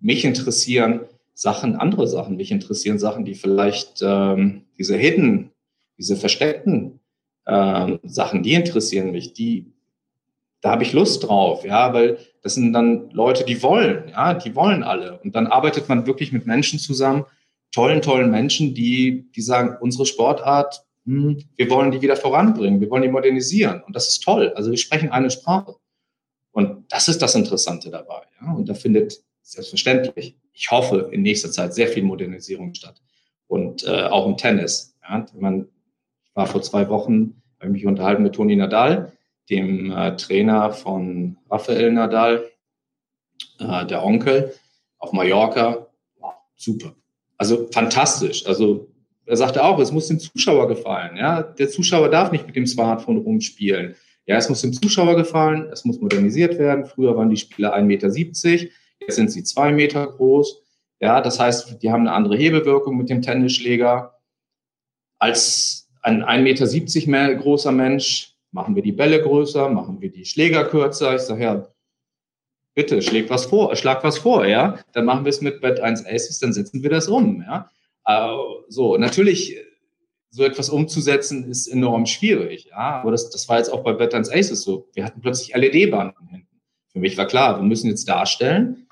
mich 0.00 0.24
interessieren 0.24 1.00
Sachen, 1.34 1.76
andere 1.76 2.06
Sachen. 2.06 2.36
Mich 2.36 2.50
interessieren 2.50 2.98
Sachen, 2.98 3.24
die 3.24 3.34
vielleicht 3.34 4.02
ähm, 4.02 4.66
diese 4.76 4.96
hidden, 4.96 5.52
diese 5.96 6.16
versteckten 6.16 7.00
ähm, 7.46 7.98
Sachen, 8.02 8.42
die 8.42 8.52
interessieren 8.52 9.10
mich. 9.10 9.32
Die 9.32 9.72
da 10.60 10.70
habe 10.70 10.82
ich 10.82 10.92
Lust 10.92 11.24
drauf, 11.24 11.64
ja, 11.64 11.92
weil 11.94 12.18
das 12.42 12.54
sind 12.54 12.72
dann 12.72 13.10
Leute, 13.10 13.44
die 13.44 13.62
wollen, 13.62 14.08
ja, 14.08 14.34
die 14.34 14.54
wollen 14.54 14.82
alle. 14.82 15.18
Und 15.20 15.34
dann 15.34 15.46
arbeitet 15.46 15.88
man 15.88 16.06
wirklich 16.06 16.32
mit 16.32 16.46
Menschen 16.46 16.78
zusammen, 16.78 17.24
tollen, 17.72 18.02
tollen 18.02 18.30
Menschen, 18.30 18.74
die, 18.74 19.30
die 19.34 19.42
sagen, 19.42 19.76
unsere 19.80 20.06
Sportart, 20.06 20.84
hm, 21.06 21.42
wir 21.56 21.70
wollen 21.70 21.90
die 21.90 22.02
wieder 22.02 22.16
voranbringen, 22.16 22.80
wir 22.80 22.90
wollen 22.90 23.02
die 23.02 23.08
modernisieren. 23.08 23.82
Und 23.82 23.96
das 23.96 24.08
ist 24.08 24.22
toll. 24.22 24.52
Also 24.54 24.70
wir 24.70 24.78
sprechen 24.78 25.10
eine 25.10 25.30
Sprache. 25.30 25.76
Und 26.52 26.92
das 26.92 27.08
ist 27.08 27.22
das 27.22 27.34
Interessante 27.34 27.90
dabei. 27.90 28.22
Ja? 28.40 28.52
Und 28.52 28.68
da 28.68 28.74
findet 28.74 29.22
selbstverständlich, 29.42 30.36
ich 30.52 30.70
hoffe, 30.70 31.08
in 31.12 31.22
nächster 31.22 31.50
Zeit 31.50 31.74
sehr 31.74 31.88
viel 31.88 32.02
Modernisierung 32.02 32.74
statt. 32.74 33.00
Und 33.46 33.84
äh, 33.84 34.02
auch 34.04 34.26
im 34.26 34.36
Tennis. 34.36 34.96
Ja? 35.08 35.24
Man, 35.38 35.68
ich 36.24 36.36
war 36.36 36.46
vor 36.46 36.62
zwei 36.62 36.88
Wochen, 36.88 37.40
habe 37.60 37.72
mich 37.72 37.86
unterhalten 37.86 38.22
mit 38.22 38.34
Toni 38.34 38.56
Nadal, 38.56 39.12
dem 39.50 39.90
äh, 39.90 40.16
Trainer 40.16 40.72
von 40.72 41.36
Rafael 41.50 41.92
Nadal, 41.92 42.50
äh, 43.58 43.86
der 43.86 44.04
Onkel, 44.04 44.54
auf 44.98 45.12
Mallorca. 45.12 45.86
Wow, 46.18 46.34
super. 46.56 46.94
Also 47.36 47.68
fantastisch. 47.72 48.46
Also 48.46 48.88
er 49.26 49.36
sagte 49.36 49.62
auch, 49.64 49.78
es 49.78 49.92
muss 49.92 50.08
dem 50.08 50.18
Zuschauer 50.18 50.68
gefallen. 50.68 51.16
Ja? 51.16 51.42
Der 51.42 51.68
Zuschauer 51.68 52.08
darf 52.08 52.32
nicht 52.32 52.46
mit 52.46 52.56
dem 52.56 52.66
Smartphone 52.66 53.18
rumspielen. 53.18 53.94
Ja, 54.26 54.36
es 54.36 54.48
muss 54.48 54.60
dem 54.60 54.72
Zuschauer 54.72 55.16
gefallen, 55.16 55.68
es 55.72 55.84
muss 55.84 56.00
modernisiert 56.00 56.58
werden. 56.58 56.84
Früher 56.84 57.16
waren 57.16 57.30
die 57.30 57.36
Spieler 57.36 57.74
1,70 57.74 57.82
Meter, 57.82 58.08
jetzt 59.00 59.16
sind 59.16 59.32
sie 59.32 59.42
zwei 59.42 59.72
Meter 59.72 60.06
groß. 60.06 60.62
Ja, 61.00 61.20
das 61.20 61.40
heißt, 61.40 61.82
die 61.82 61.90
haben 61.90 62.02
eine 62.02 62.12
andere 62.12 62.36
Hebewirkung 62.36 62.96
mit 62.96 63.08
dem 63.08 63.22
Tennisschläger. 63.22 64.20
Als 65.18 65.88
ein 66.02 66.22
1,70 66.22 67.08
Meter 67.08 67.34
großer 67.34 67.72
Mensch 67.72 68.29
machen 68.52 68.74
wir 68.74 68.82
die 68.82 68.92
Bälle 68.92 69.22
größer, 69.22 69.68
machen 69.68 70.00
wir 70.00 70.10
die 70.10 70.24
Schläger 70.24 70.64
kürzer. 70.64 71.14
Ich 71.14 71.22
sage, 71.22 71.42
ja, 71.42 71.68
bitte, 72.74 73.02
schläg 73.02 73.30
was 73.30 73.46
vor, 73.46 73.74
schlag 73.76 74.02
was 74.04 74.18
vor, 74.18 74.46
ja. 74.46 74.78
Dann 74.92 75.04
machen 75.04 75.24
wir 75.24 75.30
es 75.30 75.40
mit 75.40 75.60
Bet 75.60 75.80
1 75.80 76.06
Aces, 76.06 76.38
dann 76.38 76.52
setzen 76.52 76.82
wir 76.82 76.90
das 76.90 77.08
um, 77.08 77.42
ja. 77.42 77.70
Äh, 78.06 78.36
so, 78.68 78.96
natürlich, 78.96 79.56
so 80.30 80.44
etwas 80.44 80.70
umzusetzen 80.70 81.50
ist 81.50 81.66
enorm 81.68 82.06
schwierig, 82.06 82.66
ja. 82.70 83.00
Aber 83.00 83.10
das, 83.10 83.30
das 83.30 83.48
war 83.48 83.58
jetzt 83.58 83.72
auch 83.72 83.82
bei 83.82 83.92
Bet 83.92 84.14
1 84.14 84.30
Aces 84.30 84.62
so. 84.62 84.88
Wir 84.94 85.04
hatten 85.04 85.20
plötzlich 85.20 85.54
LED-Banden 85.54 86.28
hinten. 86.28 86.60
Für 86.92 86.98
mich 86.98 87.16
war 87.16 87.26
klar, 87.26 87.58
wir 87.58 87.64
müssen 87.64 87.88
jetzt 87.88 88.08
darstellen, 88.08 88.88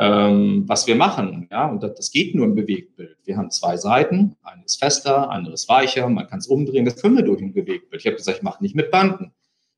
ähm, 0.00 0.64
was 0.66 0.86
wir 0.86 0.96
machen. 0.96 1.46
Ja, 1.50 1.68
und 1.68 1.82
das, 1.82 1.94
das, 1.94 2.10
geht 2.10 2.34
nur 2.34 2.46
im 2.46 2.54
Bewegtbild. 2.54 3.18
Wir 3.24 3.36
haben 3.36 3.50
zwei 3.50 3.76
Seiten, 3.76 4.36
eine 4.42 4.64
ist 4.64 4.78
fester, 4.82 5.30
andere 5.30 5.54
ist 5.54 5.68
weicher, 5.68 6.08
man 6.08 6.26
kann 6.26 6.38
es 6.38 6.46
umdrehen, 6.46 6.84
das 6.84 6.96
können 6.96 7.16
wir 7.16 7.24
durch 7.24 7.42
ein 7.42 7.52
Bewegtbild. 7.52 8.00
Ich 8.00 8.06
habe 8.06 8.16
gesagt, 8.16 8.38
ich 8.38 8.42
mache 8.42 8.62
nicht 8.62 8.74
mit 8.74 8.90
Banden. 8.90 9.32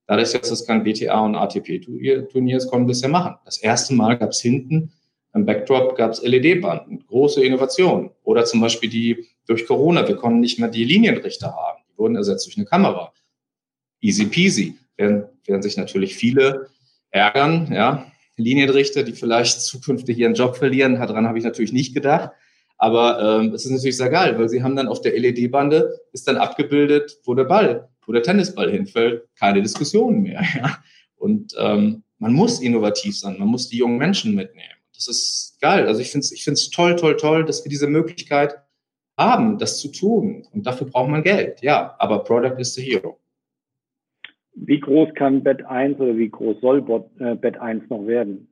Dadurch, 0.07 0.33
dass 0.33 0.49
das 0.49 0.67
kein 0.67 0.85
WTA 0.85 1.21
und 1.21 1.35
ATP-Turnier 1.35 2.57
ist, 2.57 2.71
konnten 2.71 2.87
wir 2.87 2.93
es 2.93 3.03
ja 3.03 3.09
machen. 3.09 3.35
Das 3.45 3.59
erste 3.59 3.95
Mal 3.95 4.17
gab 4.17 4.31
es 4.31 4.41
hinten 4.41 4.93
im 5.35 5.47
Backdrop 5.47 5.97
gab 5.97 6.13
es 6.13 6.23
LED-Banden, 6.23 7.07
große 7.07 7.43
Innovation. 7.43 8.11
Oder 8.23 8.45
zum 8.45 8.61
Beispiel 8.61 8.91
die 8.91 9.27
durch 9.47 9.67
Corona, 9.67 10.07
wir 10.07 10.17
konnten 10.17 10.41
nicht 10.41 10.59
mehr 10.59 10.69
die 10.69 10.85
Linienrichter 10.85 11.55
haben. 11.55 11.83
Die 11.91 11.99
wurden 11.99 12.17
ersetzt 12.17 12.47
durch 12.47 12.57
eine 12.57 12.67
Kamera. 12.67 13.13
Easy 14.01 14.27
peasy. 14.27 14.77
Werden, 14.97 15.25
werden 15.47 15.63
sich 15.63 15.77
natürlich 15.77 16.15
viele 16.15 16.69
ärgern, 17.11 17.73
ja. 17.73 18.12
Linienrichter, 18.37 19.03
die 19.03 19.13
vielleicht 19.13 19.61
zukünftig 19.63 20.19
ihren 20.19 20.35
Job 20.35 20.57
verlieren, 20.57 20.95
daran 20.95 21.27
habe 21.27 21.39
ich 21.39 21.45
natürlich 21.45 21.73
nicht 21.73 21.95
gedacht. 21.95 22.31
Aber 22.79 23.41
ähm, 23.41 23.55
es 23.55 23.65
ist 23.65 23.71
natürlich 23.71 23.97
sehr 23.97 24.11
geil, 24.11 24.39
weil 24.39 24.49
sie 24.49 24.63
haben 24.63 24.75
dann 24.75 24.89
auf 24.89 25.01
der 25.01 25.17
LED-Bande 25.17 26.01
ist 26.13 26.27
dann 26.27 26.37
abgebildet, 26.37 27.19
wo 27.25 27.35
der 27.35 27.45
Ball, 27.45 27.89
wo 28.05 28.13
der 28.13 28.23
Tennisball 28.23 28.71
hinfällt. 28.71 29.29
Keine 29.39 29.63
Diskussionen 29.63 30.23
mehr. 30.23 30.43
Ja? 30.57 30.79
Und 31.17 31.55
ähm, 31.57 32.03
man 32.19 32.33
muss 32.33 32.61
innovativ 32.61 33.17
sein, 33.17 33.39
man 33.39 33.47
muss 33.47 33.69
die 33.69 33.77
jungen 33.77 33.99
Menschen 33.99 34.35
mitnehmen. 34.35 34.75
Das 34.93 35.07
ist 35.07 35.59
geil. 35.61 35.87
Also 35.87 36.01
ich 36.01 36.11
finde 36.11 36.25
es 36.25 36.33
ich 36.33 36.43
find's 36.43 36.71
toll, 36.71 36.97
toll, 36.97 37.17
toll, 37.17 37.45
dass 37.45 37.65
wir 37.65 37.71
diese 37.71 37.87
Möglichkeit 37.87 38.57
haben, 39.17 39.59
das 39.59 39.79
zu 39.79 39.89
tun. 39.89 40.45
Und 40.53 40.67
dafür 40.67 40.89
braucht 40.89 41.11
man 41.11 41.23
Geld. 41.23 41.63
Ja, 41.63 41.95
aber 41.99 42.25
Product 42.25 42.59
is 42.59 42.75
the 42.75 42.83
hero. 42.83 43.22
Wie 44.55 44.81
groß 44.81 45.15
kann 45.15 45.43
Bet 45.43 45.65
1 45.65 45.99
oder 45.99 46.17
wie 46.17 46.29
groß 46.29 46.61
soll 46.61 46.85
äh, 47.19 47.35
Bet 47.35 47.59
1 47.59 47.89
noch 47.89 48.07
werden? 48.07 48.49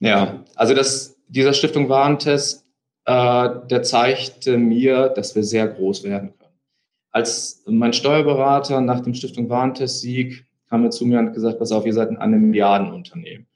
Ja, 0.00 0.44
also 0.56 0.74
das, 0.74 1.16
dieser 1.28 1.52
Stiftung 1.52 1.88
Warentest, 1.88 2.64
äh, 3.04 3.48
der 3.70 3.82
zeigte 3.82 4.58
mir, 4.58 5.08
dass 5.08 5.34
wir 5.34 5.44
sehr 5.44 5.68
groß 5.68 6.04
werden 6.04 6.34
können. 6.38 6.54
Als 7.10 7.62
mein 7.66 7.92
Steuerberater 7.92 8.80
nach 8.80 9.00
dem 9.00 9.14
Stiftung 9.14 9.48
Warentest-Sieg 9.48 10.44
kam 10.68 10.84
er 10.84 10.90
zu 10.90 11.06
mir 11.06 11.18
und 11.18 11.32
gesagt, 11.32 11.58
pass 11.58 11.72
auf, 11.72 11.86
ihr 11.86 11.94
seid 11.94 12.10
ein 12.10 12.30
Milliardenunternehmen. 12.30 13.46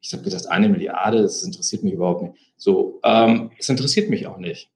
Ich 0.00 0.12
habe 0.12 0.22
gesagt, 0.22 0.48
eine 0.48 0.68
Milliarde, 0.68 1.22
das 1.22 1.42
interessiert 1.42 1.82
mich 1.82 1.94
überhaupt 1.94 2.22
nicht. 2.22 2.34
So, 2.56 3.00
ähm, 3.02 3.50
es 3.58 3.68
interessiert 3.68 4.10
mich 4.10 4.26
auch 4.26 4.38
nicht. 4.38 4.70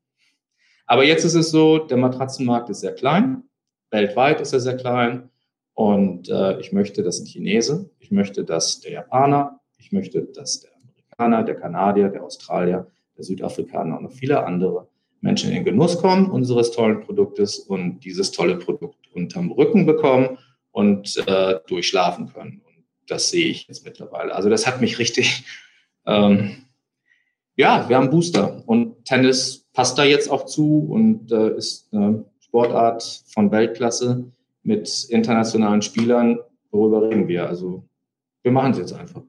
Aber 0.87 1.05
jetzt 1.05 1.25
ist 1.25 1.35
es 1.35 1.51
so, 1.51 1.79
der 1.79 1.99
Matratzenmarkt 1.99 2.71
ist 2.71 2.81
sehr 2.81 2.95
klein, 2.95 3.45
weltweit 3.91 4.41
ist 4.41 4.53
er 4.53 4.61
sehr 4.61 4.77
klein 4.77 5.31
und 5.81 6.29
äh, 6.29 6.61
ich 6.61 6.73
möchte, 6.73 7.03
dass 7.03 7.21
ein 7.21 7.27
Chinese, 7.27 7.89
ich 8.01 8.11
möchte, 8.11 8.45
dass 8.45 8.81
der 8.81 8.93
Japaner, 8.93 9.61
ich 9.79 9.93
möchte, 9.93 10.23
dass 10.23 10.61
der 10.61 10.71
Amerikaner, 10.77 11.43
der 11.43 11.55
Kanadier, 11.55 12.09
der 12.09 12.23
Australier, 12.23 12.87
der 13.17 13.25
Südafrikaner 13.25 13.97
und 13.97 14.03
noch 14.05 14.13
viele 14.13 14.45
andere 14.45 14.89
Menschen 15.23 15.49
in 15.51 15.57
den 15.57 15.65
Genuss 15.65 15.99
kommen 15.99 16.31
unseres 16.31 16.71
tollen 16.73 17.01
Produktes 17.01 17.59
und 17.59 18.01
dieses 18.01 18.31
tolle 18.31 18.57
Produkt 18.57 18.99
unterm 19.15 19.53
Rücken 19.53 19.87
bekommen 19.87 20.39
und 20.71 21.17
äh, 21.27 21.61
durchschlafen 21.67 22.33
können 22.33 22.63
das 23.11 23.31
sehe 23.31 23.47
ich 23.47 23.67
jetzt 23.67 23.85
mittlerweile. 23.85 24.35
Also 24.35 24.49
das 24.49 24.67
hat 24.67 24.81
mich 24.81 24.99
richtig, 24.99 25.45
ähm, 26.07 26.65
ja, 27.57 27.89
wir 27.89 27.97
haben 27.97 28.11
Booster 28.11 28.63
und 28.67 29.05
Tennis 29.05 29.69
passt 29.73 29.99
da 29.99 30.05
jetzt 30.05 30.31
auch 30.31 30.47
zu 30.47 30.87
und 30.91 31.33
äh, 31.33 31.57
ist 31.57 31.93
eine 31.93 32.25
Sportart 32.41 33.25
von 33.33 33.51
Weltklasse 33.51 34.31
mit 34.63 35.07
internationalen 35.11 35.83
Spielern. 35.83 36.39
Worüber 36.71 37.09
reden 37.09 37.29
wir? 37.29 37.47
Also 37.47 37.85
wir 38.43 38.53
machen 38.53 38.73
es 38.73 38.79
jetzt 38.79 38.93
einfach. 38.93 39.23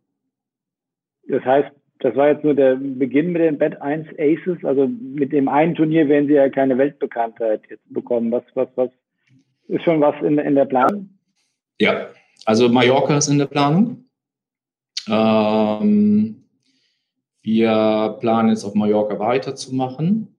Das 1.28 1.44
heißt, 1.44 1.72
das 2.00 2.16
war 2.16 2.30
jetzt 2.30 2.44
nur 2.44 2.56
der 2.56 2.76
Beginn 2.76 3.32
mit 3.32 3.42
den 3.42 3.58
Bet 3.58 3.82
1 3.82 4.08
Aces. 4.18 4.64
Also 4.64 4.88
mit 4.88 5.32
dem 5.32 5.48
einen 5.48 5.76
Turnier 5.76 6.08
werden 6.10 6.28
Sie 6.28 6.34
ja 6.34 6.50
keine 6.50 6.78
Weltbekanntheit 6.78 7.62
jetzt 7.70 7.94
bekommen. 7.94 8.32
Was, 8.32 8.44
was, 8.56 8.68
was 8.76 8.90
ist 9.68 9.84
schon 9.84 10.02
was 10.02 10.16
in, 10.24 10.38
in 10.40 10.56
der 10.56 10.66
Planung? 10.66 11.10
Ja, 11.80 12.08
also 12.46 12.70
Mallorca 12.70 13.18
ist 13.18 13.28
in 13.28 13.38
der 13.38 13.46
Planung. 13.46 14.06
Ähm, 15.08 16.44
wir 17.44 18.18
planen 18.20 18.50
jetzt 18.50 18.64
auf 18.64 18.76
Mallorca 18.76 19.20
weiterzumachen. 19.20 20.36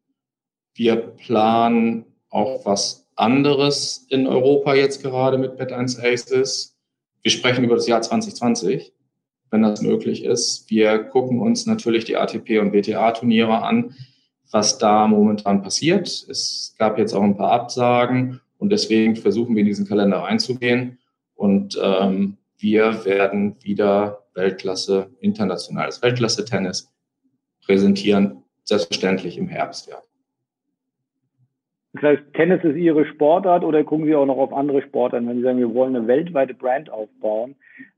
Wir 0.74 0.96
planen 0.96 2.04
auch 2.30 2.64
was 2.64 3.01
anderes 3.16 4.06
in 4.08 4.26
Europa 4.26 4.74
jetzt 4.74 5.02
gerade 5.02 5.38
mit 5.38 5.60
Bet1 5.60 6.02
Aces. 6.02 6.76
Wir 7.22 7.30
sprechen 7.30 7.64
über 7.64 7.76
das 7.76 7.86
Jahr 7.86 8.02
2020, 8.02 8.92
wenn 9.50 9.62
das 9.62 9.82
möglich 9.82 10.24
ist. 10.24 10.70
Wir 10.70 10.98
gucken 10.98 11.40
uns 11.40 11.66
natürlich 11.66 12.04
die 12.04 12.16
ATP 12.16 12.58
und 12.58 12.72
WTA-Turniere 12.72 13.62
an, 13.62 13.94
was 14.50 14.78
da 14.78 15.06
momentan 15.06 15.62
passiert. 15.62 16.08
Es 16.28 16.74
gab 16.78 16.98
jetzt 16.98 17.14
auch 17.14 17.22
ein 17.22 17.36
paar 17.36 17.52
Absagen 17.52 18.40
und 18.58 18.70
deswegen 18.70 19.16
versuchen 19.16 19.54
wir 19.54 19.60
in 19.60 19.66
diesen 19.66 19.86
Kalender 19.86 20.24
einzugehen 20.24 20.98
und 21.34 21.78
ähm, 21.82 22.38
wir 22.58 23.04
werden 23.04 23.56
wieder 23.62 24.24
Weltklasse, 24.34 25.10
internationales 25.20 26.00
Weltklasse-Tennis 26.02 26.92
präsentieren, 27.64 28.44
selbstverständlich 28.64 29.36
im 29.36 29.48
Herbst, 29.48 29.88
ja. 29.88 30.02
Das 31.94 32.02
heißt, 32.02 32.22
Tennis 32.34 32.64
ist 32.64 32.76
Ihre 32.76 33.04
Sportart 33.04 33.64
oder 33.64 33.84
gucken 33.84 34.06
Sie 34.06 34.14
auch 34.14 34.24
noch 34.26 34.38
auf 34.38 34.52
andere 34.52 34.80
Sportarten? 34.82 35.28
Wenn 35.28 35.36
Sie 35.36 35.42
sagen, 35.42 35.58
wir 35.58 35.74
wollen 35.74 35.94
eine 35.94 36.06
weltweite 36.06 36.54
Brand 36.54 36.90
aufbauen, 36.90 37.54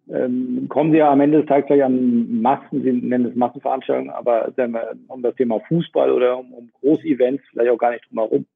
ähm, 0.09 0.67
kommen 0.69 0.91
Sie 0.91 0.99
ja 0.99 1.11
am 1.11 1.21
Ende 1.21 1.39
des 1.39 1.47
Tages 1.47 1.67
gleich 1.67 1.85
an 1.85 2.41
Massen, 2.41 2.83
Sie 2.83 2.93
nennen 2.93 3.27
es 3.27 3.37
Massenveranstaltungen, 3.37 4.11
aber 4.11 4.53
wir, 4.57 4.97
um 5.09 5.23
das 5.23 5.37
Thema 5.37 5.61
Fußball 5.61 6.11
oder 6.11 6.39
um, 6.39 6.53
um 6.53 6.71
Großevents 6.81 7.43
vielleicht 7.51 7.71
auch 7.71 7.79
gar 7.79 7.93
nicht 7.93 8.05
drum 8.11 8.19
herum 8.19 8.47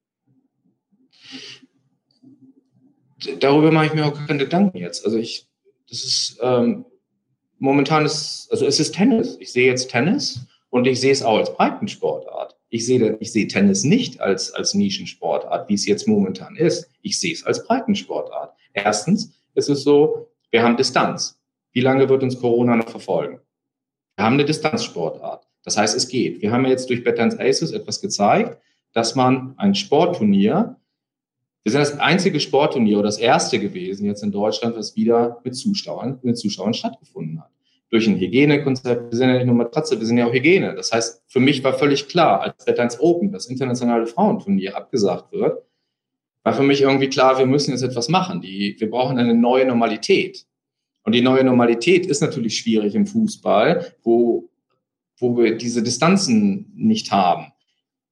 darüber 3.40 3.70
mache 3.70 3.87
ich 3.87 3.95
mir 3.95 4.07
auch 4.07 4.26
keine 4.26 4.39
Gedanken 4.39 4.78
jetzt. 4.78 5.05
Also 5.05 5.18
ich, 5.18 5.47
das 5.89 6.05
ist 6.05 6.39
ähm, 6.43 6.84
momentan 7.59 8.05
ist, 8.05 8.49
also 8.51 8.66
es 8.66 8.80
ist 8.80 8.95
Tennis. 8.95 9.36
Ich 9.41 9.53
sehe 9.53 9.66
jetzt 9.66 9.91
Tennis 9.91 10.47
und 10.70 10.86
ich 10.86 11.01
sehe 11.01 11.12
es 11.12 11.22
auch 11.22 11.39
als 11.39 11.55
Breitensportart. 11.55 12.57
Ich 12.71 12.85
sehe, 12.85 13.16
ich 13.21 13.33
sehe 13.33 13.49
Tennis 13.49 13.85
nicht 13.85 14.21
als, 14.21 14.53
als 14.53 14.75
Nischensportart, 14.75 15.69
wie 15.69 15.75
es 15.75 15.87
jetzt 15.87 16.07
momentan 16.07 16.57
ist. 16.57 16.91
Ich 17.03 17.19
sehe 17.19 17.33
es 17.33 17.45
als 17.45 17.66
Breitensportart. 17.66 18.55
Erstens 18.75 19.33
ist 19.55 19.71
es 19.71 19.83
so, 19.85 20.29
wir 20.51 20.62
haben 20.62 20.77
Distanz. 20.77 21.39
Wie 21.73 21.81
lange 21.81 22.09
wird 22.09 22.23
uns 22.23 22.39
Corona 22.39 22.77
noch 22.77 22.89
verfolgen? 22.89 23.41
Wir 24.16 24.25
haben 24.25 24.35
eine 24.35 24.45
Distanzsportart. 24.45 25.47
Das 25.62 25.77
heißt, 25.77 25.97
es 25.97 26.09
geht. 26.09 26.43
Wir 26.43 26.51
haben 26.51 26.66
jetzt 26.66 26.91
durch 26.91 27.05
Betterns 27.05 27.39
Aces 27.39 27.73
etwas 27.73 28.01
gezeigt, 28.01 28.61
dass 28.93 29.14
man 29.14 29.55
ein 29.59 29.75
Sportturnier 29.75 30.77
Wir 31.64 31.73
sind 31.73 31.81
das 31.81 31.99
einzige 31.99 32.41
Sportturnier 32.41 32.99
oder 32.99 33.09
das 33.09 33.19
erste 33.19 33.59
gewesen 33.59 34.07
jetzt 34.07 34.23
in 34.23 34.33
Deutschland, 34.33 34.77
was 34.77 34.97
wieder 34.97 35.41
mit 35.45 35.55
Zuschauern, 35.55 36.19
mit 36.23 36.39
Zuschauern 36.39 36.73
stattgefunden 36.73 37.41
hat. 37.41 37.51
Durch 37.91 38.07
ein 38.07 38.18
Hygienekonzept. 38.18 39.11
Wir 39.11 39.16
sind 39.16 39.28
ja 39.28 39.36
nicht 39.36 39.47
nur 39.47 39.55
Matratze, 39.55 39.99
wir 39.99 40.07
sind 40.07 40.18
ja 40.18 40.26
auch 40.26 40.32
Hygiene. 40.32 40.74
Das 40.74 40.93
heißt, 40.93 41.22
für 41.26 41.41
mich 41.41 41.64
war 41.64 41.72
völlig 41.72 42.09
klar, 42.09 42.43
als 42.43 42.64
Deadlines 42.64 43.01
Open, 43.01 43.32
das 43.32 43.47
internationale 43.47 44.07
Frauenturnier, 44.07 44.76
abgesagt 44.76 45.32
wird, 45.32 45.62
war 46.43 46.53
für 46.53 46.62
mich 46.62 46.82
irgendwie 46.82 47.09
klar, 47.09 47.39
wir 47.39 47.47
müssen 47.47 47.70
jetzt 47.72 47.82
etwas 47.82 48.09
machen. 48.09 48.41
Die, 48.41 48.76
wir 48.78 48.91
brauchen 48.91 49.18
eine 49.18 49.34
neue 49.34 49.66
Normalität. 49.66 50.47
Und 51.05 51.14
die 51.14 51.22
neue 51.22 51.45
Normalität 51.45 52.07
ist 52.07 52.20
natürlich 52.20 52.59
schwierig 52.59 52.95
im 52.95 53.07
Fußball, 53.07 53.95
wo, 54.03 54.51
wo 55.18 55.39
wir 55.39 55.57
diese 55.57 55.82
Distanzen 55.82 56.70
nicht 56.76 57.11
haben. 57.11 57.53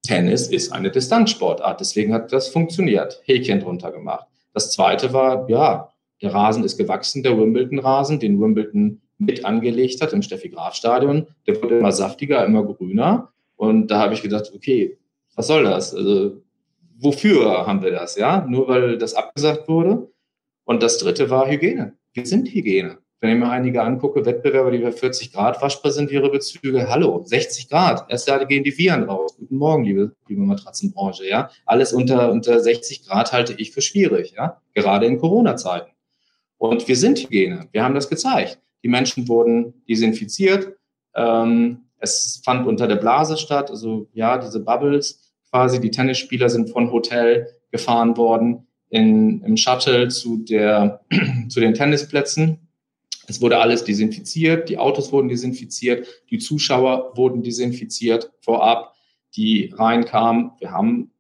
Tennis 0.03 0.49
ist 0.49 0.73
eine 0.73 0.91
Distanzsportart, 0.91 1.81
deswegen 1.81 2.15
hat 2.15 2.33
das 2.33 2.49
funktioniert. 2.49 3.21
Häkchen 3.25 3.61
drunter 3.61 3.93
gemacht. 3.93 4.27
Das 4.55 4.73
zweite 4.73 5.13
war, 5.13 5.49
ja, 5.51 5.93
der 6.23 6.33
Rasen 6.33 6.65
ist 6.65 6.79
gewachsen, 6.79 7.23
der 7.23 7.37
Wimbledon-Rasen, 7.37 8.21
den 8.21 8.41
Wimbledon 8.41 9.03
mit 9.19 9.45
angelegt 9.45 10.01
hat 10.03 10.13
im 10.13 10.23
Steffi-Graf-Stadion. 10.23 11.27
Der 11.47 11.61
wird 11.61 11.73
immer 11.73 11.93
saftiger, 11.93 12.45
immer 12.45 12.65
grüner. 12.65 13.33
Und 13.57 13.89
da 13.91 14.01
habe 14.01 14.15
ich 14.15 14.23
gedacht, 14.23 14.53
okay, 14.55 14.99
was 15.35 15.47
soll 15.47 15.65
das? 15.65 15.95
Also, 15.95 16.43
wofür 16.99 17.67
haben 17.67 17.83
wir 17.83 17.91
das? 17.91 18.17
Ja, 18.17 18.47
nur 18.47 18.69
weil 18.69 18.99
das 18.99 19.15
abgesagt 19.15 19.69
wurde. 19.69 20.11
Und 20.65 20.83
das 20.83 20.99
dritte 20.99 21.31
war 21.31 21.49
Hygiene. 21.49 21.95
Wir 22.13 22.27
sind 22.27 22.49
Hygiene. 22.49 22.99
Wenn 23.21 23.31
ich 23.31 23.39
mir 23.39 23.49
einige 23.49 23.83
angucke, 23.83 24.27
Wettbewerber, 24.27 24.71
die 24.71 24.79
bei 24.79 24.93
40 24.93 25.33
Grad 25.33 25.63
waschbar 25.63 25.91
sind, 25.91 26.11
ihre 26.11 26.31
Bezüge, 26.31 26.87
hallo, 26.89 27.23
60 27.25 27.71
Grad, 27.71 28.05
erst 28.11 28.29
da 28.29 28.45
gehen 28.45 28.63
die 28.63 28.77
Viren 28.77 29.05
raus. 29.05 29.37
Guten 29.39 29.57
Morgen, 29.57 29.85
liebe, 29.85 30.15
liebe 30.29 30.43
Matratzenbranche, 30.43 31.27
ja. 31.27 31.51
Alles 31.65 31.95
unter, 31.95 32.31
unter 32.31 32.61
60 32.61 33.07
Grad 33.07 33.33
halte 33.33 33.55
ich 33.55 33.73
für 33.73 33.81
schwierig, 33.81 34.35
ja. 34.37 34.61
Gerade 34.75 35.07
in 35.07 35.19
Corona-Zeiten. 35.19 35.91
Und 36.59 36.87
wir 36.89 36.97
sind 36.97 37.19
Hygiene. 37.19 37.69
Wir 37.73 37.85
haben 37.85 37.95
das 37.95 38.11
gezeigt. 38.11 38.61
Die 38.87 38.89
Menschen 38.89 39.27
wurden 39.27 39.75
desinfiziert. 39.89 40.77
Ähm, 41.17 41.87
es 41.99 42.41
fand 42.45 42.69
unter 42.69 42.87
der 42.87 42.97
Blase 42.97 43.37
statt, 43.37 43.69
also 43.69 44.09
ja, 44.13 44.39
diese 44.39 44.61
Bubbles 44.61 45.35
quasi. 45.51 45.81
Die 45.81 45.91
Tennisspieler 45.91 46.49
sind 46.49 46.71
von 46.71 46.93
Hotel 46.93 47.49
gefahren 47.73 48.17
worden 48.17 48.69
in, 48.91 49.43
im 49.43 49.57
Shuttle 49.57 50.07
zu, 50.07 50.39
der, 50.39 51.01
zu 51.49 51.59
den 51.59 51.75
Tennisplätzen 51.75 52.61
es 53.27 53.41
wurde 53.41 53.59
alles 53.59 53.85
desinfiziert, 53.85 54.69
die 54.69 54.79
Autos 54.79 55.13
wurden 55.13 55.29
desinfiziert, 55.29 56.07
die 56.31 56.39
Zuschauer 56.39 57.17
wurden 57.17 57.43
desinfiziert 57.43 58.31
vorab, 58.41 58.95
die 59.35 59.73
reinkamen. 59.77 60.53
Wir 60.61 60.71
haben 60.71 61.11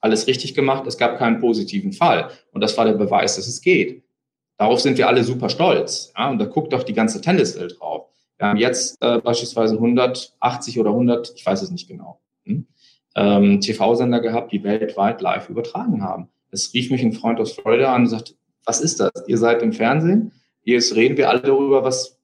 alles 0.00 0.26
richtig 0.26 0.54
gemacht. 0.54 0.86
Es 0.86 0.98
gab 0.98 1.18
keinen 1.18 1.40
positiven 1.40 1.92
Fall. 1.92 2.30
Und 2.52 2.60
das 2.60 2.76
war 2.76 2.84
der 2.84 2.92
Beweis, 2.92 3.36
dass 3.36 3.46
es 3.46 3.62
geht. 3.62 4.02
Darauf 4.62 4.78
sind 4.78 4.96
wir 4.96 5.08
alle 5.08 5.24
super 5.24 5.48
stolz. 5.48 6.12
Ja? 6.16 6.30
Und 6.30 6.38
da 6.38 6.44
guckt 6.44 6.72
auch 6.72 6.84
die 6.84 6.92
ganze 6.92 7.20
Tenniswelt 7.20 7.80
drauf. 7.80 8.06
Wir 8.38 8.46
haben 8.46 8.58
jetzt 8.58 8.96
äh, 9.02 9.18
beispielsweise 9.18 9.74
180 9.74 10.78
oder 10.78 10.90
100, 10.90 11.32
ich 11.34 11.44
weiß 11.44 11.62
es 11.62 11.72
nicht 11.72 11.88
genau, 11.88 12.20
hm? 12.44 12.68
ähm, 13.16 13.60
TV-Sender 13.60 14.20
gehabt, 14.20 14.52
die 14.52 14.62
weltweit 14.62 15.20
live 15.20 15.48
übertragen 15.48 16.04
haben. 16.04 16.28
Es 16.52 16.72
rief 16.74 16.92
mich 16.92 17.02
ein 17.02 17.12
Freund 17.12 17.40
aus 17.40 17.54
Florida 17.54 17.92
an 17.92 18.02
und 18.02 18.06
sagt, 18.06 18.36
was 18.64 18.80
ist 18.80 19.00
das? 19.00 19.10
Ihr 19.26 19.36
seid 19.36 19.62
im 19.62 19.72
Fernsehen? 19.72 20.30
Jetzt 20.62 20.94
reden 20.94 21.16
wir 21.16 21.28
alle 21.28 21.40
darüber, 21.40 21.82
was, 21.82 22.20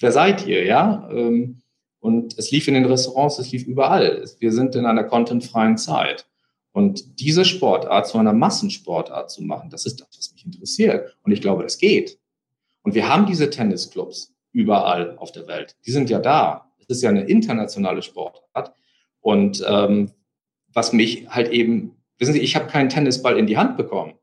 wer 0.00 0.10
seid 0.10 0.46
ihr, 0.46 0.64
ja? 0.64 1.06
Ähm, 1.12 1.60
und 2.00 2.38
es 2.38 2.50
lief 2.50 2.66
in 2.66 2.72
den 2.72 2.86
Restaurants, 2.86 3.38
es 3.38 3.52
lief 3.52 3.66
überall. 3.66 4.24
Wir 4.38 4.52
sind 4.52 4.74
in 4.74 4.86
einer 4.86 5.04
contentfreien 5.04 5.76
Zeit. 5.76 6.26
Und 6.74 7.20
diese 7.20 7.44
Sportart 7.44 8.08
zu 8.08 8.18
einer 8.18 8.32
Massensportart 8.32 9.30
zu 9.30 9.44
machen, 9.44 9.70
das 9.70 9.86
ist 9.86 10.00
das, 10.00 10.08
was 10.18 10.32
mich 10.32 10.44
interessiert. 10.44 11.16
Und 11.22 11.30
ich 11.30 11.40
glaube, 11.40 11.62
das 11.62 11.78
geht. 11.78 12.18
Und 12.82 12.96
wir 12.96 13.08
haben 13.08 13.26
diese 13.26 13.48
Tennisclubs 13.48 14.34
überall 14.50 15.16
auf 15.18 15.30
der 15.30 15.46
Welt. 15.46 15.76
Die 15.86 15.92
sind 15.92 16.10
ja 16.10 16.18
da. 16.18 16.72
Es 16.80 16.96
ist 16.96 17.02
ja 17.04 17.10
eine 17.10 17.22
internationale 17.22 18.02
Sportart. 18.02 18.72
Und 19.20 19.64
ähm, 19.68 20.10
was 20.72 20.92
mich 20.92 21.28
halt 21.28 21.52
eben, 21.52 21.96
wissen 22.18 22.32
Sie, 22.32 22.40
ich 22.40 22.56
habe 22.56 22.66
keinen 22.66 22.88
Tennisball 22.88 23.38
in 23.38 23.46
die 23.46 23.56
Hand 23.56 23.76
bekommen 23.76 24.14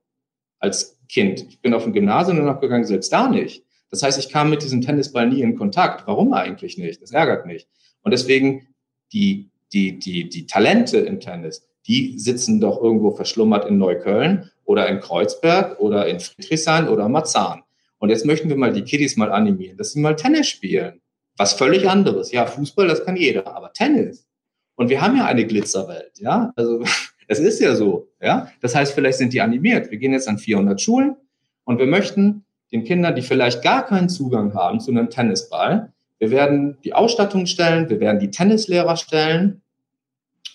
als 0.59 0.99
Kind. 1.07 1.45
Ich 1.47 1.61
bin 1.61 1.73
auf 1.73 1.85
dem 1.85 1.93
Gymnasium 1.93 2.37
und 2.37 2.49
abgegangen, 2.49 2.85
selbst 2.85 3.13
da 3.13 3.29
nicht. 3.29 3.63
Das 3.89 4.03
heißt, 4.03 4.19
ich 4.19 4.27
kam 4.27 4.49
mit 4.49 4.61
diesem 4.61 4.81
Tennisball 4.81 5.29
nie 5.29 5.41
in 5.41 5.57
Kontakt. 5.57 6.05
Warum 6.05 6.33
eigentlich 6.33 6.77
nicht? 6.77 7.01
Das 7.01 7.11
ärgert 7.11 7.45
mich. 7.45 7.65
Und 8.01 8.11
deswegen 8.11 8.67
die, 9.13 9.49
die, 9.71 9.97
die, 9.99 10.27
die 10.27 10.45
Talente 10.47 10.97
im 10.97 11.21
Tennis, 11.21 11.65
die 11.87 12.19
sitzen 12.19 12.59
doch 12.59 12.81
irgendwo 12.81 13.11
verschlummert 13.11 13.67
in 13.67 13.77
Neukölln 13.77 14.49
oder 14.65 14.87
in 14.87 14.99
Kreuzberg 14.99 15.79
oder 15.79 16.07
in 16.07 16.19
Friedrichshain 16.19 16.87
oder 16.87 17.09
Marzahn. 17.09 17.63
Und 17.99 18.09
jetzt 18.09 18.25
möchten 18.25 18.49
wir 18.49 18.55
mal 18.55 18.73
die 18.73 18.83
Kiddies 18.83 19.17
mal 19.17 19.31
animieren, 19.31 19.77
dass 19.77 19.91
sie 19.91 19.99
mal 19.99 20.15
Tennis 20.15 20.47
spielen. 20.47 21.01
Was 21.37 21.53
völlig 21.53 21.89
anderes. 21.89 22.31
Ja, 22.31 22.45
Fußball, 22.45 22.87
das 22.87 23.05
kann 23.05 23.15
jeder, 23.15 23.55
aber 23.55 23.73
Tennis. 23.73 24.27
Und 24.75 24.89
wir 24.89 25.01
haben 25.01 25.17
ja 25.17 25.25
eine 25.25 25.45
Glitzerwelt, 25.45 26.19
ja. 26.19 26.51
Also 26.55 26.83
es 27.27 27.39
ist 27.39 27.59
ja 27.59 27.75
so, 27.75 28.09
ja. 28.21 28.51
Das 28.61 28.75
heißt, 28.75 28.93
vielleicht 28.93 29.17
sind 29.17 29.33
die 29.33 29.41
animiert. 29.41 29.91
Wir 29.91 29.97
gehen 29.97 30.13
jetzt 30.13 30.27
an 30.27 30.37
400 30.37 30.79
Schulen 30.79 31.15
und 31.63 31.79
wir 31.79 31.87
möchten 31.87 32.45
den 32.71 32.83
Kindern, 32.83 33.15
die 33.15 33.21
vielleicht 33.21 33.63
gar 33.63 33.85
keinen 33.85 34.09
Zugang 34.09 34.53
haben 34.53 34.79
zu 34.79 34.91
einem 34.91 35.09
Tennisball, 35.09 35.91
wir 36.21 36.29
werden 36.29 36.77
die 36.83 36.93
Ausstattung 36.93 37.47
stellen, 37.47 37.89
wir 37.89 37.99
werden 37.99 38.19
die 38.19 38.29
Tennislehrer 38.29 38.95
stellen, 38.95 39.63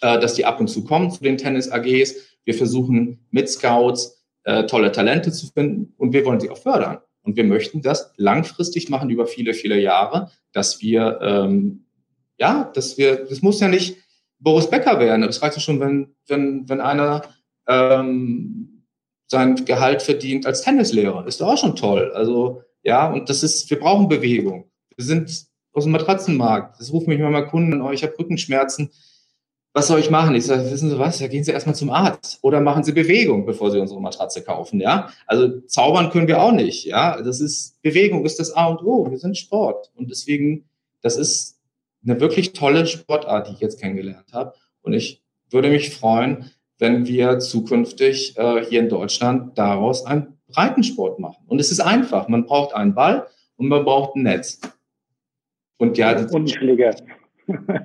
äh, 0.01 0.19
dass 0.21 0.35
die 0.35 0.45
ab 0.45 0.61
und 0.61 0.69
zu 0.69 0.85
kommen 0.85 1.11
zu 1.11 1.23
den 1.23 1.37
Tennis-AGs. 1.37 2.15
Wir 2.45 2.55
versuchen 2.55 3.27
mit 3.31 3.49
Scouts 3.49 4.25
äh, 4.45 4.65
tolle 4.67 4.93
Talente 4.93 5.33
zu 5.33 5.49
finden 5.49 5.93
und 5.97 6.13
wir 6.13 6.25
wollen 6.25 6.41
sie 6.41 6.51
auch 6.51 6.59
fördern. 6.59 6.99
Und 7.23 7.37
wir 7.37 7.45
möchten 7.45 7.83
das 7.83 8.13
langfristig 8.17 8.89
machen 8.89 9.11
über 9.11 9.27
viele, 9.27 9.53
viele 9.53 9.81
Jahre, 9.81 10.31
dass 10.53 10.81
wir, 10.81 11.19
ähm, 11.21 11.87
ja, 12.39 12.71
dass 12.73 12.97
wir, 12.99 13.25
das 13.25 13.43
muss 13.43 13.61
ja 13.61 13.67
nicht 13.67 13.97
Boris 14.39 14.71
Becker 14.71 15.01
werden. 15.01 15.23
Das 15.23 15.43
reicht 15.43 15.57
ja 15.57 15.61
schon, 15.61 15.81
wenn, 15.81 16.15
wenn, 16.29 16.69
wenn 16.69 16.81
einer 16.81 17.23
ähm, 17.67 18.85
sein 19.27 19.65
Gehalt 19.65 20.03
verdient 20.03 20.47
als 20.47 20.63
Tennislehrer. 20.63 21.27
Ist 21.27 21.41
doch 21.41 21.49
auch 21.49 21.59
schon 21.59 21.75
toll. 21.75 22.13
Also, 22.15 22.63
ja, 22.83 23.11
und 23.11 23.29
das 23.29 23.43
ist, 23.43 23.69
wir 23.71 23.81
brauchen 23.81 24.09
Bewegung. 24.09 24.71
Wir 24.95 25.05
sind 25.05 25.47
aus 25.73 25.85
dem 25.85 25.93
Matratzenmarkt. 25.93 26.81
Das 26.81 26.93
rufen 26.93 27.11
mich 27.11 27.19
manchmal 27.19 27.49
Kunden 27.49 27.73
an, 27.73 27.83
oh, 27.83 27.91
ich 27.91 28.03
habe 28.03 28.19
Rückenschmerzen. 28.19 28.91
Was 29.77 29.89
soll 29.89 30.01
ich 30.01 30.09
machen? 30.09 30.35
Ich 30.35 30.47
sage, 30.47 30.71
wissen 30.71 30.89
Sie 30.89 30.99
was? 30.99 31.19
Da 31.19 31.27
gehen 31.27 31.45
Sie 31.45 31.53
erstmal 31.53 31.75
zum 31.75 31.91
Arzt 31.91 32.39
oder 32.41 32.63
machen 32.63 32.83
Sie 32.83 32.93
Bewegung, 32.93 33.45
bevor 33.45 33.71
Sie 33.71 33.79
unsere 33.79 34.01
Matratze 34.01 34.43
kaufen, 34.43 34.81
ja? 34.81 35.11
Also 35.27 35.61
zaubern 35.67 36.09
können 36.09 36.29
wir 36.29 36.41
auch 36.41 36.53
nicht, 36.53 36.87
ja? 36.87 37.21
Das 37.21 37.43
ist, 37.43 37.83
Bewegung 37.83 38.25
ist 38.25 38.41
das 38.41 38.53
A 38.53 38.69
und 38.69 38.83
O. 38.83 39.11
Wir 39.11 39.19
sind 39.19 39.37
Sport. 39.37 39.93
Und 39.95 40.11
deswegen, 40.11 40.65
das 41.03 41.19
ist 41.19 41.61
eine 42.03 42.19
wirklich 42.21 42.55
tolle 42.55 42.87
Sportart, 42.87 43.49
die 43.49 43.53
ich 43.53 43.61
jetzt 43.61 43.79
kennengelernt 43.79 44.33
habe. 44.33 44.55
Und 44.81 44.95
ich 44.95 45.23
würde 45.51 45.69
mich 45.69 45.95
freuen, 45.95 46.51
wenn 46.79 47.07
wir 47.07 47.39
zukünftig 47.39 48.35
äh, 48.39 48.65
hier 48.65 48.81
in 48.81 48.89
Deutschland 48.89 49.59
daraus 49.59 50.07
einen 50.07 50.39
Breitensport 50.49 51.19
machen. 51.19 51.45
Und 51.49 51.61
es 51.61 51.71
ist 51.71 51.81
einfach. 51.81 52.29
Man 52.29 52.47
braucht 52.47 52.75
einen 52.75 52.95
Ball 52.95 53.27
und 53.57 53.69
man 53.69 53.85
braucht 53.85 54.17
ein 54.17 54.23
Netz. 54.23 54.59
Und 55.77 55.99
ja, 55.99 56.17
und 56.29 56.51
Schläger. 56.51 56.97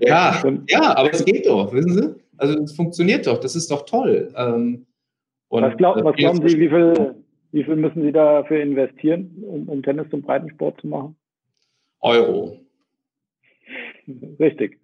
Ja, 0.01 0.41
ja, 0.67 0.97
aber 0.97 1.13
es 1.13 1.23
geht 1.23 1.45
doch, 1.45 1.71
wissen 1.73 1.93
Sie? 1.93 2.15
Also 2.37 2.59
es 2.59 2.73
funktioniert 2.73 3.27
doch, 3.27 3.39
das 3.39 3.55
ist 3.55 3.69
doch 3.69 3.85
toll. 3.85 4.33
Ähm, 4.35 4.87
was, 5.49 5.77
glaub, 5.77 6.03
was 6.03 6.15
glauben 6.15 6.47
Sie, 6.47 6.59
wie 6.59 6.69
viel, 6.69 7.15
wie 7.51 7.63
viel 7.63 7.75
müssen 7.75 8.01
Sie 8.01 8.11
dafür 8.11 8.61
investieren, 8.61 9.43
um, 9.45 9.69
um 9.69 9.83
Tennis 9.83 10.09
zum 10.09 10.21
Breitensport 10.21 10.79
zu 10.81 10.87
machen? 10.87 11.15
Euro. 11.99 12.59
Richtig. 14.39 14.79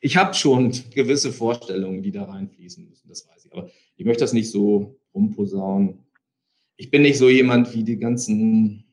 Ich 0.00 0.16
habe 0.16 0.34
schon 0.34 0.72
gewisse 0.94 1.32
Vorstellungen, 1.32 2.02
die 2.02 2.12
da 2.12 2.24
reinfließen 2.24 2.86
müssen, 2.86 3.08
das 3.08 3.26
weiß 3.28 3.46
ich. 3.46 3.52
Aber 3.52 3.70
ich 3.96 4.04
möchte 4.04 4.22
das 4.22 4.34
nicht 4.34 4.50
so 4.50 4.96
rumposaunen. 5.14 6.04
Ich 6.76 6.90
bin 6.90 7.02
nicht 7.02 7.18
so 7.18 7.30
jemand 7.30 7.74
wie 7.74 7.84
die 7.84 7.98
ganzen 7.98 8.83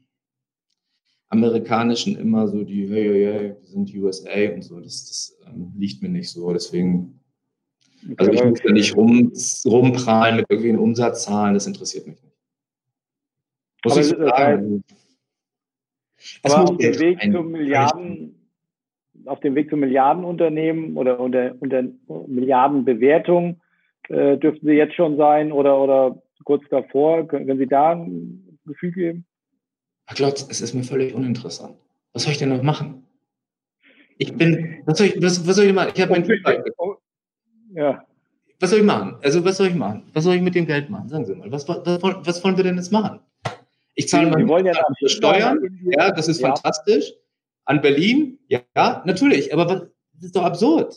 amerikanischen 1.31 2.17
immer 2.17 2.47
so 2.47 2.63
die, 2.63 2.87
hey, 2.89 3.03
hey, 3.03 3.33
hey, 3.33 3.55
wir 3.59 3.67
sind 3.67 3.93
USA 3.95 4.53
und 4.53 4.63
so. 4.63 4.79
Das, 4.79 5.07
das 5.07 5.39
ähm, 5.47 5.71
liegt 5.77 6.03
mir 6.03 6.09
nicht 6.09 6.29
so. 6.29 6.51
Deswegen, 6.51 7.19
also 8.17 8.31
ich 8.31 8.43
muss 8.43 8.59
da 8.61 8.71
nicht 8.71 8.95
rum, 8.95 9.31
rumprallen 9.65 10.37
mit 10.37 10.45
irgendwelchen 10.49 10.79
Umsatzzahlen, 10.79 11.53
das 11.53 11.67
interessiert 11.67 12.05
mich 12.07 12.21
nicht. 12.21 12.37
Muss 13.83 13.93
aber 13.93 14.01
ich 14.01 14.07
so 14.07 14.27
sagen. 14.27 14.83
Aber 16.43 16.63
auf 16.69 16.77
dem 16.77 16.99
Weg 16.99 17.21
zu 17.21 17.43
Milliarden, 17.43 18.49
auf 19.25 19.39
dem 19.39 19.55
Weg 19.55 19.69
zu 19.69 19.77
Milliardenunternehmen 19.77 20.97
oder 20.97 21.19
unter, 21.19 21.55
unter 21.59 21.83
Milliardenbewertung 22.27 23.61
äh, 24.09 24.37
dürften 24.37 24.67
Sie 24.67 24.73
jetzt 24.73 24.95
schon 24.95 25.15
sein 25.17 25.51
oder, 25.51 25.79
oder 25.79 26.21
kurz 26.43 26.63
davor? 26.69 27.27
Können, 27.27 27.47
können 27.47 27.59
Sie 27.59 27.67
da 27.67 27.91
ein 27.91 28.59
Gefühl 28.65 28.91
geben? 28.91 29.25
Herr 30.11 30.15
Klotz, 30.15 30.45
es 30.49 30.59
ist 30.59 30.73
mir 30.73 30.83
völlig 30.83 31.13
uninteressant. 31.13 31.77
Was 32.11 32.23
soll 32.23 32.33
ich 32.33 32.37
denn 32.37 32.49
noch 32.49 32.61
machen? 32.61 33.07
Ich 34.17 34.35
bin, 34.35 34.83
was 34.85 34.97
soll 34.97 35.07
ich, 35.07 35.23
was, 35.23 35.47
was 35.47 35.55
soll 35.55 35.67
ich 35.67 35.73
machen? 35.73 35.93
Ich 35.95 36.01
habe 36.01 36.11
mein 36.11 36.25
Fußball. 36.25 36.65
Ja. 37.73 38.05
was 38.59 38.69
soll 38.71 38.79
ich 38.79 38.85
machen? 38.85 39.15
Also, 39.23 39.45
was 39.45 39.55
soll 39.55 39.67
ich 39.67 39.73
machen? 39.73 40.03
Was 40.11 40.25
soll 40.25 40.35
ich 40.35 40.41
mit 40.41 40.53
dem 40.53 40.65
Geld 40.65 40.89
machen? 40.89 41.07
Sagen 41.07 41.23
Sie 41.23 41.33
mal, 41.33 41.49
was, 41.49 41.65
was, 41.65 41.79
was 41.85 42.43
wollen 42.43 42.57
wir 42.57 42.65
denn 42.65 42.75
jetzt 42.75 42.91
machen? 42.91 43.21
Ich 43.95 44.09
zahle 44.09 44.29
mal 44.29 44.45
wollen 44.49 44.65
ja 44.65 44.73
Steuern, 45.05 45.79
ja, 45.97 46.11
das 46.11 46.27
ist 46.27 46.41
ja. 46.41 46.47
fantastisch. 46.47 47.13
An 47.63 47.79
Berlin, 47.79 48.37
ja, 48.49 48.59
ja, 48.75 49.03
natürlich, 49.05 49.53
aber 49.53 49.69
was, 49.69 49.79
das 50.15 50.23
ist 50.25 50.35
doch 50.35 50.43
absurd. 50.43 50.93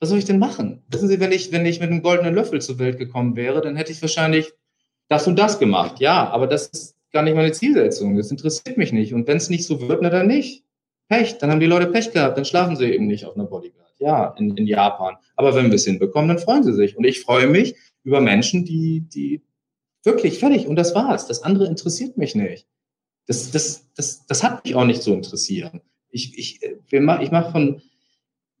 Was 0.00 0.08
soll 0.08 0.18
ich 0.18 0.24
denn 0.24 0.40
machen? 0.40 0.82
Wissen 0.88 1.06
Sie, 1.06 1.20
wenn 1.20 1.30
ich, 1.30 1.52
wenn 1.52 1.64
ich 1.66 1.78
mit 1.78 1.88
einem 1.88 2.02
goldenen 2.02 2.34
Löffel 2.34 2.60
zur 2.60 2.80
Welt 2.80 2.98
gekommen 2.98 3.36
wäre, 3.36 3.60
dann 3.60 3.76
hätte 3.76 3.92
ich 3.92 4.02
wahrscheinlich 4.02 4.52
das 5.06 5.28
und 5.28 5.38
das 5.38 5.60
gemacht. 5.60 6.00
Ja, 6.00 6.28
aber 6.30 6.48
das 6.48 6.66
ist 6.66 6.93
gar 7.14 7.22
nicht 7.22 7.36
meine 7.36 7.52
Zielsetzung. 7.52 8.16
Das 8.16 8.30
interessiert 8.30 8.76
mich 8.76 8.92
nicht. 8.92 9.14
Und 9.14 9.26
wenn 9.26 9.38
es 9.38 9.48
nicht 9.48 9.64
so 9.64 9.80
wird, 9.88 10.02
na 10.02 10.10
dann 10.10 10.26
nicht. 10.26 10.64
Pech, 11.08 11.38
dann 11.38 11.50
haben 11.50 11.60
die 11.60 11.66
Leute 11.66 11.86
Pech 11.86 12.12
gehabt, 12.12 12.36
dann 12.36 12.44
schlafen 12.44 12.76
sie 12.76 12.86
eben 12.92 13.06
nicht 13.06 13.24
auf 13.24 13.36
einer 13.36 13.44
Bodyguard. 13.44 13.92
Ja, 13.98 14.34
in, 14.38 14.56
in 14.56 14.66
Japan. 14.66 15.16
Aber 15.36 15.54
wenn 15.54 15.66
wir 15.66 15.74
es 15.74 15.84
hinbekommen, 15.84 16.28
dann 16.28 16.38
freuen 16.38 16.64
sie 16.64 16.74
sich. 16.74 16.96
Und 16.96 17.04
ich 17.04 17.20
freue 17.20 17.46
mich 17.46 17.76
über 18.02 18.20
Menschen, 18.20 18.64
die, 18.64 19.00
die 19.00 19.42
wirklich 20.02 20.38
fertig 20.38 20.66
und 20.66 20.76
das 20.76 20.94
war's. 20.94 21.26
Das 21.26 21.42
andere 21.42 21.66
interessiert 21.66 22.16
mich 22.16 22.34
nicht. 22.34 22.66
Das, 23.26 23.50
das, 23.50 23.90
das, 23.94 24.26
das 24.26 24.42
hat 24.42 24.64
mich 24.64 24.74
auch 24.74 24.84
nicht 24.84 25.02
so 25.02 25.14
interessieren. 25.14 25.80
Ich, 26.10 26.36
ich, 26.38 26.60
ich 26.62 27.30
mache 27.30 27.52
von 27.52 27.80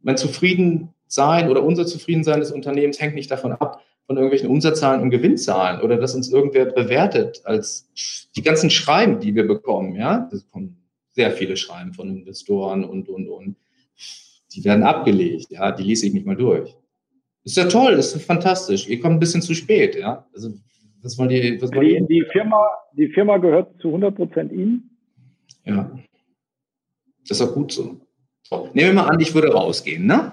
mein 0.00 0.16
Zufriedensein 0.16 1.48
oder 1.48 1.62
unser 1.62 1.86
Zufriedensein 1.86 2.40
des 2.40 2.52
Unternehmens 2.52 3.00
hängt 3.00 3.14
nicht 3.14 3.30
davon 3.30 3.52
ab, 3.52 3.83
von 4.06 4.16
irgendwelchen 4.16 4.50
Umsatzzahlen 4.50 5.00
und 5.00 5.10
Gewinnzahlen 5.10 5.80
oder 5.80 5.96
dass 5.96 6.14
uns 6.14 6.30
irgendwer 6.30 6.66
bewertet 6.66 7.40
als 7.44 7.88
die 8.36 8.42
ganzen 8.42 8.70
Schreiben, 8.70 9.20
die 9.20 9.34
wir 9.34 9.46
bekommen, 9.46 9.94
ja, 9.94 10.28
das 10.30 10.48
kommen 10.50 10.76
sehr 11.12 11.30
viele 11.30 11.56
Schreiben 11.56 11.94
von 11.94 12.08
Investoren 12.08 12.84
und, 12.84 13.08
und, 13.08 13.28
und. 13.28 13.56
Die 14.52 14.64
werden 14.64 14.84
abgelegt, 14.84 15.46
ja, 15.50 15.72
die 15.72 15.84
lese 15.84 16.06
ich 16.06 16.14
nicht 16.14 16.26
mal 16.26 16.36
durch. 16.36 16.76
Ist 17.44 17.56
ja 17.56 17.64
toll, 17.66 17.94
ist 17.94 18.20
fantastisch. 18.22 18.88
Ihr 18.88 19.00
kommt 19.00 19.16
ein 19.16 19.20
bisschen 19.20 19.42
zu 19.42 19.54
spät, 19.54 19.96
ja. 19.96 20.26
Also, 20.34 20.52
was 21.02 21.18
wollt 21.18 21.30
ihr, 21.30 21.60
was 21.60 21.72
wollt 21.72 21.86
die, 21.86 21.94
ihr? 21.94 22.06
Die 22.06 22.24
Firma, 22.32 22.66
die 22.92 23.08
Firma 23.08 23.36
gehört 23.36 23.80
zu 23.80 23.88
100 23.88 24.14
Prozent 24.14 24.52
Ihnen? 24.52 24.90
Ja. 25.64 25.90
Das 27.28 27.38
ist 27.40 27.46
auch 27.46 27.54
gut 27.54 27.72
so. 27.72 28.00
so. 28.42 28.70
Nehmen 28.72 28.88
wir 28.88 29.02
mal 29.02 29.08
an, 29.08 29.20
ich 29.20 29.34
würde 29.34 29.52
rausgehen, 29.52 30.06
ne? 30.06 30.32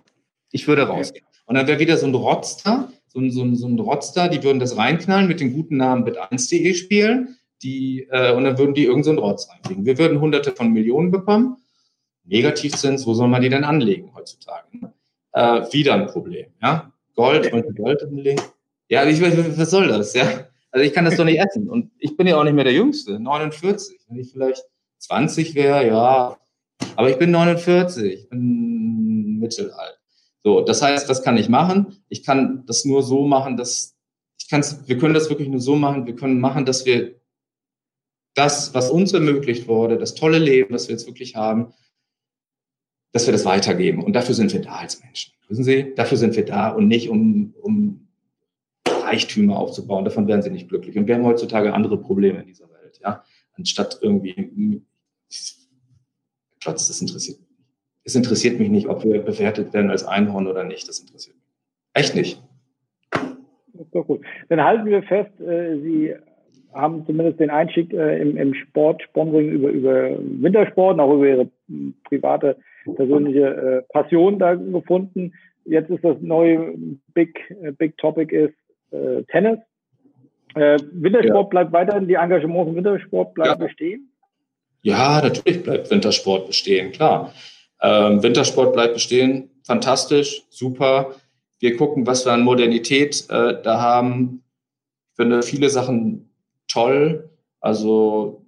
Ich 0.52 0.68
würde 0.68 0.84
rausgehen. 0.84 1.26
Und 1.46 1.56
dann 1.56 1.68
wäre 1.68 1.80
wieder 1.80 1.98
so 1.98 2.06
ein 2.06 2.16
Rotz 2.16 2.64
da, 2.64 2.90
so 3.14 3.20
ein, 3.20 3.30
so 3.30 3.44
ein, 3.44 3.56
so 3.56 3.68
ein 3.68 3.78
da, 4.16 4.28
die 4.30 4.42
würden 4.42 4.60
das 4.60 4.78
reinknallen, 4.78 5.28
mit 5.28 5.42
dem 5.42 5.54
guten 5.54 5.78
Namen 5.78 6.06
bit1.de 6.06 6.74
spielen, 6.74 7.36
die, 7.62 8.08
äh, 8.10 8.34
und 8.34 8.46
dann 8.46 8.58
würden 8.58 8.74
die 8.74 8.86
irgendeinen 8.86 9.18
so 9.18 9.24
Rotz 9.24 9.50
reinkriegen. 9.50 9.86
Wir 9.86 9.98
würden 9.98 10.22
hunderte 10.22 10.52
von 10.52 10.72
Millionen 10.72 11.12
bekommen. 11.12 11.58
Negativzins, 12.24 13.06
wo 13.06 13.14
soll 13.14 13.28
man 13.28 13.42
die 13.42 13.50
denn 13.50 13.66
anlegen 13.66 14.14
heutzutage? 14.16 14.68
Äh, 15.34 15.62
wieder 15.74 15.96
ein 15.96 16.08
Problem, 16.08 16.48
ja? 16.62 16.92
Gold 17.16 17.52
und 17.52 17.76
Gold 17.76 18.02
anlegen. 18.04 18.42
Ja, 18.88 19.06
ich, 19.06 19.22
was 19.22 19.70
soll 19.70 19.88
das, 19.88 20.14
ja? 20.14 20.48
Also 20.72 20.86
ich 20.86 20.94
kann 20.94 21.04
das 21.04 21.18
doch 21.18 21.26
nicht 21.26 21.40
essen. 21.40 21.70
Und 21.70 21.92
ich 22.00 22.16
bin 22.16 22.28
ja 22.28 22.38
auch 22.38 22.44
nicht 22.46 22.54
mehr 22.54 22.64
der 22.64 22.74
Jüngste, 22.74 23.20
49. 23.20 24.00
Wenn 24.08 24.20
ich 24.20 24.32
vielleicht 24.32 24.64
20 25.00 25.54
wäre, 25.56 25.86
ja. 25.86 26.38
Aber 26.96 27.10
ich 27.10 27.18
bin 27.18 27.32
49, 27.32 28.14
ich 28.14 28.30
bin 28.30 29.38
mittelalt. 29.40 30.01
So, 30.44 30.62
das 30.62 30.82
heißt, 30.82 31.10
das 31.10 31.24
kann 31.24 31.38
ich 31.38 31.50
machen. 31.50 32.04
Ich 32.10 32.24
kann 32.24 32.66
das 32.66 32.86
nur 32.86 33.04
so 33.04 33.26
machen, 33.26 33.58
dass 33.58 33.96
ich 34.40 34.50
kann 34.50 34.64
wir 34.86 34.98
können 34.98 35.14
das 35.14 35.30
wirklich 35.30 35.48
nur 35.48 35.60
so 35.60 35.76
machen. 35.76 36.08
Wir 36.08 36.16
können 36.16 36.40
machen, 36.40 36.66
dass 36.66 36.86
wir 36.86 37.20
das, 38.34 38.74
was 38.74 38.90
uns 38.90 39.14
ermöglicht 39.14 39.68
wurde, 39.68 39.98
das 39.98 40.16
tolle 40.16 40.40
Leben, 40.40 40.74
was 40.74 40.88
wir 40.88 40.94
jetzt 40.96 41.06
wirklich 41.06 41.36
haben, 41.36 41.74
dass 43.12 43.28
wir 43.28 43.34
das 43.34 43.46
weitergeben. 43.46 44.04
Und 44.04 44.14
dafür 44.14 44.34
sind 44.34 44.54
wir 44.54 44.62
da 44.62 44.78
als 44.78 45.04
Menschen. 45.04 45.34
Wissen 45.48 45.64
Sie, 45.64 45.94
dafür 45.96 46.18
sind 46.18 46.36
wir 46.36 46.46
da 46.46 46.70
und 46.70 46.88
nicht 46.88 47.10
um, 47.10 47.54
um 47.62 48.08
Reichtümer 48.88 49.58
aufzubauen. 49.58 50.06
Davon 50.06 50.28
werden 50.28 50.42
sie 50.42 50.50
nicht 50.50 50.70
glücklich. 50.70 50.98
Und 50.98 51.08
wir 51.08 51.16
haben 51.16 51.26
heutzutage 51.26 51.74
andere 51.74 51.98
Probleme 51.98 52.40
in 52.40 52.48
dieser 52.48 52.70
Welt, 52.70 53.00
ja. 53.04 53.24
Anstatt 53.58 54.00
irgendwie, 54.02 54.82
Platz, 56.60 56.88
das 56.88 57.02
interessiert 57.02 57.42
mich 57.42 57.51
es 58.04 58.16
interessiert 58.16 58.60
mich 58.60 58.70
nicht, 58.70 58.88
ob 58.88 59.04
wir 59.04 59.22
bewertet 59.22 59.74
werden 59.74 59.92
als 59.92 60.06
Einhorn 60.06 60.48
oder 60.48 60.64
nicht. 60.64 60.88
Das 60.88 61.00
interessiert 61.00 61.36
mich. 61.36 61.46
Echt 61.94 62.16
nicht. 62.16 62.42
Doch 63.92 64.06
gut. 64.06 64.22
Dann 64.50 64.64
halten 64.64 64.86
wir 64.86 65.04
fest, 65.04 65.40
äh, 65.42 65.78
Sie 65.80 66.14
haben 66.74 67.06
zumindest 67.06 67.40
den 67.40 67.50
Einstieg 67.50 67.94
äh, 67.94 68.22
im, 68.22 68.38
im 68.38 68.54
Sport, 68.54 69.04
Sponsoring 69.04 69.50
über, 69.50 69.70
über 69.70 70.10
Wintersport, 70.20 71.00
auch 71.00 71.14
über 71.14 71.28
Ihre 71.28 71.50
private, 72.06 72.58
persönliche 72.96 73.48
äh, 73.48 73.82
Passion 73.94 74.40
da 74.40 74.56
gefunden. 74.56 75.34
Jetzt 75.66 75.90
ist 75.90 76.04
das 76.04 76.18
neue 76.22 76.74
Big, 77.14 77.40
Big 77.78 77.96
Topic 77.98 78.36
ist 78.36 78.56
Tennis. 79.28 79.60
Wintersport 80.56 81.46
ja. 81.46 81.50
bleibt 81.50 81.72
weiterhin, 81.72 82.08
die 82.08 82.16
Engagements 82.16 82.70
im 82.72 82.76
Wintersport 82.76 83.36
bleiben 83.36 83.62
ja. 83.62 83.68
bestehen? 83.68 84.12
Ja, 84.82 85.22
natürlich 85.22 85.62
bleibt 85.62 85.92
Wintersport 85.92 86.48
bestehen, 86.48 86.92
klar. 86.92 87.32
Ähm, 87.82 88.22
Wintersport 88.22 88.74
bleibt 88.74 88.94
bestehen, 88.94 89.50
fantastisch, 89.64 90.44
super. 90.50 91.16
Wir 91.60 91.76
gucken, 91.78 92.06
was 92.06 92.26
wir 92.26 92.34
an 92.34 92.44
Modernität 92.44 93.30
äh, 93.30 93.62
da 93.62 93.82
haben. 93.82 94.44
Ich 95.12 95.16
finde 95.18 95.44
viele 95.44 95.70
Sachen 95.70 96.32
toll. 96.68 97.30
Also 97.60 98.46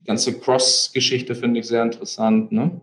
die 0.00 0.04
ganze 0.04 0.38
Cross-Geschichte 0.38 1.34
finde 1.34 1.60
ich 1.60 1.66
sehr 1.66 1.82
interessant. 1.82 2.52
Ne? 2.52 2.80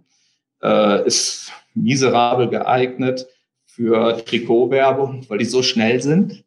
Äh, 0.61 1.05
ist 1.05 1.51
miserabel 1.73 2.49
geeignet 2.49 3.27
für 3.65 4.23
Trikotwerbung, 4.25 5.25
weil 5.29 5.37
die 5.37 5.45
so 5.45 5.61
schnell 5.61 6.01
sind. 6.01 6.43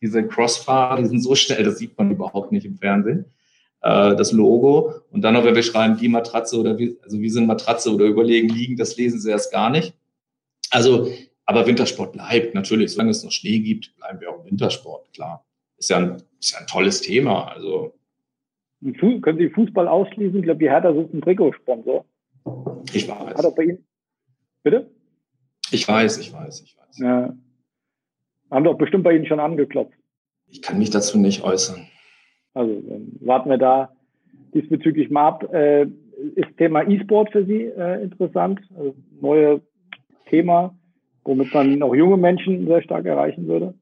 Diese 0.00 0.26
Crossfahrer, 0.26 1.00
die 1.00 1.06
sind 1.06 1.20
so 1.20 1.34
schnell, 1.34 1.64
das 1.64 1.78
sieht 1.78 1.96
man 1.98 2.10
überhaupt 2.10 2.52
nicht 2.52 2.66
im 2.66 2.76
Fernsehen 2.76 3.26
äh, 3.84 4.16
das 4.16 4.32
Logo. 4.32 4.94
Und 5.10 5.22
dann 5.22 5.34
noch, 5.34 5.44
wenn 5.44 5.54
wir 5.54 5.62
schreiben, 5.62 5.98
die 5.98 6.08
Matratze 6.08 6.58
oder 6.58 6.78
wie, 6.78 6.96
also 7.02 7.20
wie 7.20 7.28
sind 7.28 7.46
Matratze 7.46 7.94
oder 7.94 8.06
überlegen 8.06 8.48
liegen, 8.48 8.76
das 8.76 8.96
lesen 8.96 9.20
sie 9.20 9.30
erst 9.30 9.52
gar 9.52 9.70
nicht. 9.70 9.94
Also, 10.70 11.08
aber 11.44 11.66
Wintersport 11.66 12.14
bleibt 12.14 12.54
natürlich, 12.54 12.92
solange 12.92 13.10
es 13.10 13.22
noch 13.22 13.30
Schnee 13.30 13.58
gibt, 13.58 13.94
bleiben 13.96 14.20
wir 14.20 14.30
auch 14.30 14.40
im 14.40 14.50
Wintersport, 14.50 15.12
klar. 15.12 15.44
Ist 15.76 15.90
ja 15.90 15.98
ein, 15.98 16.22
ist 16.40 16.52
ja 16.52 16.60
ein 16.60 16.66
tolles 16.66 17.02
Thema. 17.02 17.48
Also. 17.48 17.94
Können 18.82 19.38
Sie 19.38 19.50
Fußball 19.50 19.86
ausschließen? 19.86 20.38
Ich 20.38 20.44
glaube, 20.44 20.60
die 20.60 20.70
Hertha 20.70 20.92
sucht 20.92 21.12
einen 21.12 21.22
Trikotsponsor. 21.22 22.04
Ich 22.92 23.08
weiß. 23.08 23.34
Hat 23.36 23.44
er 23.44 23.50
bei 23.50 23.64
Ihnen? 23.64 23.86
Bitte? 24.62 24.90
Ich 25.70 25.86
weiß, 25.86 26.18
ich 26.18 26.32
weiß, 26.32 26.62
ich 26.62 26.76
weiß. 26.76 26.98
Ja. 26.98 27.36
Haben 28.50 28.64
doch 28.64 28.78
bestimmt 28.78 29.04
bei 29.04 29.14
Ihnen 29.14 29.26
schon 29.26 29.40
angeklopft. 29.40 29.98
Ich 30.46 30.62
kann 30.62 30.78
mich 30.78 30.90
dazu 30.90 31.18
nicht 31.18 31.42
äußern. 31.42 31.86
Also 32.54 32.82
warten 33.20 33.50
wir 33.50 33.58
da 33.58 33.92
diesbezüglich 34.54 35.10
mal 35.10 35.28
ab. 35.28 35.52
Äh, 35.52 35.86
ist 36.36 36.56
Thema 36.56 36.88
E-Sport 36.88 37.32
für 37.32 37.44
Sie 37.44 37.64
äh, 37.64 38.02
interessant? 38.02 38.60
Also 38.76 38.94
neue 39.20 39.60
Thema, 40.30 40.74
womit 41.24 41.52
man 41.52 41.82
auch 41.82 41.94
junge 41.94 42.16
Menschen 42.16 42.66
sehr 42.66 42.82
stark 42.82 43.04
erreichen 43.04 43.46
würde? 43.48 43.74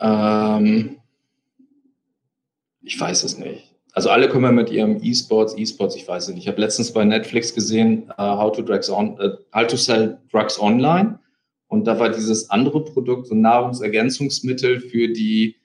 Ähm, 0.00 0.96
ich 2.82 2.98
weiß 2.98 3.24
es 3.24 3.38
nicht. 3.38 3.74
Also 3.92 4.10
alle 4.10 4.28
kommen 4.28 4.54
mit 4.54 4.70
ihrem 4.70 5.02
E-Sports, 5.02 5.56
E-Sports, 5.58 5.96
ich 5.96 6.06
weiß 6.06 6.28
es 6.28 6.34
nicht. 6.34 6.44
Ich 6.44 6.48
habe 6.48 6.60
letztens 6.60 6.92
bei 6.92 7.04
Netflix 7.04 7.52
gesehen, 7.52 8.12
uh, 8.16 8.38
how, 8.38 8.52
to 8.52 8.62
drugs 8.62 8.88
on, 8.88 9.18
uh, 9.20 9.36
how 9.52 9.66
to 9.66 9.76
Sell 9.76 10.18
Drugs 10.30 10.60
Online. 10.60 11.18
Und 11.66 11.86
da 11.86 11.98
war 11.98 12.08
dieses 12.10 12.48
andere 12.48 12.84
Produkt, 12.84 13.26
so 13.26 13.34
Nahrungsergänzungsmittel 13.34 14.80
für 14.80 15.08
die 15.08 15.56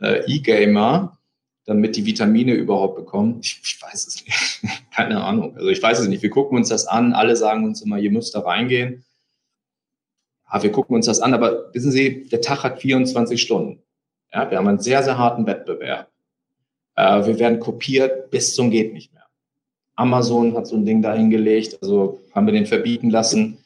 äh, 0.00 0.22
E-Gamer, 0.26 1.18
damit 1.66 1.96
die 1.96 2.06
Vitamine 2.06 2.54
überhaupt 2.54 2.96
bekommen? 2.96 3.38
Ich, 3.42 3.60
ich 3.62 3.80
weiß 3.80 4.06
es 4.06 4.24
nicht. 4.24 4.62
Keine 4.94 5.22
Ahnung. 5.22 5.56
Also 5.56 5.68
ich 5.68 5.82
weiß 5.82 6.00
es 6.00 6.08
nicht. 6.08 6.22
Wir 6.22 6.30
gucken 6.30 6.58
uns 6.58 6.68
das 6.68 6.86
an. 6.86 7.12
Alle 7.12 7.36
sagen 7.36 7.64
uns 7.64 7.82
immer, 7.82 7.98
ihr 7.98 8.10
müsst 8.10 8.34
da 8.34 8.40
reingehen. 8.40 9.04
Ja, 10.52 10.62
wir 10.62 10.72
gucken 10.72 10.96
uns 10.96 11.06
das 11.06 11.20
an. 11.20 11.34
Aber 11.34 11.72
wissen 11.74 11.90
Sie, 11.90 12.28
der 12.28 12.40
Tag 12.40 12.62
hat 12.62 12.80
24 12.80 13.40
Stunden. 13.40 13.82
Ja, 14.32 14.50
wir 14.50 14.58
haben 14.58 14.68
einen 14.68 14.80
sehr, 14.80 15.02
sehr 15.02 15.18
harten 15.18 15.46
Wettbewerb. 15.46 16.10
Äh, 16.96 17.26
wir 17.26 17.38
werden 17.38 17.60
kopiert 17.60 18.30
bis 18.30 18.54
zum 18.54 18.70
geht 18.70 18.92
nicht 18.92 19.12
mehr. 19.12 19.24
Amazon 19.96 20.56
hat 20.56 20.66
so 20.66 20.76
ein 20.76 20.84
Ding 20.84 21.02
dahingelegt. 21.02 21.78
Also 21.82 22.20
haben 22.34 22.46
wir 22.46 22.52
den 22.52 22.66
verbieten 22.66 23.10
lassen. 23.10 23.58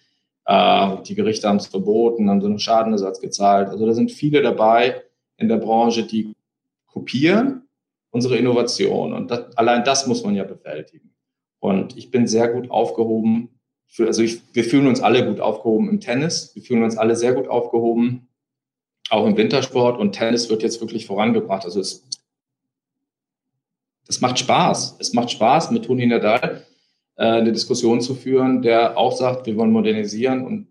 Äh, 0.44 1.02
die 1.06 1.14
Gerichte 1.14 1.48
haben 1.48 1.56
es 1.56 1.66
verboten, 1.66 2.30
haben 2.30 2.40
so 2.40 2.46
einen 2.46 2.58
Schadenersatz 2.58 3.20
gezahlt. 3.20 3.68
Also 3.68 3.86
da 3.86 3.92
sind 3.92 4.10
viele 4.10 4.42
dabei, 4.42 5.02
in 5.38 5.48
der 5.48 5.56
Branche, 5.56 6.04
die 6.04 6.34
kopieren 6.86 7.62
unsere 8.10 8.36
Innovation. 8.36 9.12
Und 9.12 9.30
das, 9.30 9.56
allein 9.56 9.84
das 9.84 10.06
muss 10.06 10.24
man 10.24 10.34
ja 10.34 10.44
bewältigen. 10.44 11.14
Und 11.60 11.96
ich 11.96 12.10
bin 12.10 12.26
sehr 12.26 12.48
gut 12.48 12.70
aufgehoben. 12.70 13.60
Für, 13.86 14.06
also 14.06 14.22
ich, 14.22 14.40
wir 14.52 14.64
fühlen 14.64 14.86
uns 14.86 15.00
alle 15.00 15.26
gut 15.26 15.40
aufgehoben 15.40 15.88
im 15.88 16.00
Tennis. 16.00 16.54
Wir 16.54 16.62
fühlen 16.62 16.82
uns 16.82 16.96
alle 16.96 17.16
sehr 17.16 17.32
gut 17.32 17.48
aufgehoben, 17.48 18.28
auch 19.10 19.26
im 19.26 19.36
Wintersport. 19.36 19.98
Und 19.98 20.12
Tennis 20.12 20.50
wird 20.50 20.62
jetzt 20.62 20.80
wirklich 20.80 21.06
vorangebracht. 21.06 21.64
Also 21.64 21.80
es, 21.80 22.06
es 24.08 24.20
macht 24.20 24.38
Spaß. 24.38 24.96
Es 24.98 25.12
macht 25.12 25.30
Spaß, 25.30 25.70
mit 25.70 25.84
Toni 25.84 26.06
Nadal 26.06 26.64
äh, 27.16 27.24
eine 27.24 27.52
Diskussion 27.52 28.00
zu 28.00 28.14
führen, 28.14 28.62
der 28.62 28.96
auch 28.96 29.12
sagt, 29.12 29.46
wir 29.46 29.56
wollen 29.56 29.72
modernisieren 29.72 30.44
und 30.44 30.68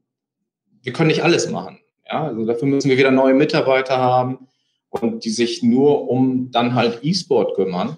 wir 0.81 0.93
können 0.93 1.07
nicht 1.07 1.23
alles 1.23 1.49
machen. 1.49 1.79
Ja, 2.05 2.23
also 2.23 2.45
dafür 2.45 2.67
müssen 2.67 2.89
wir 2.89 2.97
wieder 2.97 3.11
neue 3.11 3.33
Mitarbeiter 3.33 3.97
haben 3.97 4.47
und 4.89 5.25
die 5.25 5.29
sich 5.29 5.63
nur 5.63 6.09
um 6.09 6.51
dann 6.51 6.75
halt 6.75 6.99
E-Sport 7.03 7.55
kümmern. 7.55 7.97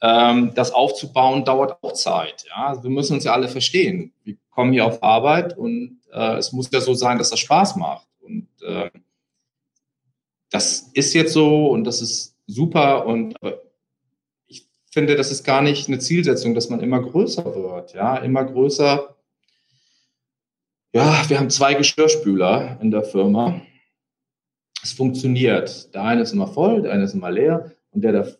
Ähm, 0.00 0.52
das 0.54 0.72
aufzubauen 0.72 1.44
dauert 1.44 1.82
auch 1.82 1.92
Zeit. 1.92 2.44
Ja, 2.48 2.82
wir 2.82 2.90
müssen 2.90 3.14
uns 3.14 3.24
ja 3.24 3.32
alle 3.32 3.48
verstehen. 3.48 4.12
Wir 4.22 4.36
kommen 4.50 4.72
hier 4.72 4.86
auf 4.86 5.02
Arbeit 5.02 5.56
und 5.56 6.00
äh, 6.12 6.36
es 6.36 6.52
muss 6.52 6.70
ja 6.70 6.80
so 6.80 6.94
sein, 6.94 7.18
dass 7.18 7.30
das 7.30 7.40
Spaß 7.40 7.76
macht. 7.76 8.06
Und 8.20 8.48
äh, 8.62 8.90
das 10.50 10.90
ist 10.94 11.14
jetzt 11.14 11.32
so 11.32 11.68
und 11.68 11.84
das 11.84 12.00
ist 12.00 12.36
super 12.46 13.06
und 13.06 13.42
äh, 13.42 13.56
ich 14.46 14.68
finde, 14.90 15.16
das 15.16 15.30
ist 15.30 15.42
gar 15.42 15.62
nicht 15.62 15.88
eine 15.88 15.98
Zielsetzung, 15.98 16.54
dass 16.54 16.68
man 16.68 16.80
immer 16.80 17.00
größer 17.00 17.44
wird. 17.54 17.94
Ja, 17.94 18.16
immer 18.18 18.44
größer. 18.44 19.16
Ja, 20.92 21.24
wir 21.28 21.40
haben 21.40 21.50
zwei 21.50 21.74
Geschirrspüler 21.74 22.78
in 22.80 22.90
der 22.90 23.02
Firma. 23.02 23.60
Es 24.84 24.92
funktioniert. 24.92 25.94
Der 25.94 26.02
eine 26.02 26.20
ist 26.20 26.32
immer 26.32 26.46
voll, 26.46 26.82
der 26.82 26.92
eine 26.92 27.04
ist 27.04 27.14
immer 27.14 27.30
leer 27.30 27.72
und 27.90 28.04
der, 28.04 28.12
der 28.12 28.36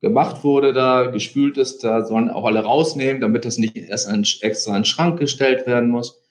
gemacht 0.00 0.44
wurde, 0.44 0.72
da 0.72 1.10
gespült 1.10 1.58
ist, 1.58 1.82
da 1.82 2.04
sollen 2.04 2.30
auch 2.30 2.44
alle 2.44 2.60
rausnehmen, 2.60 3.20
damit 3.20 3.44
das 3.44 3.58
nicht 3.58 3.76
erst 3.76 4.06
ein, 4.06 4.24
extra 4.42 4.70
in 4.70 4.82
den 4.82 4.84
Schrank 4.84 5.18
gestellt 5.18 5.66
werden 5.66 5.90
muss. 5.90 6.22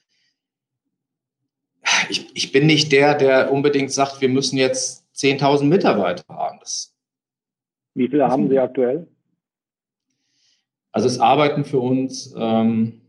Ich, 2.08 2.34
ich 2.34 2.50
bin 2.50 2.66
nicht 2.66 2.92
der, 2.92 3.14
der 3.14 3.52
unbedingt 3.52 3.92
sagt, 3.92 4.22
wir 4.22 4.30
müssen 4.30 4.56
jetzt 4.56 5.06
10.000 5.16 5.64
Mitarbeiter 5.64 6.24
haben. 6.28 6.58
Das 6.60 6.94
Wie 7.92 8.08
viele 8.08 8.28
haben 8.28 8.48
Sie 8.48 8.58
aktuell? 8.58 9.06
Also 10.92 11.08
es 11.08 11.18
arbeiten 11.18 11.66
für 11.66 11.78
uns, 11.78 12.34
ähm, 12.38 13.02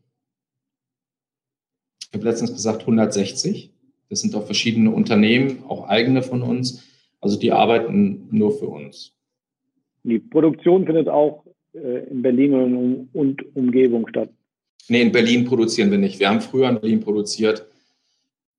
ich 2.01 2.13
habe 2.13 2.25
letztens 2.25 2.51
gesagt 2.51 2.81
160. 2.81 3.72
Das 4.13 4.21
sind 4.21 4.35
auch 4.35 4.45
verschiedene 4.45 4.91
Unternehmen, 4.91 5.63
auch 5.67 5.87
eigene 5.87 6.21
von 6.21 6.43
uns. 6.43 6.83
Also 7.19 7.39
die 7.39 7.51
arbeiten 7.51 8.27
nur 8.29 8.51
für 8.51 8.67
uns. 8.67 9.11
Die 10.03 10.19
Produktion 10.19 10.85
findet 10.85 11.09
auch 11.09 11.43
äh, 11.73 12.07
in 12.11 12.21
Berlin 12.21 12.53
und, 12.53 13.09
und 13.13 13.55
Umgebung 13.55 14.07
statt. 14.07 14.29
Nee, 14.87 15.01
in 15.01 15.11
Berlin 15.11 15.45
produzieren 15.45 15.89
wir 15.89 15.97
nicht. 15.97 16.19
Wir 16.19 16.29
haben 16.29 16.41
früher 16.41 16.69
in 16.69 16.79
Berlin 16.79 16.99
produziert. 16.99 17.65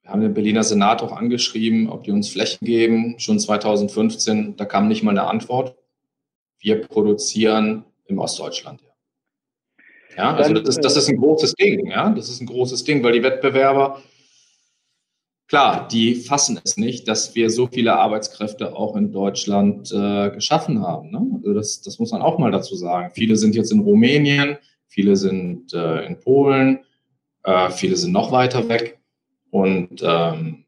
Wir 0.03 0.11
haben 0.11 0.23
den 0.23 0.35
Berliner 0.35 0.65
Senat 0.65 1.03
auch 1.03 1.13
angeschrieben, 1.13 1.89
ob 1.89 2.03
die 2.03 2.11
uns 2.11 2.31
Flächen 2.31 2.67
geben, 2.67 3.15
schon 3.19 3.39
2015. 3.39 4.57
Da 4.57 4.65
kam 4.65 4.89
nicht 4.89 5.05
mal 5.05 5.13
eine 5.13 5.29
Antwort. 5.29 5.77
Wir 6.59 6.81
produzieren 6.81 7.85
im 8.07 8.19
Ostdeutschland. 8.19 8.81
Ja, 10.17 10.33
ja 10.33 10.35
also 10.35 10.53
das 10.53 10.77
ist, 10.77 10.85
das 10.85 10.97
ist 10.97 11.09
ein 11.09 11.19
großes 11.19 11.55
Ding. 11.55 11.87
Ja, 11.87 12.11
das 12.11 12.29
ist 12.29 12.41
ein 12.41 12.47
großes 12.47 12.83
Ding, 12.83 13.05
weil 13.05 13.13
die 13.13 13.23
Wettbewerber, 13.23 14.03
klar, 15.49 15.89
die 15.89 16.15
fassen 16.15 16.61
es 16.63 16.77
nicht, 16.77 17.09
dass 17.09 17.35
wir 17.35 17.51
so 17.51 17.67
viele 17.67 17.97
Arbeitskräfte 17.97 18.75
auch 18.75 18.97
in 18.97 19.13
Deutschland 19.13 19.93
äh, 19.93 20.31
geschaffen 20.31 20.81
haben. 20.81 21.11
Ne? 21.11 21.27
Also 21.37 21.55
das, 21.55 21.83
das 21.83 21.99
muss 21.99 22.13
man 22.13 22.23
auch 22.23 22.39
mal 22.39 22.51
dazu 22.51 22.77
sagen. 22.77 23.13
Viele 23.15 23.37
sind 23.37 23.55
jetzt 23.55 23.73
in 23.73 23.81
Rumänien, 23.81 24.59
viele 24.89 25.17
sind 25.17 25.73
äh, 25.73 26.07
in 26.07 26.21
Polen, 26.21 26.81
äh, 27.45 27.71
viele 27.71 27.97
sind 27.97 28.13
noch 28.13 28.33
weiter 28.33 28.69
weg. 28.69 28.99
Und 29.51 30.03
ähm, 30.03 30.65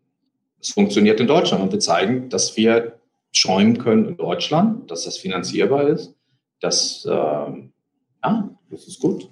es 0.61 0.71
funktioniert 0.71 1.21
in 1.21 1.27
Deutschland. 1.27 1.63
Und 1.63 1.73
wir 1.73 1.81
zeigen, 1.81 2.29
dass 2.29 2.57
wir 2.57 3.01
schäumen 3.33 3.79
können 3.79 4.07
in 4.07 4.17
Deutschland, 4.17 4.91
dass 4.91 5.05
das 5.05 5.19
finanzierbar 5.19 5.89
ist. 5.89 6.15
Das, 6.61 7.05
äh, 7.05 7.11
ja, 7.11 8.51
das 8.71 8.87
ist 8.87 9.01
gut. 9.01 9.29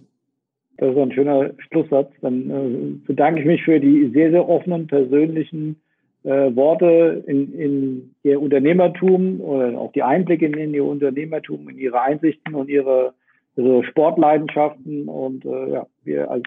Das 0.76 0.90
ist 0.90 0.98
ein 0.98 1.12
schöner 1.12 1.50
Schlusssatz. 1.58 2.10
Dann 2.20 2.50
äh, 2.50 3.06
bedanke 3.06 3.40
ich 3.40 3.46
mich 3.46 3.62
für 3.62 3.78
die 3.80 4.10
sehr, 4.12 4.30
sehr 4.30 4.48
offenen, 4.48 4.86
persönlichen 4.86 5.76
äh, 6.24 6.54
Worte 6.54 7.22
in, 7.26 7.52
in 7.54 8.14
Ihr 8.22 8.40
Unternehmertum 8.40 9.40
oder 9.40 9.78
auch 9.78 9.92
die 9.92 10.02
Einblicke 10.02 10.46
in, 10.46 10.54
in 10.54 10.74
Ihr 10.74 10.84
Unternehmertum, 10.84 11.68
in 11.68 11.78
Ihre 11.78 12.00
Einsichten 12.00 12.54
und 12.54 12.68
Ihre, 12.68 13.14
Ihre 13.56 13.84
Sportleidenschaften. 13.84 15.08
Und 15.08 15.44
äh, 15.44 15.72
ja, 15.72 15.86
wir 16.02 16.30
als 16.30 16.44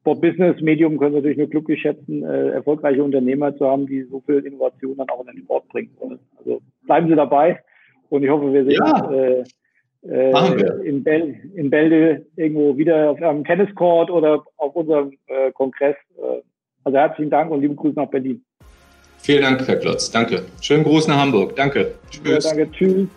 Sport-Business-Medium 0.00 0.98
können 0.98 1.14
natürlich 1.14 1.38
nur 1.38 1.48
glücklich 1.48 1.82
schätzen, 1.82 2.24
äh, 2.24 2.48
erfolgreiche 2.50 3.04
Unternehmer 3.04 3.54
zu 3.56 3.66
haben, 3.66 3.86
die 3.86 4.02
so 4.02 4.20
viel 4.20 4.38
Innovation 4.38 4.96
dann 4.96 5.10
auch 5.10 5.20
in 5.20 5.34
den 5.34 5.44
Sport 5.44 5.68
bringen 5.68 5.90
wollen. 6.00 6.18
Also 6.38 6.60
bleiben 6.86 7.08
Sie 7.08 7.14
dabei 7.14 7.60
und 8.08 8.24
ich 8.24 8.30
hoffe, 8.30 8.52
wir 8.52 8.64
sehen 8.64 8.80
ja. 8.84 9.04
uns 9.04 9.54
äh, 10.02 10.30
in, 10.84 11.02
Bel 11.02 11.36
in 11.54 11.70
Bälde 11.70 12.26
irgendwo 12.36 12.76
wieder 12.76 13.10
auf 13.10 13.22
einem 13.22 13.44
Tenniscourt 13.44 14.10
oder 14.10 14.44
auf 14.56 14.74
unserem 14.74 15.12
äh, 15.26 15.52
Kongress. 15.52 15.96
Äh, 16.16 16.42
also 16.84 16.98
herzlichen 16.98 17.30
Dank 17.30 17.50
und 17.50 17.60
lieben 17.60 17.76
Grüße 17.76 17.96
nach 17.96 18.08
Berlin. 18.08 18.44
Vielen 19.18 19.42
Dank, 19.42 19.66
Herr 19.68 19.76
Klotz. 19.76 20.10
Danke. 20.10 20.44
Schönen 20.62 20.84
Gruß 20.84 21.08
nach 21.08 21.18
Hamburg. 21.18 21.54
Danke. 21.54 21.94
Tschüss. 22.10 22.44
Ja, 22.44 22.50
danke. 22.50 22.70
Tschüss. 22.72 23.08